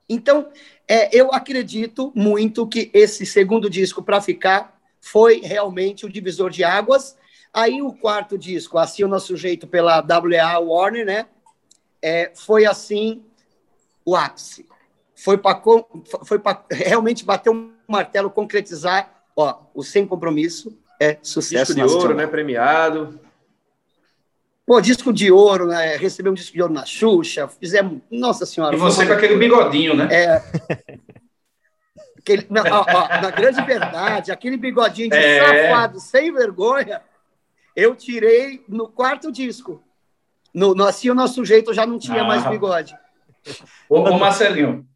Então, 0.09 0.49
é, 0.87 1.15
eu 1.17 1.33
acredito 1.33 2.13
muito 2.15 2.67
que 2.67 2.91
esse 2.95 3.27
segundo 3.27 3.69
disco, 3.69 4.03
para 4.03 4.21
ficar, 4.21 4.79
foi 5.01 5.41
realmente 5.41 6.07
o 6.07 6.11
divisor 6.11 6.51
de 6.51 6.65
águas. 6.65 7.17
Aí 7.53 7.83
o 7.83 7.93
quarto 7.93 8.39
disco, 8.39 8.79
Assim 8.79 9.05
o 9.05 9.09
Nosso 9.09 9.37
Jeito, 9.37 9.67
pela 9.67 10.01
WA 10.01 10.59
Warner, 10.59 11.05
né? 11.05 11.27
É, 12.01 12.33
foi 12.35 12.65
assim 12.65 13.23
o 14.05 14.17
ápice. 14.17 14.67
Foi 15.15 15.37
para 15.37 15.61
foi 16.25 16.41
realmente 16.71 17.25
bater 17.25 17.51
um 17.51 17.73
martelo, 17.87 18.31
concretizar, 18.31 19.25
ó, 19.35 19.59
o 19.75 19.83
Sem 19.83 20.07
Compromisso 20.07 20.79
é 21.01 21.19
sucesso. 21.23 21.75
Disco 21.75 21.89
de 21.89 21.95
ouro, 21.95 22.15
né? 22.15 22.27
Premiado. 22.27 23.19
Pô, 24.69 24.83
disco 24.83 25.15
de 25.15 25.33
ouro, 25.33 25.67
né? 25.67 25.97
Recebeu 25.97 26.31
um 26.31 26.35
disco 26.35 26.53
de 26.53 26.61
ouro 26.61 26.75
na 26.75 26.85
Xuxa, 26.85 27.49
fizemos. 27.49 28.03
Nossa 28.11 28.45
Senhora. 28.45 28.77
E 28.77 28.79
você 28.79 29.07
com 29.07 29.15
aquele 29.15 29.35
bigodinho, 29.35 29.95
né? 29.95 30.09
É. 30.13 30.43
Aquele, 32.19 32.47
não, 32.51 32.63
ó, 32.63 32.85
ó, 32.87 33.09
na 33.23 33.31
grande 33.31 33.63
verdade, 33.63 34.31
aquele 34.31 34.59
bigodinho 34.59 35.09
de 35.09 35.17
é... 35.17 35.71
safado, 35.71 35.99
sem 35.99 36.31
vergonha, 36.31 37.01
eu 37.75 37.97
tirei 37.97 38.63
no 38.69 38.87
quarto 38.87 39.33
disco. 39.33 39.83
No, 40.53 40.75
no 40.75 40.85
Assim 40.85 41.09
o 41.09 41.15
Nosso 41.15 41.43
Jeito 41.47 41.73
já 41.73 41.87
não 41.87 41.99
tinha 41.99 42.21
ah. 42.21 42.27
mais 42.27 42.47
bigode. 42.47 42.95
Ô, 43.89 44.01
ô 44.01 44.19
Marcelinho. 44.19 44.87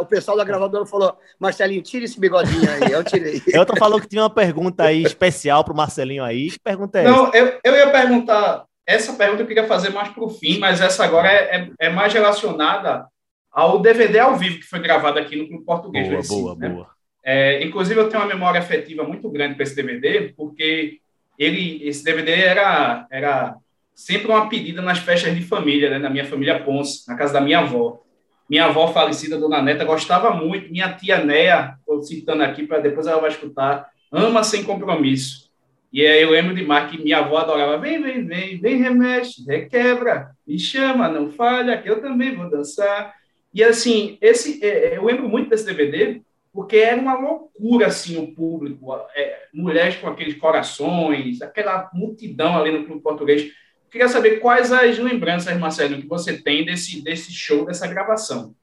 o 0.00 0.06
pessoal 0.06 0.36
da 0.36 0.44
gravadora 0.44 0.86
falou: 0.86 1.18
Marcelinho, 1.40 1.82
tira 1.82 2.04
esse 2.04 2.20
bigodinho 2.20 2.70
aí. 2.70 2.92
Eu 2.92 3.02
tirei. 3.02 3.42
Eu 3.52 3.66
tô 3.66 3.74
falando 3.74 4.02
que 4.02 4.08
tinha 4.08 4.22
uma 4.22 4.30
pergunta 4.30 4.84
aí 4.84 5.02
especial 5.02 5.64
pro 5.64 5.74
Marcelinho 5.74 6.22
aí. 6.22 6.48
Que 6.52 6.60
pergunta 6.60 7.00
é 7.00 7.02
Não, 7.02 7.34
eu, 7.34 7.58
eu 7.64 7.74
ia 7.74 7.90
perguntar 7.90 8.64
essa 8.86 9.12
pergunta 9.14 9.42
eu 9.42 9.46
queria 9.46 9.66
fazer 9.66 9.90
mais 9.90 10.08
para 10.08 10.24
o 10.24 10.30
fim, 10.30 10.58
mas 10.58 10.80
essa 10.80 11.04
agora 11.04 11.28
é, 11.28 11.56
é, 11.56 11.70
é, 11.86 11.90
mais 11.90 12.12
relacionada 12.12 13.06
ao 13.50 13.80
DVD 13.80 14.20
ao 14.20 14.36
vivo 14.36 14.58
que 14.58 14.66
foi 14.66 14.78
gravado 14.78 15.18
aqui 15.18 15.34
no 15.34 15.48
Clube 15.48 15.64
Português. 15.64 16.06
Boa, 16.06 16.16
Recife, 16.18 16.40
boa, 16.40 16.56
né? 16.56 16.68
boa. 16.68 16.96
É, 17.24 17.64
inclusive, 17.64 17.98
eu 17.98 18.08
tenho 18.08 18.22
uma 18.22 18.32
memória 18.32 18.60
afetiva 18.60 19.02
muito 19.02 19.28
grande 19.28 19.56
para 19.56 19.64
esse 19.64 19.74
DVD, 19.74 20.32
porque 20.36 21.00
ele, 21.36 21.82
esse 21.82 22.04
DVD 22.04 22.30
era, 22.30 23.04
era 23.10 23.56
sempre 23.92 24.28
uma 24.28 24.48
pedida 24.48 24.80
nas 24.80 24.98
festas 24.98 25.34
de 25.34 25.42
família, 25.42 25.90
né? 25.90 25.98
na 25.98 26.08
minha 26.08 26.24
família 26.24 26.62
Ponce, 26.62 27.08
na 27.08 27.16
casa 27.16 27.32
da 27.32 27.40
minha 27.40 27.58
avó. 27.58 28.00
Minha 28.48 28.66
avó 28.66 28.86
falecida, 28.86 29.36
Dona 29.36 29.60
Neta, 29.60 29.84
gostava 29.84 30.30
muito. 30.30 30.70
Minha 30.70 30.92
tia 30.92 31.24
Néa, 31.24 31.74
estou 31.80 32.00
citando 32.00 32.44
aqui 32.44 32.64
para 32.64 32.78
depois 32.78 33.08
ela 33.08 33.20
vai 33.20 33.30
escutar, 33.30 33.88
ama 34.12 34.44
sem 34.44 34.62
compromisso. 34.62 35.45
E 35.92 36.06
aí 36.06 36.22
eu 36.22 36.30
lembro 36.30 36.54
demais 36.54 36.90
que 36.90 37.02
minha 37.02 37.18
avó 37.18 37.38
adorava, 37.38 37.78
vem, 37.78 38.02
vem, 38.02 38.26
vem, 38.26 38.60
vem, 38.60 38.76
remexe, 38.76 39.44
requebra, 39.46 40.30
me 40.46 40.58
chama, 40.58 41.08
não 41.08 41.30
falha, 41.30 41.80
que 41.80 41.88
eu 41.88 42.00
também 42.00 42.34
vou 42.34 42.50
dançar. 42.50 43.14
E 43.54 43.62
assim, 43.62 44.18
esse, 44.20 44.62
é, 44.64 44.94
é, 44.94 44.96
eu 44.98 45.04
lembro 45.04 45.28
muito 45.28 45.48
desse 45.48 45.64
DVD, 45.64 46.20
porque 46.52 46.76
era 46.76 47.00
uma 47.00 47.14
loucura, 47.18 47.86
assim, 47.86 48.18
o 48.18 48.34
público, 48.34 48.94
é, 49.14 49.46
mulheres 49.52 49.96
com 49.96 50.08
aqueles 50.08 50.34
corações, 50.34 51.40
aquela 51.40 51.90
multidão 51.94 52.58
ali 52.58 52.70
no 52.70 52.84
Clube 52.84 53.02
Português. 53.02 53.52
Queria 53.90 54.08
saber 54.08 54.40
quais 54.40 54.72
as 54.72 54.98
lembranças, 54.98 55.56
Marcelo, 55.58 56.00
que 56.00 56.06
você 56.06 56.36
tem 56.36 56.64
desse, 56.64 57.02
desse 57.02 57.32
show, 57.32 57.64
dessa 57.64 57.86
gravação. 57.86 58.54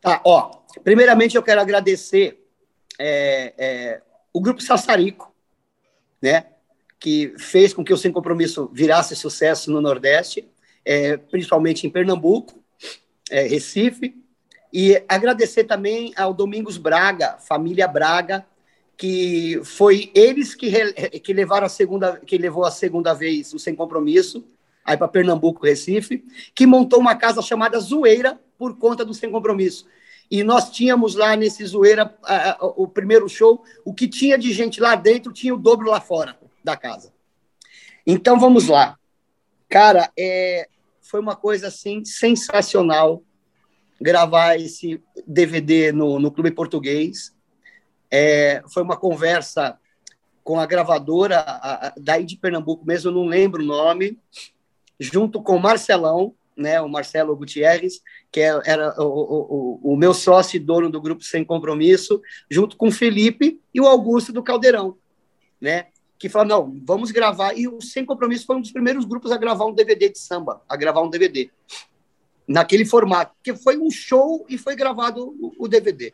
Tá, 0.00 0.20
ó, 0.24 0.50
primeiramente 0.84 1.36
eu 1.36 1.42
quero 1.42 1.60
agradecer 1.60 2.40
é, 2.98 3.54
é, 3.58 4.02
o 4.38 4.40
Grupo 4.40 4.62
Sassarico, 4.62 5.34
né, 6.22 6.46
que 7.00 7.34
fez 7.38 7.74
com 7.74 7.82
que 7.82 7.92
o 7.92 7.96
Sem 7.96 8.12
Compromisso 8.12 8.70
virasse 8.72 9.16
sucesso 9.16 9.68
no 9.68 9.80
Nordeste, 9.80 10.48
é, 10.84 11.16
principalmente 11.16 11.84
em 11.84 11.90
Pernambuco, 11.90 12.62
é, 13.28 13.42
Recife, 13.48 14.14
e 14.72 15.02
agradecer 15.08 15.64
também 15.64 16.12
ao 16.16 16.32
Domingos 16.32 16.78
Braga, 16.78 17.36
família 17.38 17.88
Braga, 17.88 18.46
que 18.96 19.60
foi 19.64 20.08
eles 20.14 20.54
que, 20.54 20.70
que 21.18 21.32
levaram 21.32 21.66
a 21.66 21.68
segunda, 21.68 22.20
que 22.24 22.38
levou 22.38 22.64
a 22.64 22.70
segunda 22.70 23.12
vez 23.14 23.52
o 23.52 23.58
sem 23.58 23.74
compromisso, 23.74 24.44
aí 24.84 24.96
para 24.96 25.08
Pernambuco, 25.08 25.66
Recife, 25.66 26.24
que 26.54 26.64
montou 26.64 27.00
uma 27.00 27.16
casa 27.16 27.42
chamada 27.42 27.80
Zoeira 27.80 28.40
por 28.56 28.78
conta 28.78 29.04
do 29.04 29.12
sem 29.12 29.32
compromisso. 29.32 29.84
E 30.30 30.44
nós 30.44 30.70
tínhamos 30.70 31.14
lá 31.14 31.34
nesse 31.34 31.64
Zoeira 31.64 32.14
o 32.76 32.86
primeiro 32.86 33.28
show, 33.28 33.62
o 33.84 33.94
que 33.94 34.06
tinha 34.06 34.36
de 34.36 34.52
gente 34.52 34.80
lá 34.80 34.94
dentro 34.94 35.32
tinha 35.32 35.54
o 35.54 35.58
dobro 35.58 35.90
lá 35.90 36.00
fora 36.00 36.38
da 36.62 36.76
casa. 36.76 37.12
Então 38.06 38.38
vamos 38.38 38.68
lá. 38.68 38.98
Cara, 39.68 40.10
é, 40.18 40.68
foi 41.00 41.20
uma 41.20 41.36
coisa 41.36 41.68
assim 41.68 42.04
sensacional 42.04 43.22
gravar 44.00 44.56
esse 44.56 45.02
DVD 45.26 45.92
no, 45.92 46.18
no 46.18 46.30
Clube 46.30 46.50
Português. 46.50 47.34
É, 48.10 48.62
foi 48.68 48.82
uma 48.82 48.96
conversa 48.96 49.78
com 50.44 50.58
a 50.58 50.66
gravadora 50.66 51.40
a, 51.40 51.88
a, 51.88 51.92
daí 51.98 52.24
de 52.24 52.36
Pernambuco 52.36 52.86
mesmo, 52.86 53.10
não 53.10 53.26
lembro 53.26 53.62
o 53.62 53.66
nome, 53.66 54.18
junto 54.98 55.42
com 55.42 55.58
Marcelão, 55.58 56.34
né, 56.58 56.80
o 56.80 56.88
Marcelo 56.88 57.36
Gutierrez, 57.36 58.02
que 58.32 58.40
é, 58.40 58.60
era 58.66 58.92
o, 59.00 59.80
o, 59.84 59.92
o, 59.92 59.96
meu 59.96 60.12
sócio 60.12 60.56
e 60.56 60.60
dono 60.60 60.90
do 60.90 61.00
grupo 61.00 61.22
Sem 61.22 61.44
Compromisso, 61.44 62.20
junto 62.50 62.76
com 62.76 62.88
o 62.88 62.92
Felipe 62.92 63.60
e 63.72 63.80
o 63.80 63.86
Augusto 63.86 64.32
do 64.32 64.42
Caldeirão, 64.42 64.98
né, 65.60 65.86
que 66.18 66.28
falaram, 66.28 66.66
não, 66.66 66.82
vamos 66.84 67.12
gravar, 67.12 67.56
e 67.56 67.68
o 67.68 67.80
Sem 67.80 68.04
Compromisso 68.04 68.44
foi 68.44 68.56
um 68.56 68.60
dos 68.60 68.72
primeiros 68.72 69.04
grupos 69.04 69.30
a 69.30 69.36
gravar 69.36 69.66
um 69.66 69.72
DVD 69.72 70.08
de 70.08 70.18
samba, 70.18 70.60
a 70.68 70.76
gravar 70.76 71.00
um 71.00 71.08
DVD, 71.08 71.48
naquele 72.46 72.84
formato, 72.84 73.36
que 73.42 73.54
foi 73.54 73.78
um 73.78 73.90
show 73.90 74.44
e 74.48 74.58
foi 74.58 74.74
gravado 74.74 75.28
o, 75.40 75.52
o 75.64 75.68
DVD. 75.68 76.12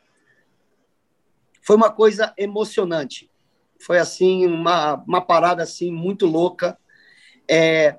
Foi 1.62 1.76
uma 1.76 1.90
coisa 1.90 2.34
emocionante. 2.36 3.30
Foi 3.80 3.98
assim 3.98 4.46
uma, 4.46 5.02
uma 5.06 5.22
parada 5.22 5.62
assim 5.62 5.90
muito 5.90 6.26
louca. 6.26 6.76
É, 7.48 7.96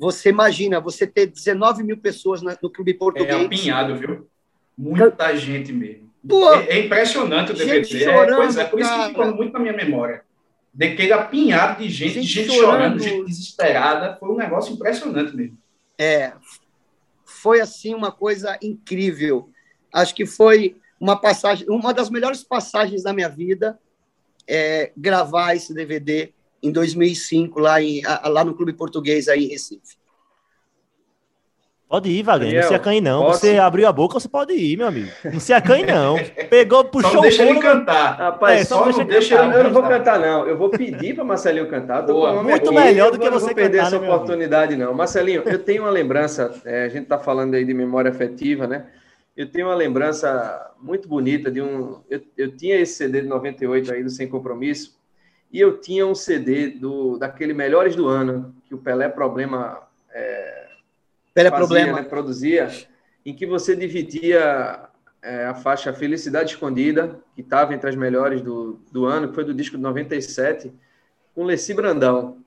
você 0.00 0.30
imagina, 0.30 0.80
você 0.80 1.06
ter 1.06 1.26
19 1.26 1.82
mil 1.82 1.98
pessoas 1.98 2.40
no 2.40 2.70
clube 2.70 2.94
português. 2.94 3.38
É 3.38 3.44
apinhado, 3.44 3.96
viu? 3.96 4.26
Muita 4.76 5.36
gente 5.36 5.72
mesmo. 5.74 6.10
Pô, 6.26 6.54
é, 6.54 6.68
é, 6.68 6.86
impressionante 6.86 7.52
o 7.52 7.54
DVD. 7.54 7.84
Chorando, 7.84 8.32
é, 8.32 8.36
pois 8.36 8.56
é, 8.56 8.64
por 8.64 8.80
isso 8.80 8.94
que 8.94 9.08
ficou 9.08 9.34
muito 9.34 9.52
na 9.52 9.58
minha 9.58 9.74
memória. 9.74 10.22
Daquele 10.72 11.12
apinhado 11.12 11.82
de 11.82 11.90
gente, 11.90 12.14
gente, 12.14 12.26
gente 12.26 12.54
chorando, 12.54 12.98
chorando, 12.98 12.98
gente 12.98 13.26
desesperada. 13.26 14.16
Foi 14.18 14.30
um 14.30 14.36
negócio 14.36 14.72
impressionante 14.72 15.36
mesmo. 15.36 15.58
É, 15.98 16.32
foi 17.26 17.60
assim 17.60 17.94
uma 17.94 18.10
coisa 18.10 18.58
incrível. 18.62 19.50
Acho 19.92 20.14
que 20.14 20.24
foi 20.24 20.76
uma 20.98 21.20
passagem, 21.20 21.66
uma 21.68 21.92
das 21.92 22.08
melhores 22.08 22.42
passagens 22.42 23.02
da 23.02 23.12
minha 23.12 23.28
vida 23.28 23.78
é 24.48 24.92
gravar 24.96 25.54
esse 25.54 25.74
DVD 25.74 26.32
em 26.62 26.70
2005 26.70 27.58
lá, 27.58 27.82
em, 27.82 28.02
lá 28.24 28.44
no 28.44 28.54
Clube 28.54 28.72
Português 28.72 29.28
aí 29.28 29.44
em 29.44 29.48
Recife. 29.48 29.98
Pode 31.88 32.08
ir, 32.08 32.22
Wagner. 32.22 32.62
não 32.62 32.68
se 32.68 32.74
acanhe, 32.74 33.00
não. 33.00 33.22
Posso? 33.24 33.40
Você 33.40 33.58
abriu 33.58 33.88
a 33.88 33.92
boca, 33.92 34.14
você 34.14 34.28
pode 34.28 34.54
ir, 34.54 34.76
meu 34.76 34.86
amigo. 34.86 35.10
Não 35.24 35.40
se 35.40 35.52
acanhe, 35.52 35.84
não. 35.84 36.16
Pegou, 36.48 36.84
puxou 36.84 37.10
só 37.10 37.20
deixa 37.20 37.44
ele 37.44 37.58
cantar. 37.58 38.16
Rapaz, 38.16 38.60
é, 38.60 38.64
só, 38.64 38.78
só 38.78 38.84
deixa, 38.84 39.04
deixa 39.04 39.44
ele, 39.44 39.56
Eu 39.56 39.64
não 39.64 39.72
vou 39.72 39.82
cantar, 39.82 40.20
não. 40.20 40.46
Eu 40.46 40.56
vou 40.56 40.70
pedir 40.70 41.16
para 41.16 41.24
Marcelinho 41.24 41.68
cantar. 41.68 42.02
Boa, 42.02 42.44
muito 42.44 42.72
melhor 42.72 43.10
do 43.10 43.18
que 43.18 43.28
você 43.28 43.28
cantar. 43.28 43.30
Não 43.30 43.40
vou 43.40 43.54
perder 43.54 43.78
essa 43.78 43.98
né, 43.98 44.08
oportunidade, 44.08 44.76
não. 44.76 44.94
Marcelinho, 44.94 45.42
eu 45.44 45.58
tenho 45.58 45.82
uma 45.82 45.90
lembrança. 45.90 46.54
É, 46.64 46.84
a 46.84 46.88
gente 46.88 47.02
está 47.02 47.18
falando 47.18 47.54
aí 47.54 47.64
de 47.64 47.74
memória 47.74 48.08
afetiva, 48.08 48.68
né? 48.68 48.86
eu 49.40 49.50
tenho 49.50 49.68
uma 49.68 49.74
lembrança 49.74 50.70
muito 50.78 51.08
bonita 51.08 51.50
de 51.50 51.62
um. 51.62 52.02
Eu, 52.10 52.20
eu, 52.36 52.54
tinha 52.54 52.76
esse 52.76 52.94
CD 52.94 53.22
de 53.22 53.28
98 53.28 53.92
aí 53.92 54.02
do 54.04 54.10
Sem 54.10 54.28
Compromisso, 54.28 54.99
e 55.52 55.60
eu 55.60 55.78
tinha 55.78 56.06
um 56.06 56.14
CD 56.14 56.68
do, 56.68 57.18
daquele 57.18 57.52
Melhores 57.52 57.96
do 57.96 58.06
Ano, 58.06 58.54
que 58.66 58.74
o 58.74 58.78
Pelé 58.78 59.08
Problema. 59.08 59.82
É, 60.12 60.68
Pelé 61.34 61.50
fazia, 61.50 61.66
Problema. 61.66 62.00
Né, 62.00 62.08
produzia, 62.08 62.70
em 63.26 63.34
que 63.34 63.46
você 63.46 63.74
dividia 63.74 64.88
é, 65.20 65.46
a 65.46 65.54
faixa 65.54 65.92
Felicidade 65.92 66.50
Escondida, 66.50 67.20
que 67.34 67.40
estava 67.40 67.74
entre 67.74 67.90
as 67.90 67.96
melhores 67.96 68.40
do, 68.40 68.80
do 68.92 69.06
ano, 69.06 69.28
que 69.28 69.34
foi 69.34 69.44
do 69.44 69.54
disco 69.54 69.76
de 69.76 69.82
97, 69.82 70.72
com 71.34 71.44
Leci 71.44 71.74
Brandão. 71.74 72.38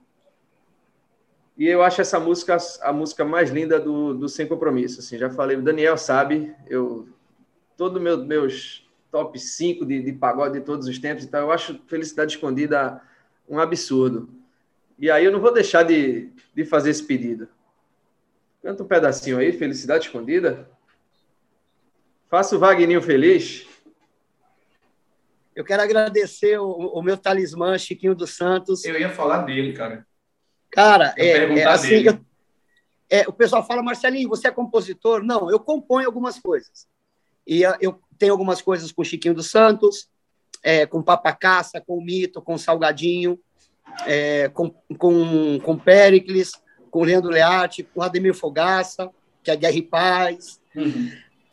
E 1.56 1.66
eu 1.66 1.82
acho 1.82 2.00
essa 2.00 2.18
música 2.18 2.56
a 2.82 2.92
música 2.92 3.24
mais 3.24 3.50
linda 3.50 3.78
do, 3.78 4.14
do 4.14 4.28
Sem 4.28 4.46
Compromisso. 4.46 5.00
Assim, 5.00 5.18
já 5.18 5.30
falei, 5.30 5.56
o 5.56 5.62
Daniel 5.62 5.96
sabe, 5.96 6.54
eu 6.66 7.08
todo 7.76 8.00
meu 8.00 8.24
meus 8.24 8.83
top 9.14 9.38
5 9.38 9.86
de, 9.86 10.02
de 10.02 10.12
pagode 10.12 10.58
de 10.58 10.64
todos 10.64 10.88
os 10.88 10.98
tempos, 10.98 11.22
então 11.22 11.38
eu 11.38 11.52
acho 11.52 11.80
Felicidade 11.86 12.32
Escondida 12.32 13.00
um 13.48 13.60
absurdo. 13.60 14.28
E 14.98 15.08
aí 15.08 15.24
eu 15.24 15.30
não 15.30 15.38
vou 15.38 15.54
deixar 15.54 15.84
de, 15.84 16.32
de 16.52 16.64
fazer 16.64 16.90
esse 16.90 17.04
pedido. 17.04 17.46
Canta 18.60 18.82
um 18.82 18.88
pedacinho 18.88 19.38
aí, 19.38 19.52
Felicidade 19.52 20.06
Escondida. 20.06 20.68
Faça 22.28 22.56
o 22.56 22.58
Wagninho 22.58 23.00
feliz. 23.00 23.68
Eu 25.54 25.64
quero 25.64 25.84
agradecer 25.84 26.58
o, 26.58 26.68
o 26.68 27.00
meu 27.00 27.16
talismã, 27.16 27.78
Chiquinho 27.78 28.16
dos 28.16 28.36
Santos. 28.36 28.84
Eu 28.84 28.98
ia 28.98 29.10
falar 29.10 29.42
dele, 29.42 29.74
cara. 29.74 30.04
Cara, 30.72 31.14
é, 31.16 31.60
é, 31.60 31.64
assim, 31.66 32.02
eu, 32.02 32.18
é, 33.08 33.28
o 33.28 33.32
pessoal 33.32 33.64
fala, 33.64 33.80
Marcelinho, 33.80 34.28
você 34.28 34.48
é 34.48 34.50
compositor? 34.50 35.22
Não, 35.22 35.48
eu 35.48 35.60
componho 35.60 36.04
algumas 36.04 36.40
coisas. 36.40 36.88
E 37.46 37.64
ah, 37.64 37.76
eu 37.80 38.00
tenho 38.18 38.32
algumas 38.32 38.62
coisas 38.62 38.90
com 38.92 39.04
Chiquinho 39.04 39.34
dos 39.34 39.50
Santos, 39.50 40.08
é, 40.62 40.86
com 40.86 41.02
Papacaça, 41.02 41.80
com 41.80 42.00
Mito, 42.00 42.40
com 42.40 42.56
Salgadinho, 42.56 43.38
é, 44.06 44.48
com, 44.48 44.70
com, 44.98 45.60
com 45.60 45.78
Pericles, 45.78 46.52
com 46.90 47.04
Leandro 47.04 47.30
Learte, 47.30 47.82
com 47.82 48.02
Ademir 48.02 48.34
Fogaça, 48.34 49.10
que 49.42 49.50
é 49.50 49.56
Guerra 49.56 49.76
e 49.76 49.82
Paz. 49.82 50.60
Uhum. 50.74 51.10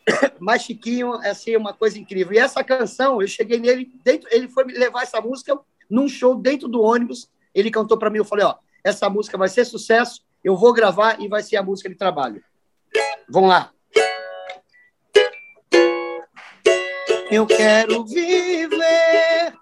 Mas 0.40 0.64
Chiquinho, 0.64 1.16
é 1.22 1.32
assim, 1.32 1.56
uma 1.56 1.74
coisa 1.74 2.00
incrível. 2.00 2.34
E 2.34 2.38
essa 2.38 2.64
canção, 2.64 3.22
eu 3.22 3.28
cheguei 3.28 3.60
nele, 3.60 3.92
dentro, 4.04 4.30
ele 4.32 4.48
foi 4.48 4.64
me 4.66 4.74
levar 4.74 5.04
essa 5.04 5.20
música 5.20 5.60
num 5.90 6.08
show 6.08 6.36
dentro 6.36 6.68
do 6.68 6.82
ônibus. 6.82 7.30
Ele 7.54 7.70
cantou 7.70 7.98
para 7.98 8.10
mim, 8.10 8.20
eu 8.20 8.26
falei, 8.26 8.46
ó, 8.46 8.56
essa 8.84 9.10
música 9.10 9.38
vai 9.38 9.50
ser 9.50 9.66
sucesso, 9.66 10.24
eu 10.44 10.56
vou 10.56 10.74
gravar 10.74 11.20
e 11.20 11.28
vai 11.28 11.44
ser 11.44 11.58
a 11.58 11.64
música 11.64 11.90
de 11.90 11.96
trabalho. 11.96 12.42
Vamos 13.30 13.50
lá. 13.50 13.72
Eu 17.32 17.48
quero 17.48 18.04
viver 18.06 19.54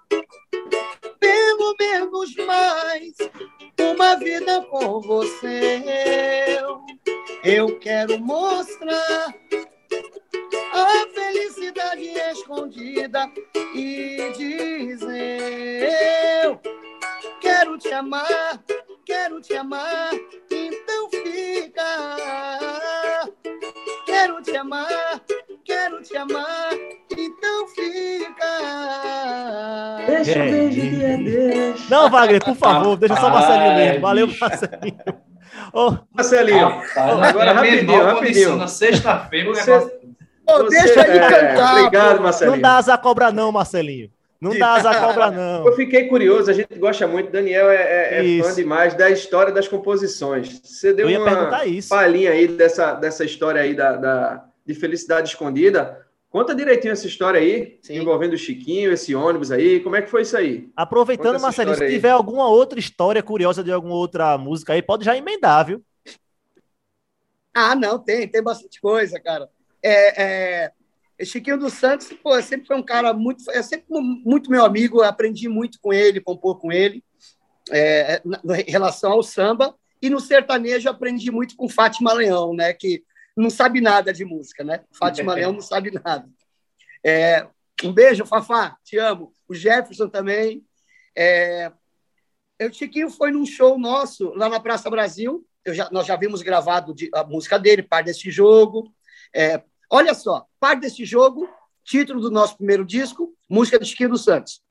pelo 1.19 1.75
menos 1.79 2.35
mais 2.37 3.15
uma 3.79 4.15
vida 4.15 4.61
com 4.63 4.99
você. 4.99 6.59
Eu 7.43 7.79
quero 7.79 8.19
mostrar 8.19 9.33
a 10.73 11.07
felicidade 11.13 12.09
escondida 12.31 13.31
e 13.75 14.33
dizer: 14.35 15.89
Eu 16.43 16.59
quero 17.39 17.77
te 17.77 17.91
amar 17.93 18.63
quero 19.09 19.41
te 19.41 19.55
amar, 19.55 20.11
então 20.51 21.09
fica. 21.09 21.83
Quero 24.05 24.39
te 24.43 24.55
amar, 24.55 25.21
quero 25.65 26.03
te 26.03 26.15
amar, 26.15 26.71
fica. 27.99 28.45
Deixa 30.07 30.39
eu 30.39 30.69
ver 30.69 31.75
Não, 31.89 32.09
Wagner, 32.09 32.43
por 32.43 32.55
favor, 32.55 32.97
deixa 32.97 33.15
só 33.15 33.27
o 33.27 33.31
Marcelinho 33.31 33.75
mesmo. 33.75 34.01
Valeu, 34.01 34.27
Marcelinho. 34.27 34.97
Ô, 35.73 35.97
Marcelinho, 36.13 36.81
agora 36.95 37.53
rapidinho, 37.53 38.03
rapidinho. 38.03 38.55
Na 38.55 38.67
sexta-feira 38.67 39.49
o 39.49 39.53
negócio... 39.53 39.91
Ô, 40.47 40.63
deixa 40.63 41.07
ele 41.07 41.17
é, 41.19 41.29
cantar. 41.29 41.77
Obrigado, 41.77 42.21
Marcelinho. 42.21 42.55
Não 42.55 42.61
dá 42.61 42.77
asa 42.77 42.97
cobra 42.97 43.31
não, 43.31 43.51
Marcelinho. 43.51 44.09
Não 44.41 44.57
dá 44.57 44.75
asa 44.75 44.95
cobra, 44.99 45.29
não. 45.31 45.65
Eu 45.65 45.73
fiquei 45.73 46.07
curioso, 46.07 46.49
a 46.49 46.53
gente 46.53 46.73
gosta 46.79 47.05
muito, 47.05 47.31
Daniel 47.31 47.69
é, 47.69 48.19
é, 48.19 48.39
é 48.39 48.43
fã 48.43 48.55
demais 48.55 48.93
da 48.95 49.09
história 49.09 49.53
das 49.53 49.67
composições. 49.67 50.61
Você 50.63 50.93
deu 50.93 51.07
uma 51.07 51.51
palhinha 51.89 52.31
aí 52.31 52.47
dessa, 52.47 52.93
dessa 52.93 53.25
história 53.25 53.61
aí 53.61 53.75
da, 53.75 53.95
da, 53.97 54.45
de 54.65 54.73
Felicidade 54.73 55.29
Escondida. 55.29 56.08
Conta 56.29 56.53
direitinho 56.53 56.91
essa 56.91 57.07
história 57.07 57.39
aí, 57.39 57.79
Sim. 57.81 57.97
envolvendo 57.97 58.33
o 58.33 58.37
Chiquinho, 58.37 58.93
esse 58.93 59.15
ônibus 59.15 59.51
aí. 59.51 59.79
Como 59.79 59.95
é 59.95 60.01
que 60.01 60.09
foi 60.09 60.21
isso 60.21 60.37
aí? 60.37 60.69
Aproveitando, 60.75 61.39
Marcelinho, 61.41 61.75
se 61.75 61.89
tiver 61.89 62.11
alguma 62.11 62.47
outra 62.47 62.79
história 62.79 63.23
curiosa 63.23 63.63
de 63.63 63.71
alguma 63.71 63.95
outra 63.95 64.37
música 64.37 64.73
aí, 64.73 64.81
pode 64.81 65.03
já 65.03 65.17
emendar, 65.17 65.65
viu? 65.65 65.83
Ah, 67.51 67.75
não, 67.75 67.97
tem, 67.97 68.27
tem 68.27 68.43
bastante 68.43 68.79
coisa, 68.79 69.19
cara. 69.19 69.49
É, 69.81 70.67
é, 71.17 71.25
Chiquinho 71.25 71.57
dos 71.57 71.73
Santos, 71.73 72.13
pô, 72.21 72.39
sempre 72.43 72.67
foi 72.67 72.77
um 72.77 72.83
cara 72.83 73.11
muito, 73.11 73.49
é 73.49 73.63
sempre 73.63 73.85
muito 73.89 74.51
meu 74.51 74.63
amigo, 74.63 75.01
aprendi 75.01 75.49
muito 75.49 75.79
com 75.81 75.91
ele, 75.91 76.21
compor 76.21 76.59
com 76.59 76.71
ele, 76.71 77.03
é, 77.71 78.21
em 78.67 78.71
relação 78.71 79.13
ao 79.13 79.23
samba, 79.23 79.75
e 79.99 80.11
no 80.11 80.19
sertanejo 80.19 80.89
aprendi 80.89 81.31
muito 81.31 81.55
com 81.55 81.67
Fátima 81.67 82.13
Leão, 82.13 82.53
né, 82.53 82.71
que 82.71 83.03
não 83.35 83.49
sabe 83.49 83.81
nada 83.81 84.11
de 84.13 84.25
música, 84.25 84.63
né? 84.63 84.83
Fátima 84.97 85.33
Leão 85.33 85.53
não 85.53 85.61
sabe 85.61 85.91
nada. 85.91 86.29
É, 87.03 87.47
um 87.83 87.93
beijo, 87.93 88.25
Fafá, 88.25 88.77
te 88.83 88.97
amo. 88.97 89.33
O 89.47 89.53
Jefferson 89.53 90.09
também. 90.09 90.65
É, 91.15 91.71
o 92.61 92.73
Chiquinho 92.73 93.09
foi 93.09 93.31
num 93.31 93.45
show 93.45 93.79
nosso 93.79 94.33
lá 94.33 94.49
na 94.49 94.59
Praça 94.59 94.89
Brasil. 94.89 95.45
Já, 95.67 95.89
nós 95.91 96.05
já 96.05 96.15
vimos 96.15 96.41
gravado 96.41 96.93
de, 96.93 97.09
a 97.13 97.23
música 97.23 97.57
dele, 97.57 97.83
Par 97.83 98.03
desse 98.03 98.29
Jogo. 98.31 98.93
É, 99.33 99.63
Olha 99.91 100.13
só, 100.13 100.45
parte 100.59 100.81
desse 100.81 101.03
jogo, 101.03 101.49
título 101.83 102.21
do 102.21 102.29
nosso 102.29 102.55
primeiro 102.57 102.85
disco, 102.85 103.35
música 103.49 103.79
de 103.79 103.87
Chiquinho 103.87 104.09
dos 104.09 104.23
Santos. 104.23 104.61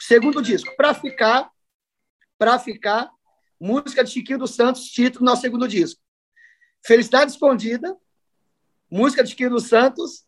Segundo 0.00 0.42
disco, 0.42 0.74
para 0.76 0.92
ficar, 0.92 1.48
para 2.36 2.58
ficar, 2.58 3.08
música 3.60 4.02
de 4.02 4.10
Chiquinho 4.10 4.40
dos 4.40 4.56
Santos, 4.56 4.86
título 4.86 5.20
do 5.20 5.26
nosso 5.26 5.42
segundo 5.42 5.68
disco. 5.68 6.01
Felicidade 6.84 7.30
Escondida, 7.30 7.96
música 8.90 9.22
de 9.22 9.48
dos 9.48 9.68
Santos 9.68 10.24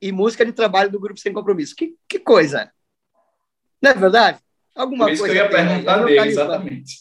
e 0.00 0.10
música 0.10 0.44
de 0.44 0.52
trabalho 0.52 0.90
do 0.90 1.00
Grupo 1.00 1.20
Sem 1.20 1.32
Compromisso. 1.32 1.76
Que, 1.76 1.96
que 2.08 2.18
coisa! 2.18 2.72
Não 3.80 3.90
é 3.90 3.94
verdade? 3.94 4.40
Alguma 4.74 5.06
Por 5.06 5.12
isso 5.12 5.22
coisa. 5.22 5.34
Que 5.34 5.40
eu 5.40 5.44
ia 5.44 5.50
perguntar 5.50 6.04
dele, 6.04 6.28
exatamente. 6.28 6.94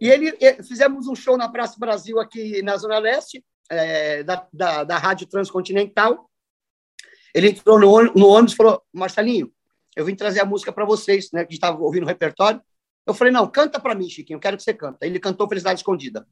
E 0.00 0.08
ele, 0.08 0.36
ele, 0.40 0.62
fizemos 0.62 1.06
um 1.06 1.14
show 1.14 1.36
na 1.36 1.48
Praça 1.48 1.78
Brasil 1.78 2.18
aqui 2.18 2.62
na 2.62 2.76
Zona 2.76 2.98
Leste 2.98 3.44
é, 3.70 4.22
da, 4.22 4.46
da, 4.52 4.84
da 4.84 4.98
Rádio 4.98 5.26
Transcontinental. 5.26 6.30
Ele 7.34 7.50
entrou 7.50 7.78
no, 7.78 8.02
no 8.14 8.28
ônibus 8.28 8.54
e 8.54 8.56
falou: 8.56 8.82
Marcelinho, 8.92 9.52
eu 9.94 10.04
vim 10.04 10.14
trazer 10.14 10.40
a 10.40 10.44
música 10.44 10.72
para 10.72 10.84
vocês, 10.84 11.30
né? 11.32 11.44
Que 11.44 11.54
estava 11.54 11.78
ouvindo 11.78 12.04
o 12.04 12.08
repertório. 12.08 12.60
Eu 13.06 13.12
falei: 13.12 13.32
não, 13.32 13.46
canta 13.46 13.78
para 13.78 13.94
mim, 13.94 14.08
Chiquinho, 14.08 14.36
eu 14.36 14.40
quero 14.40 14.56
que 14.56 14.62
você 14.62 14.72
canta. 14.72 15.04
Ele 15.06 15.20
cantou 15.20 15.48
Felicidade 15.48 15.80
Escondida. 15.80 16.26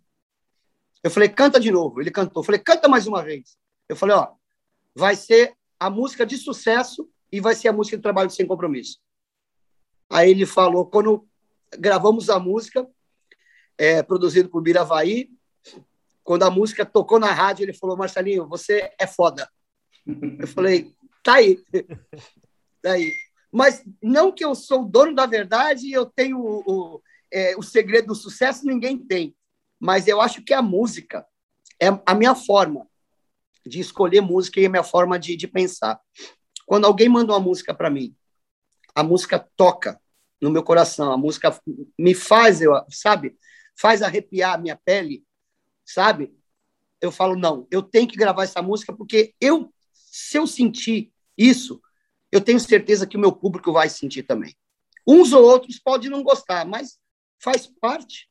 Eu 1.02 1.10
falei: 1.10 1.28
canta 1.28 1.58
de 1.58 1.70
novo. 1.70 2.00
Ele 2.00 2.10
cantou. 2.10 2.42
Eu 2.42 2.44
falei: 2.44 2.60
canta 2.60 2.88
mais 2.88 3.06
uma 3.06 3.22
vez. 3.22 3.56
Eu 3.88 3.96
falei: 3.96 4.16
ó, 4.16 4.32
vai 4.94 5.16
ser 5.16 5.54
a 5.78 5.90
música 5.90 6.24
de 6.24 6.36
sucesso 6.36 7.08
e 7.30 7.40
vai 7.40 7.54
ser 7.54 7.68
a 7.68 7.72
música 7.72 7.96
de 7.96 8.02
trabalho 8.02 8.30
sem 8.30 8.46
compromisso. 8.46 8.98
Aí 10.08 10.30
ele 10.30 10.46
falou: 10.46 10.86
quando 10.86 11.26
gravamos 11.78 12.30
a 12.30 12.38
música, 12.38 12.86
é, 13.76 14.02
produzido 14.02 14.48
por 14.48 14.62
Biravaí, 14.62 15.30
quando 16.22 16.44
a 16.44 16.50
música 16.50 16.84
tocou 16.84 17.18
na 17.18 17.32
rádio, 17.32 17.64
ele 17.64 17.72
falou: 17.72 17.96
Marcelinho, 17.96 18.48
você 18.48 18.92
é 18.98 19.06
foda. 19.06 19.50
Eu 20.38 20.46
falei: 20.46 20.94
tá 21.22 21.34
aí. 21.34 21.58
tá 22.80 22.92
aí. 22.92 23.12
Mas 23.50 23.84
não 24.02 24.32
que 24.32 24.44
eu 24.44 24.54
sou 24.54 24.82
o 24.82 24.88
dono 24.88 25.14
da 25.14 25.26
verdade 25.26 25.86
e 25.86 25.92
eu 25.92 26.06
tenho 26.06 26.38
o, 26.38 26.62
o, 26.66 27.02
é, 27.30 27.54
o 27.56 27.62
segredo 27.62 28.08
do 28.08 28.14
sucesso, 28.14 28.64
ninguém 28.64 28.96
tem. 28.96 29.34
Mas 29.82 30.06
eu 30.06 30.20
acho 30.20 30.42
que 30.42 30.54
a 30.54 30.62
música 30.62 31.26
é 31.80 31.88
a 32.06 32.14
minha 32.14 32.36
forma 32.36 32.86
de 33.66 33.80
escolher 33.80 34.20
música 34.20 34.60
e 34.60 34.66
a 34.66 34.70
minha 34.70 34.84
forma 34.84 35.18
de, 35.18 35.36
de 35.36 35.48
pensar. 35.48 36.00
Quando 36.64 36.84
alguém 36.84 37.08
manda 37.08 37.32
uma 37.32 37.40
música 37.40 37.74
para 37.74 37.90
mim, 37.90 38.14
a 38.94 39.02
música 39.02 39.38
toca 39.56 40.00
no 40.40 40.50
meu 40.50 40.62
coração, 40.62 41.10
a 41.10 41.16
música 41.16 41.60
me 41.98 42.14
faz, 42.14 42.60
eu, 42.60 42.72
sabe, 42.88 43.36
faz 43.76 44.02
arrepiar 44.02 44.54
a 44.54 44.58
minha 44.58 44.76
pele 44.76 45.24
sabe? 45.84 46.32
Eu 47.00 47.10
falo, 47.10 47.36
não, 47.36 47.66
eu 47.70 47.82
tenho 47.82 48.08
que 48.08 48.16
gravar 48.16 48.44
essa 48.44 48.62
música 48.62 48.92
porque 48.92 49.34
eu, 49.40 49.72
se 49.92 50.38
eu 50.38 50.46
sentir 50.46 51.12
isso, 51.36 51.80
eu 52.30 52.40
tenho 52.40 52.60
certeza 52.60 53.06
que 53.06 53.16
o 53.16 53.20
meu 53.20 53.32
público 53.32 53.72
vai 53.72 53.88
sentir 53.88 54.22
também. 54.22 54.54
Uns 55.06 55.32
ou 55.32 55.42
outros 55.42 55.78
podem 55.78 56.08
não 56.08 56.22
gostar, 56.22 56.64
mas 56.64 56.98
faz 57.42 57.66
parte. 57.66 58.30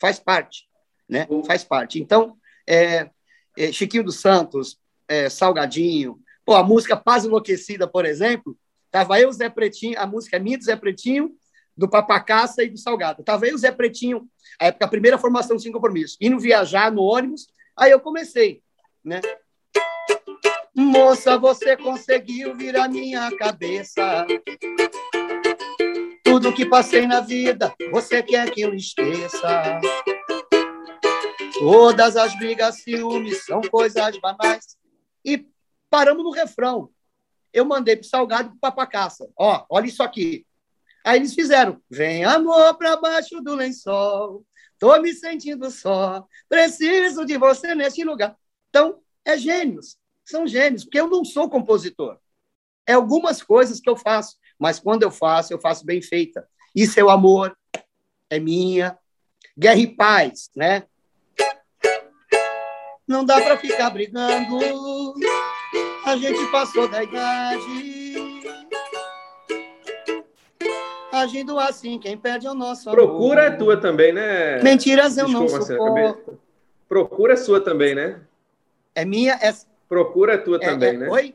Faz 0.00 0.18
parte, 0.18 0.68
né? 1.08 1.26
Faz 1.46 1.64
parte. 1.64 2.00
Então, 2.00 2.36
é, 2.66 3.10
é, 3.56 3.72
Chiquinho 3.72 4.04
dos 4.04 4.20
Santos, 4.20 4.78
é, 5.08 5.28
Salgadinho, 5.28 6.20
pô, 6.44 6.54
a 6.54 6.62
música 6.62 6.96
Paz 6.96 7.24
Enlouquecida, 7.24 7.86
por 7.86 8.04
exemplo, 8.04 8.56
tava 8.90 9.20
eu, 9.20 9.32
Zé 9.32 9.48
Pretinho, 9.48 9.98
a 9.98 10.06
música 10.06 10.36
é 10.36 10.40
minha 10.40 10.58
do 10.58 10.64
Zé 10.64 10.76
Pretinho, 10.76 11.34
do 11.76 11.88
Papacaça 11.88 12.62
e 12.62 12.68
do 12.68 12.78
Salgado. 12.78 13.22
Tava 13.22 13.46
o 13.46 13.58
Zé 13.58 13.70
Pretinho, 13.70 14.28
a, 14.60 14.66
época, 14.66 14.84
a 14.84 14.88
primeira 14.88 15.18
formação 15.18 15.58
sem 15.58 15.72
compromisso, 15.72 16.16
indo 16.20 16.38
viajar 16.38 16.90
no 16.90 17.02
ônibus, 17.02 17.46
aí 17.76 17.90
eu 17.90 18.00
comecei, 18.00 18.62
né? 19.04 19.20
Moça, 20.74 21.36
você 21.36 21.76
conseguiu 21.76 22.56
virar 22.56 22.88
minha 22.88 23.30
cabeça. 23.36 24.26
Tudo 26.40 26.54
que 26.54 26.64
passei 26.64 27.04
na 27.04 27.20
vida, 27.20 27.74
você 27.90 28.22
quer 28.22 28.48
que 28.52 28.60
eu 28.60 28.72
esqueça. 28.72 29.80
Todas 31.58 32.16
as 32.16 32.38
brigas, 32.38 32.80
ciúmes 32.84 33.44
são 33.44 33.60
coisas 33.60 34.16
banais. 34.20 34.78
E 35.24 35.48
paramos 35.90 36.22
no 36.22 36.30
refrão. 36.30 36.90
Eu 37.52 37.64
mandei 37.64 37.96
pro 37.96 38.06
Salgado 38.06 38.46
e 38.46 38.50
pro 38.50 38.60
Papacaça. 38.60 39.28
Ó, 39.36 39.66
olha 39.68 39.86
isso 39.86 40.00
aqui. 40.00 40.46
Aí 41.04 41.18
eles 41.18 41.34
fizeram: 41.34 41.82
Vem 41.90 42.24
amor 42.24 42.78
para 42.78 42.96
baixo 42.96 43.40
do 43.42 43.56
lençol, 43.56 44.46
tô 44.78 44.96
me 45.02 45.12
sentindo 45.12 45.68
só, 45.72 46.24
preciso 46.48 47.26
de 47.26 47.36
você 47.36 47.74
neste 47.74 48.04
lugar. 48.04 48.36
Então, 48.68 49.00
é 49.24 49.36
gênios, 49.36 49.98
são 50.24 50.46
gênios, 50.46 50.84
porque 50.84 51.00
eu 51.00 51.08
não 51.08 51.24
sou 51.24 51.50
compositor. 51.50 52.16
É 52.86 52.92
algumas 52.92 53.42
coisas 53.42 53.80
que 53.80 53.90
eu 53.90 53.96
faço, 53.96 54.36
mas 54.58 54.78
quando 54.78 55.02
eu 55.02 55.10
faço, 55.10 55.52
eu 55.52 55.58
faço 55.58 55.84
bem 55.84 56.02
feita. 56.02 56.46
Isso 56.74 56.98
é 56.98 57.04
o 57.04 57.10
amor, 57.10 57.56
é 58.30 58.38
minha. 58.38 58.98
Guerra 59.56 59.80
e 59.80 59.86
paz, 59.86 60.50
né? 60.54 60.84
Não 63.06 63.24
dá 63.24 63.40
para 63.40 63.56
ficar 63.56 63.90
brigando, 63.90 64.58
a 66.04 66.16
gente 66.16 66.44
passou 66.50 66.88
da 66.88 67.02
idade 67.02 68.08
agindo 71.18 71.58
assim, 71.58 71.98
quem 71.98 72.16
perde 72.16 72.46
é 72.46 72.50
o 72.50 72.54
nosso 72.54 72.88
amor. 72.88 72.96
Procura 72.96 73.42
é 73.44 73.50
tua 73.50 73.76
também, 73.76 74.12
né? 74.12 74.62
Mentiras 74.62 75.16
eu 75.16 75.26
Desculpa, 75.26 75.58
não 75.58 75.62
suporto. 75.62 76.38
Procura 76.88 77.32
é 77.34 77.36
sua 77.36 77.60
também, 77.60 77.94
né? 77.94 78.20
É 78.94 79.04
minha, 79.04 79.34
é... 79.34 79.54
Procura 79.88 80.34
é 80.34 80.38
tua 80.38 80.56
é, 80.56 80.60
também, 80.60 80.90
é... 80.90 80.98
né? 80.98 81.08
Oi? 81.08 81.34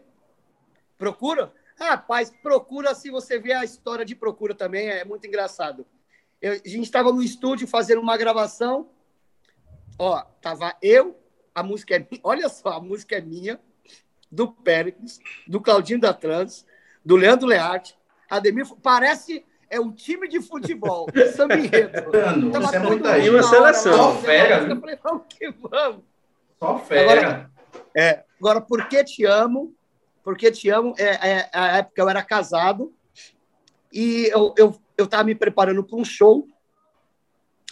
Procura? 0.97 1.51
Rapaz, 1.79 2.31
procura, 2.41 2.93
se 2.93 3.09
você 3.09 3.39
ver 3.39 3.53
a 3.53 3.63
história 3.63 4.05
de 4.05 4.15
procura 4.15 4.53
também, 4.53 4.89
é 4.89 5.03
muito 5.03 5.25
engraçado. 5.27 5.85
Eu, 6.41 6.53
a 6.53 6.55
gente 6.55 6.83
estava 6.83 7.11
no 7.11 7.23
estúdio 7.23 7.67
fazendo 7.67 8.01
uma 8.01 8.17
gravação, 8.17 8.89
ó, 9.97 10.21
tava 10.41 10.75
eu, 10.81 11.17
a 11.53 11.63
música 11.63 11.95
é 11.95 12.07
olha 12.23 12.49
só, 12.49 12.69
a 12.69 12.79
música 12.81 13.15
é 13.15 13.21
minha, 13.21 13.59
do 14.31 14.51
Péricles, 14.51 15.19
do 15.47 15.61
Claudinho 15.61 15.99
da 15.99 16.13
Trans, 16.13 16.65
do 17.05 17.15
Leandro 17.15 17.47
Learte, 17.47 17.97
Ademir, 18.29 18.65
parece 18.81 19.45
é 19.69 19.79
um 19.79 19.91
time 19.91 20.27
de 20.27 20.41
futebol, 20.41 21.07
samba 21.35 21.55
enredo. 21.55 21.91
Você 22.51 22.75
é 22.75 22.79
muito 22.79 23.07
aí, 23.07 23.29
uma 23.29 23.43
seleção. 23.43 23.95
Só 23.95 24.15
fera. 24.21 24.67
Eu 24.67 24.79
falei, 24.79 24.99
vamos 25.03 25.23
que 25.27 25.49
vamos. 25.51 26.03
Só 26.59 26.79
fera. 26.79 27.11
Agora, 27.11 27.51
é, 27.95 28.23
agora, 28.39 28.61
por 28.61 28.87
que 28.87 29.03
te 29.03 29.25
amo? 29.25 29.73
Porque 30.23 30.51
te 30.51 30.69
amo, 30.69 30.95
é, 30.97 31.29
é, 31.29 31.49
a 31.53 31.77
época 31.77 32.01
eu 32.01 32.09
era 32.09 32.23
casado 32.23 32.93
e 33.91 34.27
eu, 34.27 34.53
eu, 34.57 34.81
eu 34.97 35.23
me 35.25 35.35
preparando 35.35 35.83
para 35.83 35.97
um 35.97 36.05
show 36.05 36.47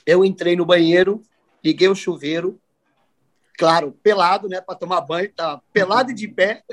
Eu 0.05 0.25
entrei 0.25 0.55
no 0.55 0.65
banheiro, 0.65 1.21
liguei 1.63 1.87
o 1.87 1.95
chuveiro, 1.95 2.59
claro, 3.57 3.97
pelado, 4.03 4.49
né, 4.49 4.59
para 4.59 4.75
tomar 4.75 5.01
banho, 5.01 5.31
tá 5.33 5.61
pelado 5.71 6.11
e 6.11 6.15
de 6.15 6.27
pé. 6.27 6.63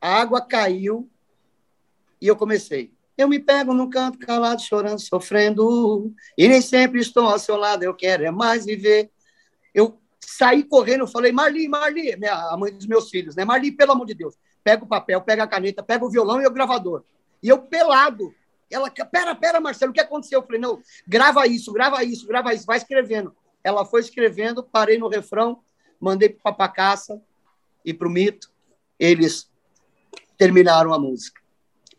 A 0.00 0.20
água 0.20 0.40
caiu 0.40 1.10
e 2.20 2.28
eu 2.28 2.36
comecei. 2.36 2.92
Eu 3.16 3.28
me 3.28 3.38
pego 3.38 3.72
num 3.72 3.88
canto 3.88 4.18
calado, 4.18 4.60
chorando, 4.60 5.00
sofrendo, 5.00 6.14
e 6.36 6.46
nem 6.46 6.60
sempre 6.60 7.00
estou 7.00 7.26
ao 7.26 7.38
seu 7.38 7.56
lado, 7.56 7.82
eu 7.82 7.94
quero 7.94 8.24
é 8.24 8.30
mais 8.30 8.66
viver. 8.66 9.10
Eu 9.74 9.98
saí 10.20 10.62
correndo, 10.62 11.06
falei, 11.06 11.32
Marli, 11.32 11.66
Marli, 11.66 12.14
minha, 12.16 12.34
a 12.34 12.56
mãe 12.56 12.72
dos 12.72 12.86
meus 12.86 13.08
filhos, 13.08 13.34
né? 13.34 13.44
Marli, 13.44 13.72
pelo 13.72 13.92
amor 13.92 14.06
de 14.06 14.14
Deus, 14.14 14.36
pega 14.66 14.82
o 14.82 14.88
papel, 14.88 15.20
pega 15.20 15.44
a 15.44 15.46
caneta, 15.46 15.80
pega 15.80 16.04
o 16.04 16.10
violão 16.10 16.42
e 16.42 16.46
o 16.46 16.50
gravador. 16.50 17.04
E 17.40 17.48
eu 17.48 17.56
pelado. 17.56 18.34
Ela, 18.68 18.90
pera, 18.90 19.32
pera, 19.32 19.60
Marcelo, 19.60 19.92
o 19.92 19.94
que 19.94 20.00
aconteceu? 20.00 20.40
Eu 20.40 20.44
falei, 20.44 20.60
não, 20.60 20.82
grava 21.06 21.46
isso, 21.46 21.72
grava 21.72 22.02
isso, 22.02 22.26
grava 22.26 22.52
isso, 22.52 22.66
vai 22.66 22.76
escrevendo. 22.76 23.32
Ela 23.62 23.84
foi 23.84 24.00
escrevendo, 24.00 24.64
parei 24.64 24.98
no 24.98 25.06
refrão, 25.06 25.60
mandei 26.00 26.30
para 26.30 26.38
o 26.40 26.42
Papacaça 26.42 27.22
e 27.84 27.94
para 27.94 28.08
o 28.08 28.10
Mito. 28.10 28.50
Eles 28.98 29.48
terminaram 30.36 30.92
a 30.92 30.98
música. 30.98 31.40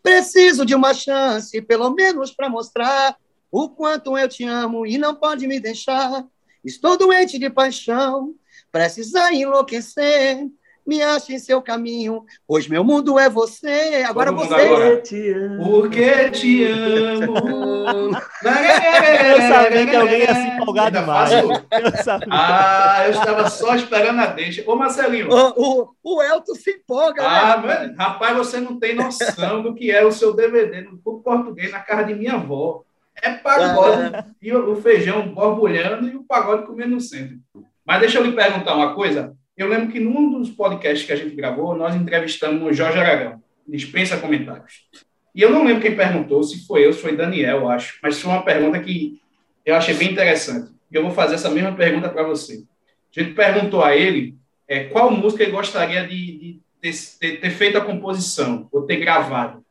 Preciso 0.02 0.66
de 0.66 0.74
uma 0.74 0.92
chance, 0.92 1.62
pelo 1.62 1.88
menos 1.94 2.32
para 2.32 2.50
mostrar 2.50 3.16
o 3.50 3.70
quanto 3.70 4.18
eu 4.18 4.28
te 4.28 4.44
amo 4.44 4.86
e 4.86 4.98
não 4.98 5.14
pode 5.14 5.46
me 5.46 5.58
deixar. 5.58 6.22
Estou 6.62 6.98
doente 6.98 7.38
de 7.38 7.48
paixão, 7.48 8.34
precisa 8.70 9.32
enlouquecer. 9.32 10.46
Me 10.88 11.02
ache 11.02 11.34
em 11.34 11.38
seu 11.38 11.60
caminho, 11.60 12.24
pois 12.46 12.66
meu 12.66 12.82
mundo 12.82 13.18
é 13.18 13.28
você. 13.28 14.02
Agora 14.08 14.32
você. 14.32 14.54
Agora. 14.54 14.96
Te 15.02 15.32
amo. 15.34 15.64
Porque 15.64 16.30
te 16.30 16.64
amo. 16.64 17.34
eu 18.42 19.38
sabia 19.42 19.86
que 19.86 19.94
alguém 19.94 20.20
ia 20.20 20.34
se 20.34 20.46
empolgar 20.48 20.90
demais. 20.90 21.30
Eu 21.44 21.50
ah, 22.30 23.02
eu 23.04 23.10
estava 23.10 23.50
só 23.50 23.74
esperando 23.74 24.18
a 24.18 24.26
deixa. 24.28 24.64
Ô, 24.66 24.76
Marcelinho. 24.76 25.28
O, 25.30 25.52
o, 25.56 25.88
o 26.02 26.22
Elton 26.22 26.54
se 26.54 26.70
empolga, 26.70 27.22
ah, 27.22 27.60
né? 27.60 27.94
rapaz, 27.98 28.34
você 28.36 28.58
não 28.58 28.78
tem 28.78 28.94
noção 28.94 29.62
do 29.62 29.74
que 29.74 29.90
é 29.90 30.02
o 30.02 30.10
seu 30.10 30.32
DVD 30.32 30.80
no 30.80 30.96
português 30.98 31.70
na 31.70 31.80
casa 31.80 32.04
de 32.04 32.14
minha 32.14 32.34
avó. 32.34 32.82
É 33.22 33.34
pagode. 33.34 34.14
Ah. 34.14 34.24
E 34.40 34.54
o 34.54 34.74
feijão 34.76 35.28
borbulhando 35.28 36.08
e 36.08 36.16
o 36.16 36.24
pagode 36.24 36.66
comendo 36.66 36.94
no 36.94 37.00
centro. 37.00 37.36
Mas 37.84 38.00
deixa 38.00 38.18
eu 38.18 38.24
lhe 38.24 38.32
perguntar 38.32 38.74
uma 38.74 38.94
coisa. 38.94 39.36
Eu 39.58 39.66
lembro 39.68 39.88
que 39.90 39.98
num 39.98 40.38
dos 40.38 40.50
podcasts 40.50 41.04
que 41.04 41.12
a 41.12 41.16
gente 41.16 41.34
gravou, 41.34 41.74
nós 41.74 41.96
entrevistamos 41.96 42.62
o 42.62 42.72
Jorge 42.72 42.96
Aragão. 42.96 43.42
Dispensa 43.66 44.16
comentários. 44.16 44.86
E 45.34 45.42
eu 45.42 45.50
não 45.50 45.64
lembro 45.64 45.82
quem 45.82 45.96
perguntou, 45.96 46.44
se 46.44 46.64
foi 46.64 46.86
eu, 46.86 46.92
se 46.92 47.00
foi 47.00 47.16
Daniel, 47.16 47.68
acho. 47.68 47.98
Mas 48.00 48.20
foi 48.20 48.30
uma 48.30 48.44
pergunta 48.44 48.78
que 48.78 49.20
eu 49.66 49.74
achei 49.74 49.94
bem 49.94 50.12
interessante. 50.12 50.70
E 50.90 50.94
eu 50.94 51.02
vou 51.02 51.10
fazer 51.10 51.34
essa 51.34 51.50
mesma 51.50 51.72
pergunta 51.72 52.08
para 52.08 52.22
você. 52.22 52.62
A 53.16 53.20
gente 53.20 53.34
perguntou 53.34 53.82
a 53.82 53.96
ele 53.96 54.36
é, 54.68 54.84
qual 54.84 55.10
música 55.10 55.42
ele 55.42 55.50
gostaria 55.50 56.06
de, 56.06 56.38
de 56.38 56.60
ter, 56.80 57.38
ter, 57.38 57.50
feito 57.50 57.76
a 57.76 57.84
composição, 57.84 58.68
ou 58.70 58.82
ter 58.82 58.96
gravado. 58.98 59.64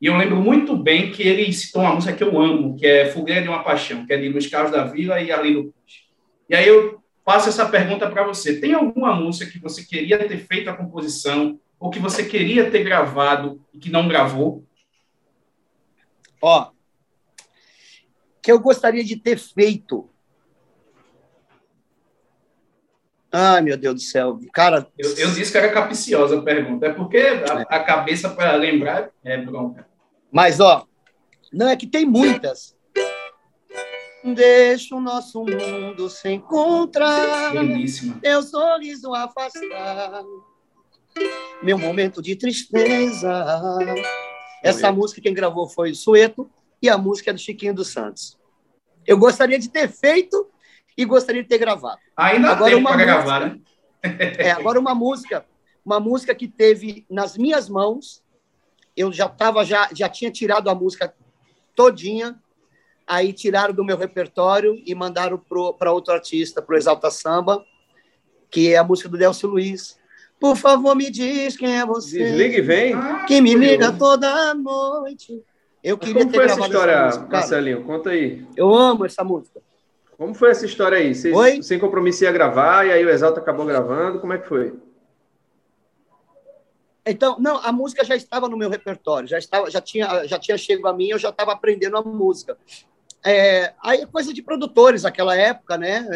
E 0.00 0.06
eu 0.06 0.16
lembro 0.16 0.36
muito 0.36 0.76
bem 0.76 1.10
que 1.10 1.22
ele 1.22 1.52
citou 1.52 1.82
uma 1.82 1.94
música 1.94 2.12
que 2.12 2.22
eu 2.22 2.40
amo, 2.40 2.76
que 2.76 2.86
é 2.86 3.06
Fogueira 3.06 3.42
de 3.42 3.48
uma 3.48 3.64
Paixão, 3.64 4.06
que 4.06 4.12
é 4.12 4.16
de 4.16 4.28
Luiz 4.28 4.46
Carlos 4.46 4.70
da 4.70 4.84
Vila 4.84 5.20
e 5.20 5.32
Arlindo 5.32 5.62
Cruz. 5.64 6.02
E 6.48 6.54
aí 6.54 6.68
eu 6.68 7.01
faço 7.24 7.48
essa 7.48 7.68
pergunta 7.68 8.08
para 8.08 8.26
você. 8.26 8.60
Tem 8.60 8.74
alguma 8.74 9.14
música 9.14 9.50
que 9.50 9.58
você 9.58 9.84
queria 9.84 10.18
ter 10.26 10.38
feito 10.38 10.68
a 10.68 10.76
composição 10.76 11.58
ou 11.78 11.90
que 11.90 11.98
você 11.98 12.24
queria 12.24 12.70
ter 12.70 12.84
gravado 12.84 13.60
e 13.72 13.78
que 13.78 13.90
não 13.90 14.08
gravou? 14.08 14.64
Ó, 16.40 16.70
que 18.42 18.50
eu 18.50 18.58
gostaria 18.58 19.04
de 19.04 19.16
ter 19.16 19.38
feito. 19.38 20.10
Ai, 23.30 23.62
meu 23.62 23.78
Deus 23.78 23.94
do 23.94 24.00
céu. 24.00 24.38
Cara. 24.52 24.86
Eu, 24.98 25.16
eu 25.16 25.30
disse 25.32 25.50
que 25.50 25.56
era 25.56 25.72
capiciosa 25.72 26.38
a 26.38 26.42
pergunta. 26.42 26.86
É 26.86 26.92
porque 26.92 27.18
a, 27.18 27.62
a 27.62 27.82
cabeça 27.82 28.28
para 28.28 28.54
lembrar 28.56 29.10
é 29.24 29.38
bronca. 29.38 29.88
Mas, 30.30 30.60
ó, 30.60 30.86
não 31.52 31.68
é 31.68 31.76
que 31.76 31.86
tem 31.86 32.04
muitas. 32.04 32.76
Deixa 34.24 34.94
o 34.94 35.00
nosso 35.00 35.44
mundo 35.44 36.08
se 36.08 36.30
encontrar. 36.30 37.52
Belíssima. 37.52 38.20
Sorriso 38.42 39.12
afastar. 39.14 40.22
Meu 41.62 41.76
momento 41.76 42.22
de 42.22 42.36
tristeza. 42.36 43.44
Essa 44.62 44.92
música 44.92 45.20
quem 45.20 45.34
gravou 45.34 45.68
foi 45.68 45.90
o 45.90 45.94
Sueto 45.94 46.48
e 46.80 46.88
a 46.88 46.96
música 46.96 47.30
é 47.30 47.32
do 47.34 47.40
Chiquinho 47.40 47.74
dos 47.74 47.88
Santos. 47.88 48.38
Eu 49.04 49.18
gostaria 49.18 49.58
de 49.58 49.68
ter 49.68 49.88
feito 49.88 50.48
e 50.96 51.04
gostaria 51.04 51.42
de 51.42 51.48
ter 51.48 51.58
gravado. 51.58 51.98
Ainda 52.16 52.50
agora 52.50 52.76
uma 52.76 52.90
para 52.90 53.04
gravar, 53.04 53.40
né? 53.40 53.60
é, 54.38 54.52
agora 54.52 54.78
uma 54.78 54.94
música, 54.94 55.44
uma 55.84 55.98
música 55.98 56.34
que 56.34 56.46
teve 56.46 57.04
nas 57.10 57.36
minhas 57.36 57.68
mãos. 57.68 58.22
Eu 58.96 59.12
já 59.12 59.28
tava 59.28 59.64
já 59.64 59.88
já 59.92 60.08
tinha 60.08 60.30
tirado 60.30 60.70
a 60.70 60.74
música 60.74 61.12
todinha 61.74 62.40
aí 63.12 63.30
tiraram 63.32 63.74
do 63.74 63.84
meu 63.84 63.98
repertório 63.98 64.80
e 64.86 64.94
mandaram 64.94 65.38
para 65.78 65.92
outro 65.92 66.14
artista, 66.14 66.62
para 66.62 66.74
o 66.74 66.78
Exalta 66.78 67.10
Samba, 67.10 67.62
que 68.50 68.72
é 68.72 68.78
a 68.78 68.84
música 68.84 69.06
do 69.06 69.18
Delcio 69.18 69.50
Luiz. 69.50 69.98
Por 70.40 70.56
favor, 70.56 70.96
me 70.96 71.10
diz 71.10 71.56
quem 71.56 71.78
é 71.78 71.84
você. 71.84 72.18
Desliga 72.18 72.56
e 72.56 72.60
vem. 72.62 72.94
Que 73.26 73.40
me 73.42 73.54
liga 73.54 73.92
toda 73.92 74.54
noite. 74.54 75.44
Eu 75.84 75.98
queria 75.98 76.22
como 76.22 76.30
ter 76.30 76.36
foi 76.36 76.44
essa 76.46 76.60
história, 76.60 76.92
essa 76.92 77.18
música, 77.18 77.36
Marcelinho? 77.36 77.84
Conta 77.84 78.10
aí. 78.10 78.46
Eu 78.56 78.74
amo 78.74 79.04
essa 79.04 79.22
música. 79.22 79.60
Como 80.16 80.32
foi 80.32 80.50
essa 80.50 80.64
história 80.64 80.96
aí? 80.96 81.14
Vocês, 81.14 81.66
sem 81.66 81.78
compromisso 81.78 82.24
ia 82.24 82.32
gravar 82.32 82.86
e 82.86 82.92
aí 82.92 83.04
o 83.04 83.10
Exalta 83.10 83.40
acabou 83.40 83.66
gravando. 83.66 84.20
Como 84.20 84.32
é 84.32 84.38
que 84.38 84.48
foi? 84.48 84.72
Então, 87.04 87.36
não, 87.38 87.58
a 87.58 87.72
música 87.72 88.04
já 88.04 88.16
estava 88.16 88.48
no 88.48 88.56
meu 88.56 88.70
repertório, 88.70 89.28
já 89.28 89.36
estava, 89.36 89.68
já 89.70 89.80
tinha, 89.80 90.24
já 90.26 90.38
tinha 90.38 90.56
chegado 90.56 90.86
a 90.86 90.96
mim, 90.96 91.08
eu 91.08 91.18
já 91.18 91.30
estava 91.30 91.52
aprendendo 91.52 91.96
a 91.96 92.02
música. 92.02 92.56
É, 93.24 93.72
aí 93.82 94.00
é 94.00 94.06
coisa 94.06 94.32
de 94.32 94.42
produtores 94.42 95.04
naquela 95.04 95.36
época, 95.36 95.78
né? 95.78 96.06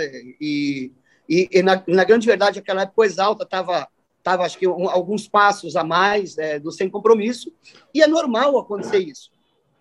E, 0.41 0.93
e, 1.29 1.49
e 1.53 1.63
na, 1.63 1.83
na, 1.87 2.05
grande 2.05 2.27
verdade, 2.27 2.59
aquela 2.59 2.83
época 2.83 3.01
o 3.01 3.05
Exalta 3.05 3.45
estava, 3.45 3.89
tava, 4.23 4.45
acho 4.45 4.59
que, 4.59 4.67
um, 4.67 4.89
alguns 4.89 5.29
passos 5.29 5.77
a 5.77 5.85
mais 5.85 6.37
é, 6.37 6.59
do 6.59 6.73
Sem 6.73 6.91
Compromisso, 6.91 7.53
e 7.95 8.03
é 8.03 8.07
normal 8.07 8.59
acontecer 8.59 8.99
isso. 8.99 9.31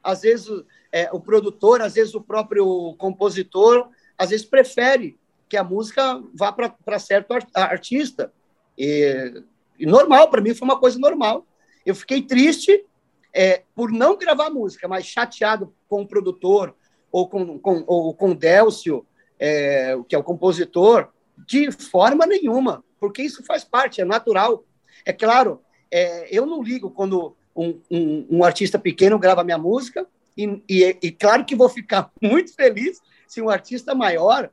Às 0.03 0.21
vezes 0.21 0.47
é, 0.91 1.09
o 1.11 1.19
produtor, 1.19 1.81
às 1.81 1.95
vezes 1.95 2.13
o 2.13 2.21
próprio 2.21 2.95
compositor, 2.97 3.89
às 4.17 4.29
vezes 4.29 4.45
prefere 4.45 5.17
que 5.49 5.57
a 5.57 5.63
música 5.63 6.21
vá 6.33 6.51
para 6.51 6.99
certo 6.99 7.33
artista. 7.53 8.31
E, 8.77 9.43
e 9.79 9.85
normal, 9.85 10.29
para 10.29 10.41
mim 10.41 10.53
foi 10.53 10.67
uma 10.67 10.79
coisa 10.79 10.99
normal. 10.99 11.45
Eu 11.85 11.95
fiquei 11.95 12.21
triste 12.21 12.85
é, 13.33 13.63
por 13.75 13.91
não 13.91 14.17
gravar 14.17 14.49
música, 14.49 14.87
mas 14.87 15.05
chateado 15.05 15.73
com 15.89 16.01
o 16.01 16.07
produtor, 16.07 16.75
ou 17.15 17.29
com, 17.29 17.57
com, 17.57 17.81
ou 17.87 18.13
com 18.13 18.35
Délcio, 18.35 19.05
é, 19.39 19.97
que 20.05 20.13
é 20.13 20.17
o 20.17 20.23
compositor, 20.23 21.07
de 21.47 21.71
forma 21.71 22.25
nenhuma, 22.25 22.83
porque 22.99 23.21
isso 23.21 23.41
faz 23.45 23.63
parte, 23.63 24.01
é 24.01 24.05
natural. 24.05 24.65
É 25.05 25.13
claro, 25.13 25.61
é, 25.89 26.27
eu 26.29 26.45
não 26.45 26.61
ligo 26.61 26.91
quando 26.91 27.33
um, 27.55 27.79
um, 27.89 28.27
um, 28.29 28.43
artista 28.43 28.77
pequeno 28.77 29.17
grava 29.17 29.45
minha 29.45 29.57
música, 29.57 30.05
e, 30.35 30.61
e, 30.69 30.97
e, 31.01 31.09
claro 31.09 31.45
que 31.45 31.55
vou 31.55 31.69
ficar 31.69 32.11
muito 32.21 32.53
feliz 32.53 32.99
se 33.25 33.41
um 33.41 33.49
artista 33.49 33.95
maior, 33.95 34.51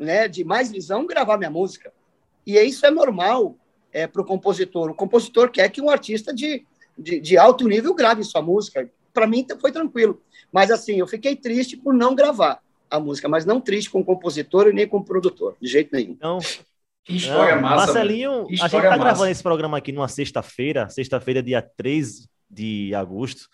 né, 0.00 0.28
de 0.28 0.44
mais 0.44 0.70
visão, 0.70 1.06
gravar 1.06 1.36
minha 1.36 1.50
música. 1.50 1.92
E 2.46 2.58
isso 2.58 2.86
é 2.86 2.90
normal 2.90 3.54
é, 3.92 4.06
para 4.06 4.22
o 4.22 4.24
compositor. 4.24 4.88
O 4.88 4.94
compositor 4.94 5.50
quer 5.50 5.68
que 5.68 5.82
um 5.82 5.90
artista 5.90 6.32
de, 6.32 6.64
de, 6.96 7.20
de 7.20 7.36
alto 7.36 7.68
nível 7.68 7.92
grave 7.92 8.24
sua 8.24 8.40
música. 8.40 8.90
Para 9.18 9.26
mim 9.26 9.44
foi 9.60 9.72
tranquilo. 9.72 10.22
Mas 10.52 10.70
assim, 10.70 11.00
eu 11.00 11.06
fiquei 11.08 11.34
triste 11.34 11.76
por 11.76 11.92
não 11.92 12.14
gravar 12.14 12.60
a 12.88 13.00
música, 13.00 13.28
mas 13.28 13.44
não 13.44 13.60
triste 13.60 13.90
com 13.90 13.98
o 13.98 14.04
compositor 14.04 14.68
e 14.68 14.72
nem 14.72 14.86
com 14.86 14.98
o 14.98 15.04
produtor, 15.04 15.56
de 15.60 15.68
jeito 15.68 15.90
nenhum. 15.92 16.12
Então, 16.12 16.38
que 17.04 17.16
história 17.16 17.56
não, 17.56 17.62
massa. 17.62 17.86
Marcelinho, 17.86 18.46
a 18.46 18.50
gente 18.50 18.70
tá 18.70 18.96
gravando 18.96 19.26
esse 19.26 19.42
programa 19.42 19.76
aqui 19.76 19.90
numa 19.90 20.06
sexta-feira, 20.06 20.88
sexta-feira, 20.88 21.42
dia 21.42 21.60
3 21.60 22.28
de 22.48 22.94
agosto. 22.94 23.48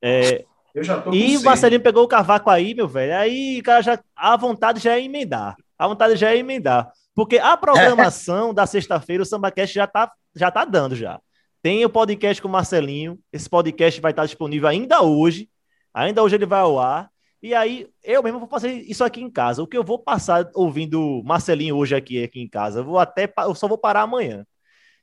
É, 0.00 0.44
eu 0.72 0.84
já 0.84 1.00
tô 1.00 1.12
e 1.12 1.36
o 1.36 1.42
Marcelinho 1.42 1.82
pegou 1.82 2.04
o 2.04 2.08
cavaco 2.08 2.48
aí, 2.48 2.72
meu 2.72 2.86
velho. 2.86 3.16
Aí, 3.16 3.60
cara, 3.62 3.82
já, 3.82 3.98
a 4.14 4.36
vontade 4.36 4.78
já 4.78 4.94
é 4.94 5.02
emendar. 5.02 5.56
A 5.76 5.88
vontade 5.88 6.14
já 6.14 6.30
é 6.30 6.38
emendar. 6.38 6.92
Porque 7.12 7.38
a 7.38 7.56
programação 7.56 8.54
da 8.54 8.66
sexta-feira, 8.66 9.24
o 9.24 9.26
SambaCast 9.26 9.74
já 9.74 9.86
tá, 9.88 10.12
já 10.34 10.48
tá 10.48 10.64
dando 10.64 10.94
já. 10.94 11.20
Tem 11.62 11.84
o 11.84 11.90
podcast 11.90 12.42
com 12.42 12.48
o 12.48 12.50
Marcelinho. 12.50 13.20
Esse 13.32 13.48
podcast 13.48 14.00
vai 14.00 14.10
estar 14.10 14.26
disponível 14.26 14.68
ainda 14.68 15.00
hoje. 15.00 15.48
Ainda 15.94 16.20
hoje 16.20 16.34
ele 16.34 16.44
vai 16.44 16.58
ao 16.58 16.76
ar. 16.76 17.08
E 17.40 17.54
aí, 17.54 17.88
eu 18.02 18.22
mesmo 18.22 18.40
vou 18.40 18.48
fazer 18.48 18.72
isso 18.72 19.04
aqui 19.04 19.20
em 19.20 19.30
casa. 19.30 19.62
O 19.62 19.66
que 19.66 19.78
eu 19.78 19.84
vou 19.84 19.98
passar 19.98 20.50
ouvindo 20.54 21.22
Marcelinho 21.24 21.76
hoje 21.76 21.94
aqui, 21.94 22.22
aqui 22.22 22.40
em 22.40 22.48
casa, 22.48 22.80
eu 22.80 22.84
vou 22.84 22.98
até. 22.98 23.32
Eu 23.38 23.54
só 23.54 23.68
vou 23.68 23.78
parar 23.78 24.02
amanhã. 24.02 24.44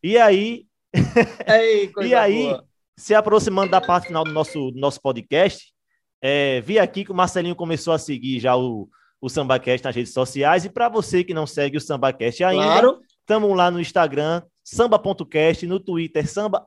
E 0.03 0.17
aí. 0.17 0.65
Ei, 1.47 1.91
e 2.01 2.15
aí, 2.15 2.43
boa. 2.43 2.65
se 2.97 3.15
aproximando 3.15 3.71
da 3.71 3.79
parte 3.79 4.07
final 4.07 4.23
do 4.23 4.31
nosso, 4.31 4.71
do 4.71 4.79
nosso 4.79 4.99
podcast, 5.01 5.71
é, 6.21 6.59
vi 6.61 6.79
aqui 6.79 7.05
que 7.05 7.11
o 7.11 7.15
Marcelinho 7.15 7.55
começou 7.55 7.93
a 7.93 7.99
seguir 7.99 8.39
já 8.39 8.57
o, 8.57 8.89
o 9.21 9.29
SambaCast 9.29 9.85
nas 9.85 9.95
redes 9.95 10.13
sociais. 10.13 10.65
E 10.65 10.69
para 10.69 10.89
você 10.89 11.23
que 11.23 11.33
não 11.33 11.45
segue 11.45 11.77
o 11.77 11.81
SambaCast 11.81 12.43
ainda, 12.43 12.63
claro. 12.63 12.99
Estamos 13.29 13.55
lá 13.55 13.69
no 13.69 13.79
Instagram, 13.79 14.41
samba.cast, 14.63 15.67
no 15.67 15.79
Twitter, 15.79 16.27
samba. 16.27 16.65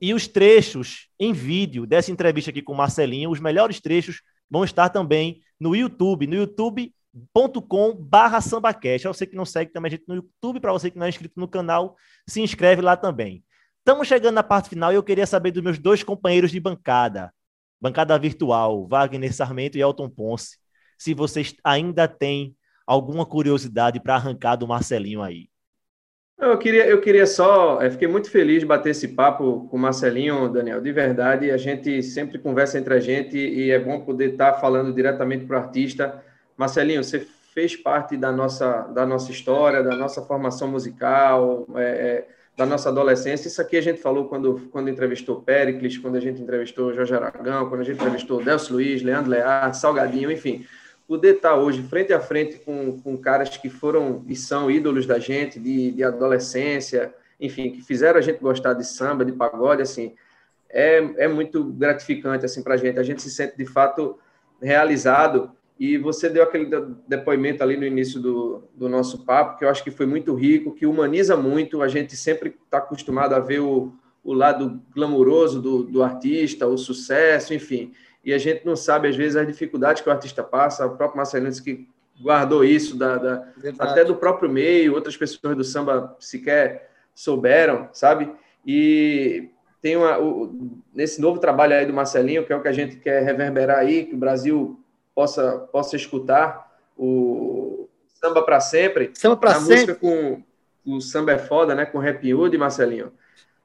E 0.00 0.14
os 0.14 0.26
trechos 0.26 1.08
em 1.20 1.34
vídeo 1.34 1.86
dessa 1.86 2.10
entrevista 2.10 2.50
aqui 2.50 2.62
com 2.62 2.72
o 2.72 2.76
Marcelinho, 2.76 3.30
os 3.30 3.38
melhores 3.38 3.78
trechos, 3.78 4.22
vão 4.50 4.64
estar 4.64 4.88
também 4.88 5.42
no 5.60 5.76
YouTube, 5.76 6.26
no 6.26 6.34
youtube.com 6.34 7.94
barra 7.94 8.40
sambacast. 8.40 9.02
Para 9.02 9.12
você 9.12 9.26
que 9.26 9.36
não 9.36 9.44
segue 9.44 9.70
também 9.70 9.90
a 9.90 9.90
gente 9.90 10.04
no 10.08 10.14
YouTube, 10.14 10.60
para 10.60 10.72
você 10.72 10.90
que 10.90 10.98
não 10.98 11.04
é 11.04 11.10
inscrito 11.10 11.38
no 11.38 11.46
canal, 11.46 11.94
se 12.26 12.40
inscreve 12.40 12.80
lá 12.80 12.96
também. 12.96 13.44
Estamos 13.80 14.08
chegando 14.08 14.36
na 14.36 14.42
parte 14.42 14.70
final 14.70 14.92
e 14.92 14.94
eu 14.94 15.02
queria 15.02 15.26
saber 15.26 15.50
dos 15.50 15.62
meus 15.62 15.78
dois 15.78 16.02
companheiros 16.02 16.50
de 16.50 16.58
bancada, 16.58 17.30
bancada 17.78 18.18
virtual, 18.18 18.88
Wagner 18.88 19.34
Sarmento 19.34 19.76
e 19.76 19.82
Elton 19.82 20.08
Ponce, 20.08 20.56
se 20.96 21.12
vocês 21.12 21.54
ainda 21.62 22.08
têm 22.08 22.56
alguma 22.86 23.24
curiosidade 23.24 24.00
para 24.00 24.14
arrancar 24.14 24.56
do 24.56 24.66
Marcelinho 24.66 25.22
aí. 25.22 25.48
Eu 26.42 26.58
queria, 26.58 26.86
eu 26.86 27.00
queria 27.00 27.24
só, 27.24 27.80
eu 27.80 27.90
fiquei 27.92 28.08
muito 28.08 28.28
feliz 28.28 28.60
de 28.60 28.66
bater 28.66 28.90
esse 28.90 29.06
papo 29.06 29.68
com 29.70 29.76
o 29.76 29.78
Marcelinho, 29.78 30.48
Daniel, 30.48 30.80
de 30.80 30.90
verdade, 30.90 31.52
a 31.52 31.56
gente 31.56 32.02
sempre 32.02 32.36
conversa 32.36 32.78
entre 32.78 32.94
a 32.94 32.98
gente 32.98 33.36
e 33.38 33.70
é 33.70 33.78
bom 33.78 34.00
poder 34.00 34.32
estar 34.32 34.54
falando 34.54 34.92
diretamente 34.92 35.44
para 35.44 35.56
o 35.56 35.62
artista. 35.62 36.20
Marcelinho, 36.56 37.04
você 37.04 37.24
fez 37.54 37.76
parte 37.76 38.16
da 38.16 38.32
nossa, 38.32 38.82
da 38.88 39.06
nossa 39.06 39.30
história, 39.30 39.84
da 39.84 39.94
nossa 39.94 40.20
formação 40.22 40.66
musical, 40.66 41.64
é, 41.76 41.82
é, 41.82 42.28
da 42.56 42.66
nossa 42.66 42.88
adolescência. 42.88 43.46
Isso 43.46 43.62
aqui 43.62 43.76
a 43.76 43.82
gente 43.82 44.00
falou 44.00 44.24
quando, 44.24 44.68
quando 44.72 44.90
entrevistou 44.90 45.42
Pericles, 45.42 45.96
quando 45.96 46.16
a 46.16 46.20
gente 46.20 46.42
entrevistou 46.42 46.92
Jorge 46.92 47.14
Aragão, 47.14 47.68
quando 47.68 47.82
a 47.82 47.84
gente 47.84 48.00
entrevistou 48.00 48.42
Delcio 48.42 48.74
Luiz, 48.74 49.00
Leandro 49.00 49.30
Lear, 49.30 49.72
Salgadinho, 49.74 50.32
enfim 50.32 50.66
poder 51.06 51.36
estar 51.36 51.56
hoje 51.56 51.82
frente 51.82 52.12
a 52.12 52.20
frente 52.20 52.58
com, 52.58 53.00
com 53.00 53.16
caras 53.16 53.56
que 53.56 53.68
foram 53.68 54.24
e 54.28 54.36
são 54.36 54.70
ídolos 54.70 55.06
da 55.06 55.18
gente, 55.18 55.58
de, 55.58 55.90
de 55.92 56.04
adolescência, 56.04 57.14
enfim, 57.40 57.70
que 57.70 57.82
fizeram 57.82 58.18
a 58.18 58.22
gente 58.22 58.40
gostar 58.40 58.74
de 58.74 58.86
samba, 58.86 59.24
de 59.24 59.32
pagode, 59.32 59.82
assim, 59.82 60.14
é, 60.70 61.24
é 61.24 61.28
muito 61.28 61.64
gratificante, 61.64 62.44
assim, 62.44 62.62
para 62.62 62.74
a 62.74 62.76
gente. 62.76 62.98
A 62.98 63.02
gente 63.02 63.20
se 63.20 63.30
sente, 63.30 63.56
de 63.56 63.66
fato, 63.66 64.18
realizado. 64.60 65.50
E 65.78 65.98
você 65.98 66.28
deu 66.30 66.44
aquele 66.44 66.70
depoimento 67.06 67.62
ali 67.62 67.76
no 67.76 67.84
início 67.84 68.20
do, 68.20 68.62
do 68.74 68.88
nosso 68.88 69.24
papo, 69.24 69.58
que 69.58 69.64
eu 69.64 69.68
acho 69.68 69.82
que 69.82 69.90
foi 69.90 70.06
muito 70.06 70.34
rico, 70.34 70.74
que 70.74 70.86
humaniza 70.86 71.36
muito. 71.36 71.82
A 71.82 71.88
gente 71.88 72.16
sempre 72.16 72.56
está 72.64 72.78
acostumado 72.78 73.34
a 73.34 73.40
ver 73.40 73.60
o, 73.60 73.92
o 74.22 74.32
lado 74.32 74.80
glamouroso 74.94 75.60
do, 75.60 75.82
do 75.82 76.02
artista, 76.02 76.66
o 76.66 76.78
sucesso, 76.78 77.52
enfim 77.52 77.92
e 78.24 78.32
a 78.32 78.38
gente 78.38 78.64
não 78.64 78.76
sabe, 78.76 79.08
às 79.08 79.16
vezes, 79.16 79.36
as 79.36 79.46
dificuldades 79.46 80.02
que 80.02 80.08
o 80.08 80.12
artista 80.12 80.42
passa. 80.42 80.86
O 80.86 80.96
próprio 80.96 81.16
Marcelino 81.16 81.50
disse 81.50 81.62
que 81.62 81.88
guardou 82.20 82.64
isso, 82.64 82.96
da, 82.96 83.16
da 83.16 83.48
até 83.78 84.04
do 84.04 84.14
próprio 84.14 84.48
meio, 84.48 84.94
outras 84.94 85.16
pessoas 85.16 85.56
do 85.56 85.64
samba 85.64 86.16
sequer 86.20 86.90
souberam, 87.14 87.88
sabe? 87.92 88.32
E 88.64 89.50
tem 89.80 89.96
uma, 89.96 90.18
o, 90.18 90.78
nesse 90.94 91.20
novo 91.20 91.40
trabalho 91.40 91.74
aí 91.74 91.84
do 91.84 91.92
Marcelinho, 91.92 92.46
que 92.46 92.52
é 92.52 92.56
o 92.56 92.62
que 92.62 92.68
a 92.68 92.72
gente 92.72 92.96
quer 92.96 93.22
reverberar 93.24 93.78
aí, 93.78 94.04
que 94.04 94.14
o 94.14 94.18
Brasil 94.18 94.80
possa, 95.14 95.58
possa 95.72 95.96
escutar, 95.96 96.70
o 96.96 97.88
Samba 98.06 98.42
para 98.42 98.60
Sempre. 98.60 99.10
Samba 99.14 99.36
para 99.36 99.54
Sempre. 99.54 99.74
música 99.74 99.94
com 99.96 100.42
o 100.86 101.00
Samba 101.00 101.32
é 101.32 101.38
Foda, 101.38 101.74
né? 101.74 101.84
Com 101.84 101.98
Rap 101.98 102.32
Hood, 102.32 102.56
Marcelinho. 102.56 103.12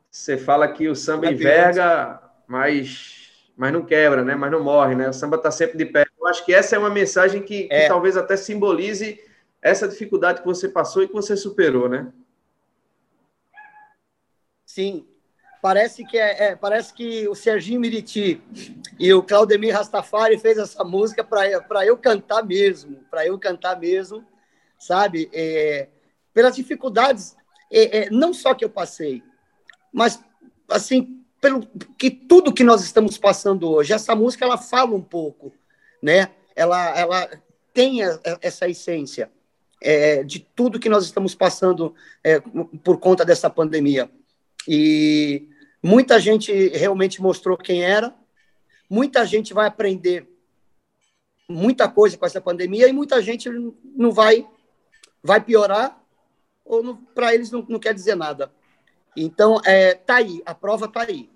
Você 0.10 0.36
fala 0.36 0.68
que 0.68 0.88
o 0.88 0.96
samba 0.96 1.32
enverga, 1.32 2.20
mas 2.48 3.17
mas 3.58 3.74
não 3.74 3.84
quebra, 3.84 4.24
né? 4.24 4.36
Mas 4.36 4.52
não 4.52 4.64
morre, 4.64 4.94
né? 4.94 5.10
O 5.10 5.14
samba 5.14 5.36
está 5.36 5.50
sempre 5.50 5.78
de 5.78 5.86
pé. 5.86 6.06
Eu 6.18 6.28
acho 6.28 6.46
que 6.46 6.54
essa 6.54 6.76
é 6.76 6.80
uma 6.80 6.92
mensagem 6.92 7.42
que, 7.42 7.64
que 7.64 7.74
é. 7.74 7.88
talvez 7.88 8.16
até 8.16 8.38
simbolize 8.38 9.20
essa 9.60 9.88
dificuldade 9.88 10.42
que 10.42 10.46
você 10.46 10.70
passou 10.70 11.02
e 11.02 11.08
que 11.08 11.14
você 11.14 11.36
superou, 11.36 11.90
né? 11.90 12.14
Sim, 14.64 15.08
parece 15.60 16.06
que 16.06 16.20
é, 16.20 16.50
é, 16.50 16.56
parece 16.56 16.94
que 16.94 17.28
o 17.28 17.34
Serginho 17.34 17.82
Miriti 17.82 18.40
e 19.00 19.12
o 19.12 19.24
Claudemir 19.24 19.74
Rastafari 19.74 20.38
fez 20.38 20.60
essa 20.60 20.84
música 20.84 21.24
para 21.24 21.84
eu 21.84 21.98
cantar 21.98 22.46
mesmo, 22.46 23.04
para 23.10 23.26
eu 23.26 23.40
cantar 23.40 23.80
mesmo, 23.80 24.24
sabe? 24.78 25.32
É, 25.34 25.88
pelas 26.32 26.56
dificuldades, 26.56 27.36
é, 27.72 27.98
é, 27.98 28.10
não 28.12 28.36
só 28.36 28.54
que 28.54 28.64
eu 28.64 28.70
passei, 28.70 29.24
mas 29.92 30.24
assim 30.70 31.26
pelo 31.42 31.68
que 31.98 32.10
tudo 32.10 32.54
que 32.54 32.64
nós 32.64 32.84
estamos 32.84 33.18
passando 33.18 33.70
hoje. 33.70 33.94
Essa 33.94 34.16
música 34.16 34.46
ela 34.46 34.58
fala 34.58 34.96
um 34.96 35.02
pouco, 35.02 35.54
né? 36.02 36.32
Ela, 36.56 36.98
ela 36.98 37.30
tem 37.74 38.04
a, 38.04 38.20
essa 38.42 38.68
essência 38.68 39.32
é, 39.82 40.24
de 40.24 40.40
tudo 40.40 40.80
que 40.80 40.90
nós 40.90 41.06
estamos 41.06 41.36
passando 41.36 41.94
é, 42.24 42.40
por 42.84 43.00
conta 43.00 43.24
dessa 43.24 43.50
pandemia. 43.50 44.10
E 44.68 45.48
muita 45.82 46.20
gente 46.20 46.52
realmente 46.70 47.22
mostrou 47.22 47.58
quem 47.58 47.84
era. 47.84 48.14
Muita 48.90 49.26
gente 49.26 49.54
vai 49.54 49.68
aprender 49.68 50.28
muita 51.48 51.88
coisa 51.88 52.18
com 52.18 52.26
essa 52.26 52.42
pandemia 52.42 52.90
e 52.90 52.94
muita 52.94 53.22
gente 53.22 53.50
não 53.96 54.12
vai 54.12 54.46
vai 55.24 55.40
piorar 55.42 55.98
ou 56.66 56.98
para 57.16 57.34
eles 57.34 57.50
não, 57.50 57.66
não 57.68 57.80
quer 57.80 57.94
dizer 57.94 58.16
nada. 58.16 58.52
Então, 59.20 59.60
é, 59.66 59.96
tá 59.96 60.18
aí, 60.18 60.44
a 60.46 60.54
prova 60.54 60.88
tá 60.88 61.02
aí. 61.02 61.28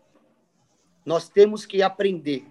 Nós 1.03 1.27
temos 1.27 1.65
que 1.65 1.81
aprender. 1.81 2.45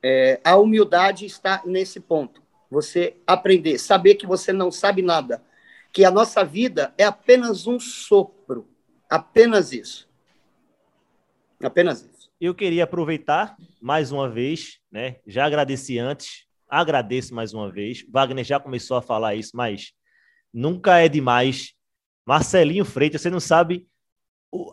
É, 0.00 0.40
a 0.44 0.56
humildade 0.56 1.26
está 1.26 1.60
nesse 1.66 1.98
ponto. 1.98 2.40
Você 2.70 3.16
aprender, 3.26 3.78
saber 3.78 4.14
que 4.14 4.24
você 4.24 4.52
não 4.52 4.70
sabe 4.70 5.02
nada, 5.02 5.42
que 5.92 6.04
a 6.04 6.10
nossa 6.10 6.44
vida 6.44 6.94
é 6.96 7.04
apenas 7.04 7.66
um 7.66 7.80
sopro, 7.80 8.68
apenas 9.10 9.72
isso. 9.72 10.08
Apenas 11.60 12.02
isso. 12.02 12.30
Eu 12.40 12.54
queria 12.54 12.84
aproveitar 12.84 13.56
mais 13.80 14.12
uma 14.12 14.28
vez, 14.28 14.78
né? 14.90 15.16
Já 15.26 15.46
agradeci 15.46 15.98
antes, 15.98 16.46
agradeço 16.68 17.34
mais 17.34 17.52
uma 17.52 17.70
vez. 17.70 18.06
Wagner 18.08 18.44
já 18.44 18.60
começou 18.60 18.96
a 18.96 19.02
falar 19.02 19.34
isso, 19.34 19.50
mas 19.56 19.92
nunca 20.54 20.98
é 21.00 21.08
demais. 21.08 21.74
Marcelinho 22.24 22.84
Freitas, 22.84 23.20
você 23.20 23.28
não 23.28 23.40
sabe 23.40 23.88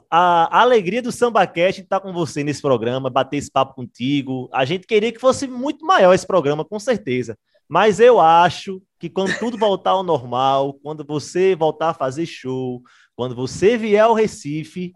a 0.10 0.62
alegria 0.62 1.02
do 1.02 1.12
SambaCast 1.12 1.82
estar 1.82 2.00
com 2.00 2.12
você 2.12 2.44
nesse 2.44 2.62
programa, 2.62 3.10
bater 3.10 3.38
esse 3.38 3.50
papo 3.50 3.76
contigo. 3.76 4.50
A 4.52 4.66
gente 4.66 4.86
queria 4.86 5.12
que 5.12 5.20
fosse 5.20 5.48
muito 5.48 5.86
maior 5.86 6.14
esse 6.14 6.28
programa, 6.28 6.66
com 6.66 6.80
certeza. 6.80 7.38
Mas 7.68 8.00
eu 8.00 8.20
acho 8.20 8.82
que 9.00 9.10
quando 9.10 9.38
tudo 9.40 9.58
voltar 9.58 9.92
ao 9.92 10.04
normal, 10.04 10.74
quando 10.74 11.06
você 11.06 11.56
voltar 11.56 11.90
a 11.90 11.94
fazer 11.94 12.26
show, 12.26 12.82
quando 13.16 13.36
você 13.36 13.78
vier 13.78 14.04
ao 14.04 14.14
Recife, 14.14 14.92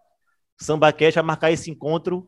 o 0.60 0.64
SambaCast 0.64 1.16
vai 1.16 1.24
marcar 1.24 1.52
esse 1.52 1.72
encontro 1.72 2.28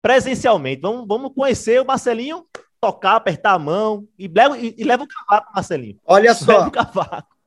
presencialmente. 0.00 0.80
Vamos, 0.80 1.06
vamos 1.06 1.32
conhecer 1.34 1.80
o 1.80 1.84
Marcelinho, 1.84 2.46
tocar, 2.80 3.16
apertar 3.16 3.52
a 3.52 3.58
mão 3.58 4.06
e 4.18 4.26
leva, 4.26 4.58
e, 4.58 4.74
e 4.78 4.84
leva 4.84 5.04
o 5.04 5.08
cavaco, 5.08 5.52
Marcelinho. 5.54 5.98
Olha 6.06 6.34
só. 6.34 6.52
Leva 6.52 6.68
o 6.68 6.70
cavaco. 6.70 7.39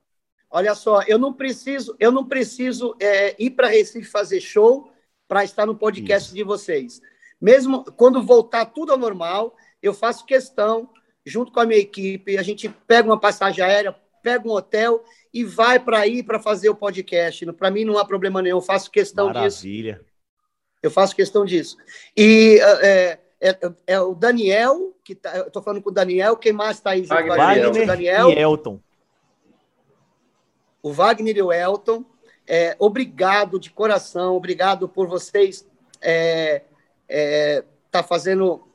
Olha 0.56 0.76
só, 0.76 1.02
eu 1.08 1.18
não 1.18 1.34
preciso, 1.34 1.96
eu 2.00 2.12
não 2.12 2.24
preciso 2.28 2.96
é, 3.00 3.36
ir 3.44 3.50
para 3.50 3.70
Recife 3.70 4.08
fazer 4.08 4.40
show 4.40 4.88
para 5.28 5.44
estar 5.44 5.66
no 5.66 5.76
podcast 5.76 6.28
Isso. 6.28 6.36
de 6.36 6.44
vocês. 6.44 7.02
Mesmo 7.42 7.84
quando 7.84 8.22
voltar 8.22 8.66
tudo 8.66 8.92
ao 8.92 8.98
normal, 8.98 9.56
eu 9.82 9.96
faço 9.96 10.28
questão, 10.28 10.88
junto 11.26 11.52
com 11.52 11.60
a 11.60 11.66
minha 11.66 11.80
equipe, 11.80 12.38
a 12.38 12.44
gente 12.44 12.70
pega 12.70 13.10
uma 13.10 13.20
passagem 13.20 13.64
aérea, 13.64 13.96
pega 14.22 14.48
um 14.48 14.52
hotel 14.52 15.04
e 15.34 15.44
vai 15.44 15.80
para 15.80 15.98
aí 15.98 16.22
para 16.22 16.40
fazer 16.40 16.70
o 16.70 16.76
podcast. 16.76 17.52
Para 17.54 17.72
mim 17.72 17.84
não 17.84 17.98
há 17.98 18.06
problema 18.06 18.40
nenhum, 18.40 18.58
eu 18.58 18.62
faço 18.62 18.92
questão 18.92 19.26
Maravilha. 19.26 19.50
disso. 19.50 19.66
Maravilha. 19.66 20.02
Eu 20.84 20.92
faço 20.92 21.16
questão 21.16 21.46
disso. 21.46 21.78
E 22.16 22.60
é, 22.62 23.20
é, 23.42 23.60
é 23.88 24.00
o 24.00 24.14
Daniel, 24.14 24.96
que 25.04 25.16
tá, 25.16 25.36
eu 25.36 25.48
estou 25.48 25.64
falando 25.64 25.82
com 25.82 25.90
o 25.90 25.94
Daniel, 25.94 26.38
quem 26.38 26.54
mais 26.54 26.78
está 26.78 26.92
aí 26.92 27.02
junto 27.02 27.16
Wagner, 27.16 27.38
Wagner 27.38 27.88
Daniel 27.88 28.30
e 28.30 28.38
Elton 28.38 28.80
o 30.84 30.92
Wagner 30.92 31.38
e 31.38 31.42
o 31.42 31.52
Elton. 31.52 32.06
É, 32.46 32.76
obrigado 32.78 33.58
de 33.58 33.72
coração, 33.72 34.36
obrigado 34.36 34.88
por 34.88 35.08
vocês 35.08 35.66
é, 36.02 36.62
é, 37.08 37.64
tá 37.90 38.04
fazendo 38.04 38.68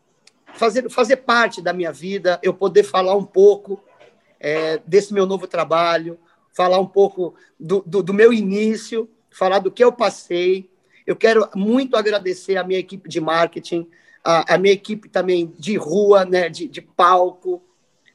fazer, 0.55 0.89
fazer 0.89 1.19
parte 1.19 1.61
da 1.61 1.73
minha 1.73 1.93
vida, 1.93 2.41
eu 2.43 2.55
poder 2.55 2.83
falar 2.83 3.15
um 3.15 3.25
pouco 3.25 3.79
é, 4.41 4.79
desse 4.87 5.13
meu 5.13 5.27
novo 5.27 5.47
trabalho, 5.47 6.19
falar 6.51 6.79
um 6.79 6.87
pouco 6.87 7.35
do, 7.61 7.83
do, 7.87 8.03
do, 8.03 8.15
meu 8.15 8.33
início, 8.33 9.09
falar 9.31 9.59
do 9.59 9.71
que 9.71 9.85
eu 9.85 9.93
passei. 9.93 10.71
Eu 11.07 11.15
quero 11.15 11.49
muito 11.55 11.97
agradecer 11.97 12.57
a 12.57 12.65
minha 12.65 12.79
equipe 12.79 13.09
de 13.09 13.21
marketing, 13.21 13.87
a, 14.25 14.55
a 14.55 14.59
minha 14.59 14.73
equipe 14.73 15.09
também 15.09 15.55
de 15.59 15.77
rua, 15.77 16.25
né, 16.25 16.49
de, 16.49 16.67
de 16.67 16.81
palco, 16.81 17.63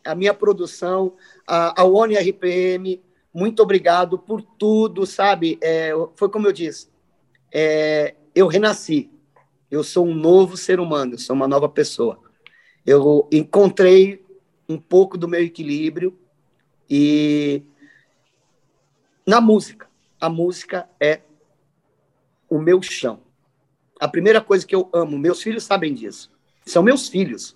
a 0.03 0.15
minha 0.15 0.33
produção, 0.33 1.13
a, 1.47 1.81
a 1.81 1.85
ONI 1.85 2.15
RPM, 2.17 3.01
muito 3.33 3.63
obrigado 3.63 4.17
por 4.19 4.41
tudo, 4.41 5.05
sabe? 5.05 5.57
É, 5.61 5.91
foi 6.15 6.29
como 6.29 6.47
eu 6.47 6.51
disse, 6.51 6.87
é, 7.51 8.15
eu 8.35 8.47
renasci, 8.47 9.09
eu 9.71 9.83
sou 9.83 10.05
um 10.05 10.13
novo 10.13 10.55
ser 10.55 10.79
humano, 10.79 11.15
eu 11.15 11.17
sou 11.17 11.35
uma 11.35 11.47
nova 11.47 11.67
pessoa. 11.67 12.19
Eu 12.85 13.27
encontrei 13.31 14.23
um 14.69 14.77
pouco 14.77 15.17
do 15.17 15.27
meu 15.27 15.41
equilíbrio 15.41 16.17
e 16.89 17.63
na 19.25 19.41
música. 19.41 19.87
A 20.19 20.29
música 20.29 20.87
é 20.99 21.21
o 22.49 22.59
meu 22.59 22.81
chão. 22.81 23.21
A 23.99 24.07
primeira 24.07 24.41
coisa 24.41 24.65
que 24.65 24.75
eu 24.75 24.89
amo, 24.93 25.17
meus 25.17 25.41
filhos 25.41 25.63
sabem 25.63 25.93
disso. 25.93 26.31
São 26.65 26.83
meus 26.83 27.07
filhos. 27.07 27.55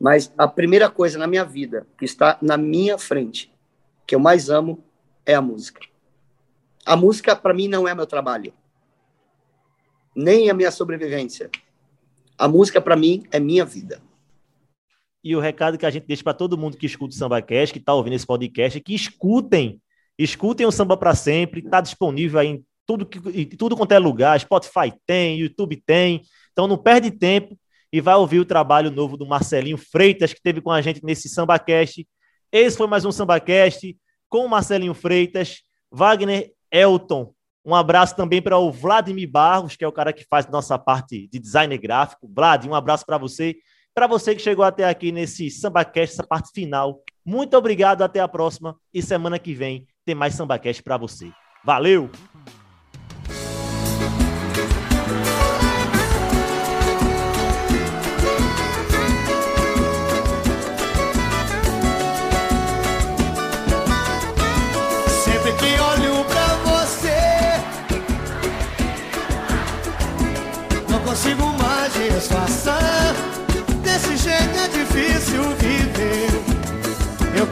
Mas 0.00 0.32
a 0.36 0.48
primeira 0.48 0.90
coisa 0.90 1.18
na 1.18 1.26
minha 1.26 1.44
vida 1.44 1.86
que 1.98 2.04
está 2.04 2.38
na 2.40 2.56
minha 2.56 2.98
frente, 2.98 3.53
que 4.06 4.14
eu 4.14 4.20
mais 4.20 4.50
amo, 4.50 4.84
é 5.24 5.34
a 5.34 5.40
música. 5.40 5.80
A 6.84 6.96
música, 6.96 7.34
para 7.34 7.54
mim, 7.54 7.68
não 7.68 7.88
é 7.88 7.94
meu 7.94 8.06
trabalho, 8.06 8.52
nem 10.14 10.50
a 10.50 10.54
minha 10.54 10.70
sobrevivência. 10.70 11.50
A 12.36 12.46
música, 12.46 12.80
para 12.80 12.96
mim, 12.96 13.24
é 13.30 13.40
minha 13.40 13.64
vida. 13.64 14.02
E 15.22 15.34
o 15.34 15.40
recado 15.40 15.78
que 15.78 15.86
a 15.86 15.90
gente 15.90 16.06
deixa 16.06 16.22
para 16.22 16.34
todo 16.34 16.58
mundo 16.58 16.76
que 16.76 16.84
escuta 16.84 17.14
o 17.14 17.18
Samba 17.18 17.40
Cast, 17.40 17.72
que 17.72 17.78
está 17.78 17.94
ouvindo 17.94 18.12
esse 18.12 18.26
podcast, 18.26 18.78
é 18.78 18.80
que 18.80 18.94
escutem. 18.94 19.80
Escutem 20.18 20.66
o 20.66 20.70
Samba 20.70 20.96
para 20.96 21.14
Sempre. 21.14 21.60
Está 21.60 21.80
disponível 21.80 22.38
aí 22.38 22.48
em 22.48 22.64
tudo, 22.86 23.08
em 23.32 23.46
tudo 23.46 23.76
quanto 23.76 23.92
é 23.92 23.98
lugar. 23.98 24.38
Spotify 24.38 24.92
tem, 25.06 25.38
YouTube 25.38 25.82
tem. 25.86 26.20
Então 26.52 26.68
não 26.68 26.76
perde 26.76 27.10
tempo 27.10 27.58
e 27.90 28.00
vai 28.00 28.14
ouvir 28.16 28.38
o 28.38 28.44
trabalho 28.44 28.90
novo 28.90 29.16
do 29.16 29.26
Marcelinho 29.26 29.78
Freitas, 29.78 30.34
que 30.34 30.42
teve 30.42 30.60
com 30.60 30.70
a 30.70 30.82
gente 30.82 31.02
nesse 31.02 31.28
SambaCast. 31.28 32.06
Esse 32.56 32.76
foi 32.76 32.86
mais 32.86 33.04
um 33.04 33.10
SambaCast 33.10 33.96
com 34.28 34.46
Marcelinho 34.46 34.94
Freitas, 34.94 35.64
Wagner 35.90 36.52
Elton. 36.70 37.34
Um 37.64 37.74
abraço 37.74 38.14
também 38.14 38.40
para 38.40 38.56
o 38.56 38.70
Vladimir 38.70 39.28
Barros, 39.28 39.74
que 39.74 39.84
é 39.84 39.88
o 39.88 39.92
cara 39.92 40.12
que 40.12 40.24
faz 40.30 40.46
nossa 40.46 40.78
parte 40.78 41.26
de 41.26 41.40
design 41.40 41.76
gráfico. 41.76 42.30
Vlad, 42.32 42.64
um 42.64 42.74
abraço 42.76 43.04
para 43.04 43.18
você. 43.18 43.56
Para 43.92 44.06
você 44.06 44.36
que 44.36 44.40
chegou 44.40 44.64
até 44.64 44.88
aqui 44.88 45.10
nesse 45.10 45.50
SambaCast, 45.50 46.14
essa 46.14 46.24
parte 46.24 46.52
final, 46.54 47.00
muito 47.26 47.56
obrigado, 47.56 48.02
até 48.02 48.20
a 48.20 48.28
próxima. 48.28 48.76
E 48.92 49.02
semana 49.02 49.36
que 49.36 49.52
vem 49.52 49.84
tem 50.06 50.14
mais 50.14 50.34
SambaCast 50.34 50.80
para 50.80 50.96
você. 50.96 51.32
Valeu! 51.64 52.08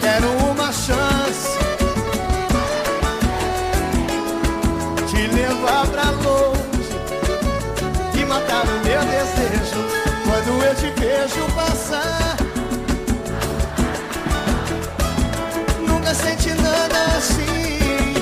Quero 0.03 0.29
uma 0.51 0.73
chance 0.73 1.57
de 5.09 5.27
levar 5.29 5.87
pra 5.87 6.11
longe 6.11 6.91
e 8.21 8.25
matar 8.25 8.65
o 8.65 8.79
meu 8.85 9.01
desejo 9.15 9.81
quando 10.25 10.65
eu 10.65 10.75
te 10.75 10.91
vejo 11.01 11.47
passar. 11.55 12.37
Nunca 15.87 16.13
senti 16.15 16.51
nada 16.51 16.99
assim. 17.17 18.15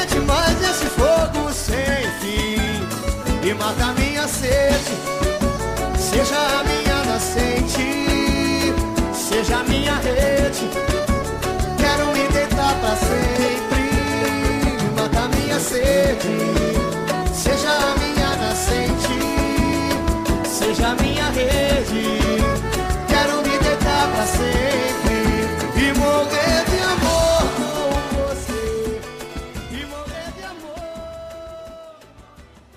É 0.00 0.06
demais 0.06 0.62
esse 0.62 0.86
fogo 0.86 1.52
sem 1.52 2.08
fim 2.20 3.48
e 3.48 3.52
mata 3.54 3.92
minha 3.98 4.28
sede. 4.28 4.94
Seja 5.98 6.38
a 6.60 6.62
minha 6.62 7.04
nascente, 7.04 8.84
seja 9.12 9.56
a 9.58 9.64
minha 9.64 9.96
rede. 9.96 10.89
Você. 15.60 16.79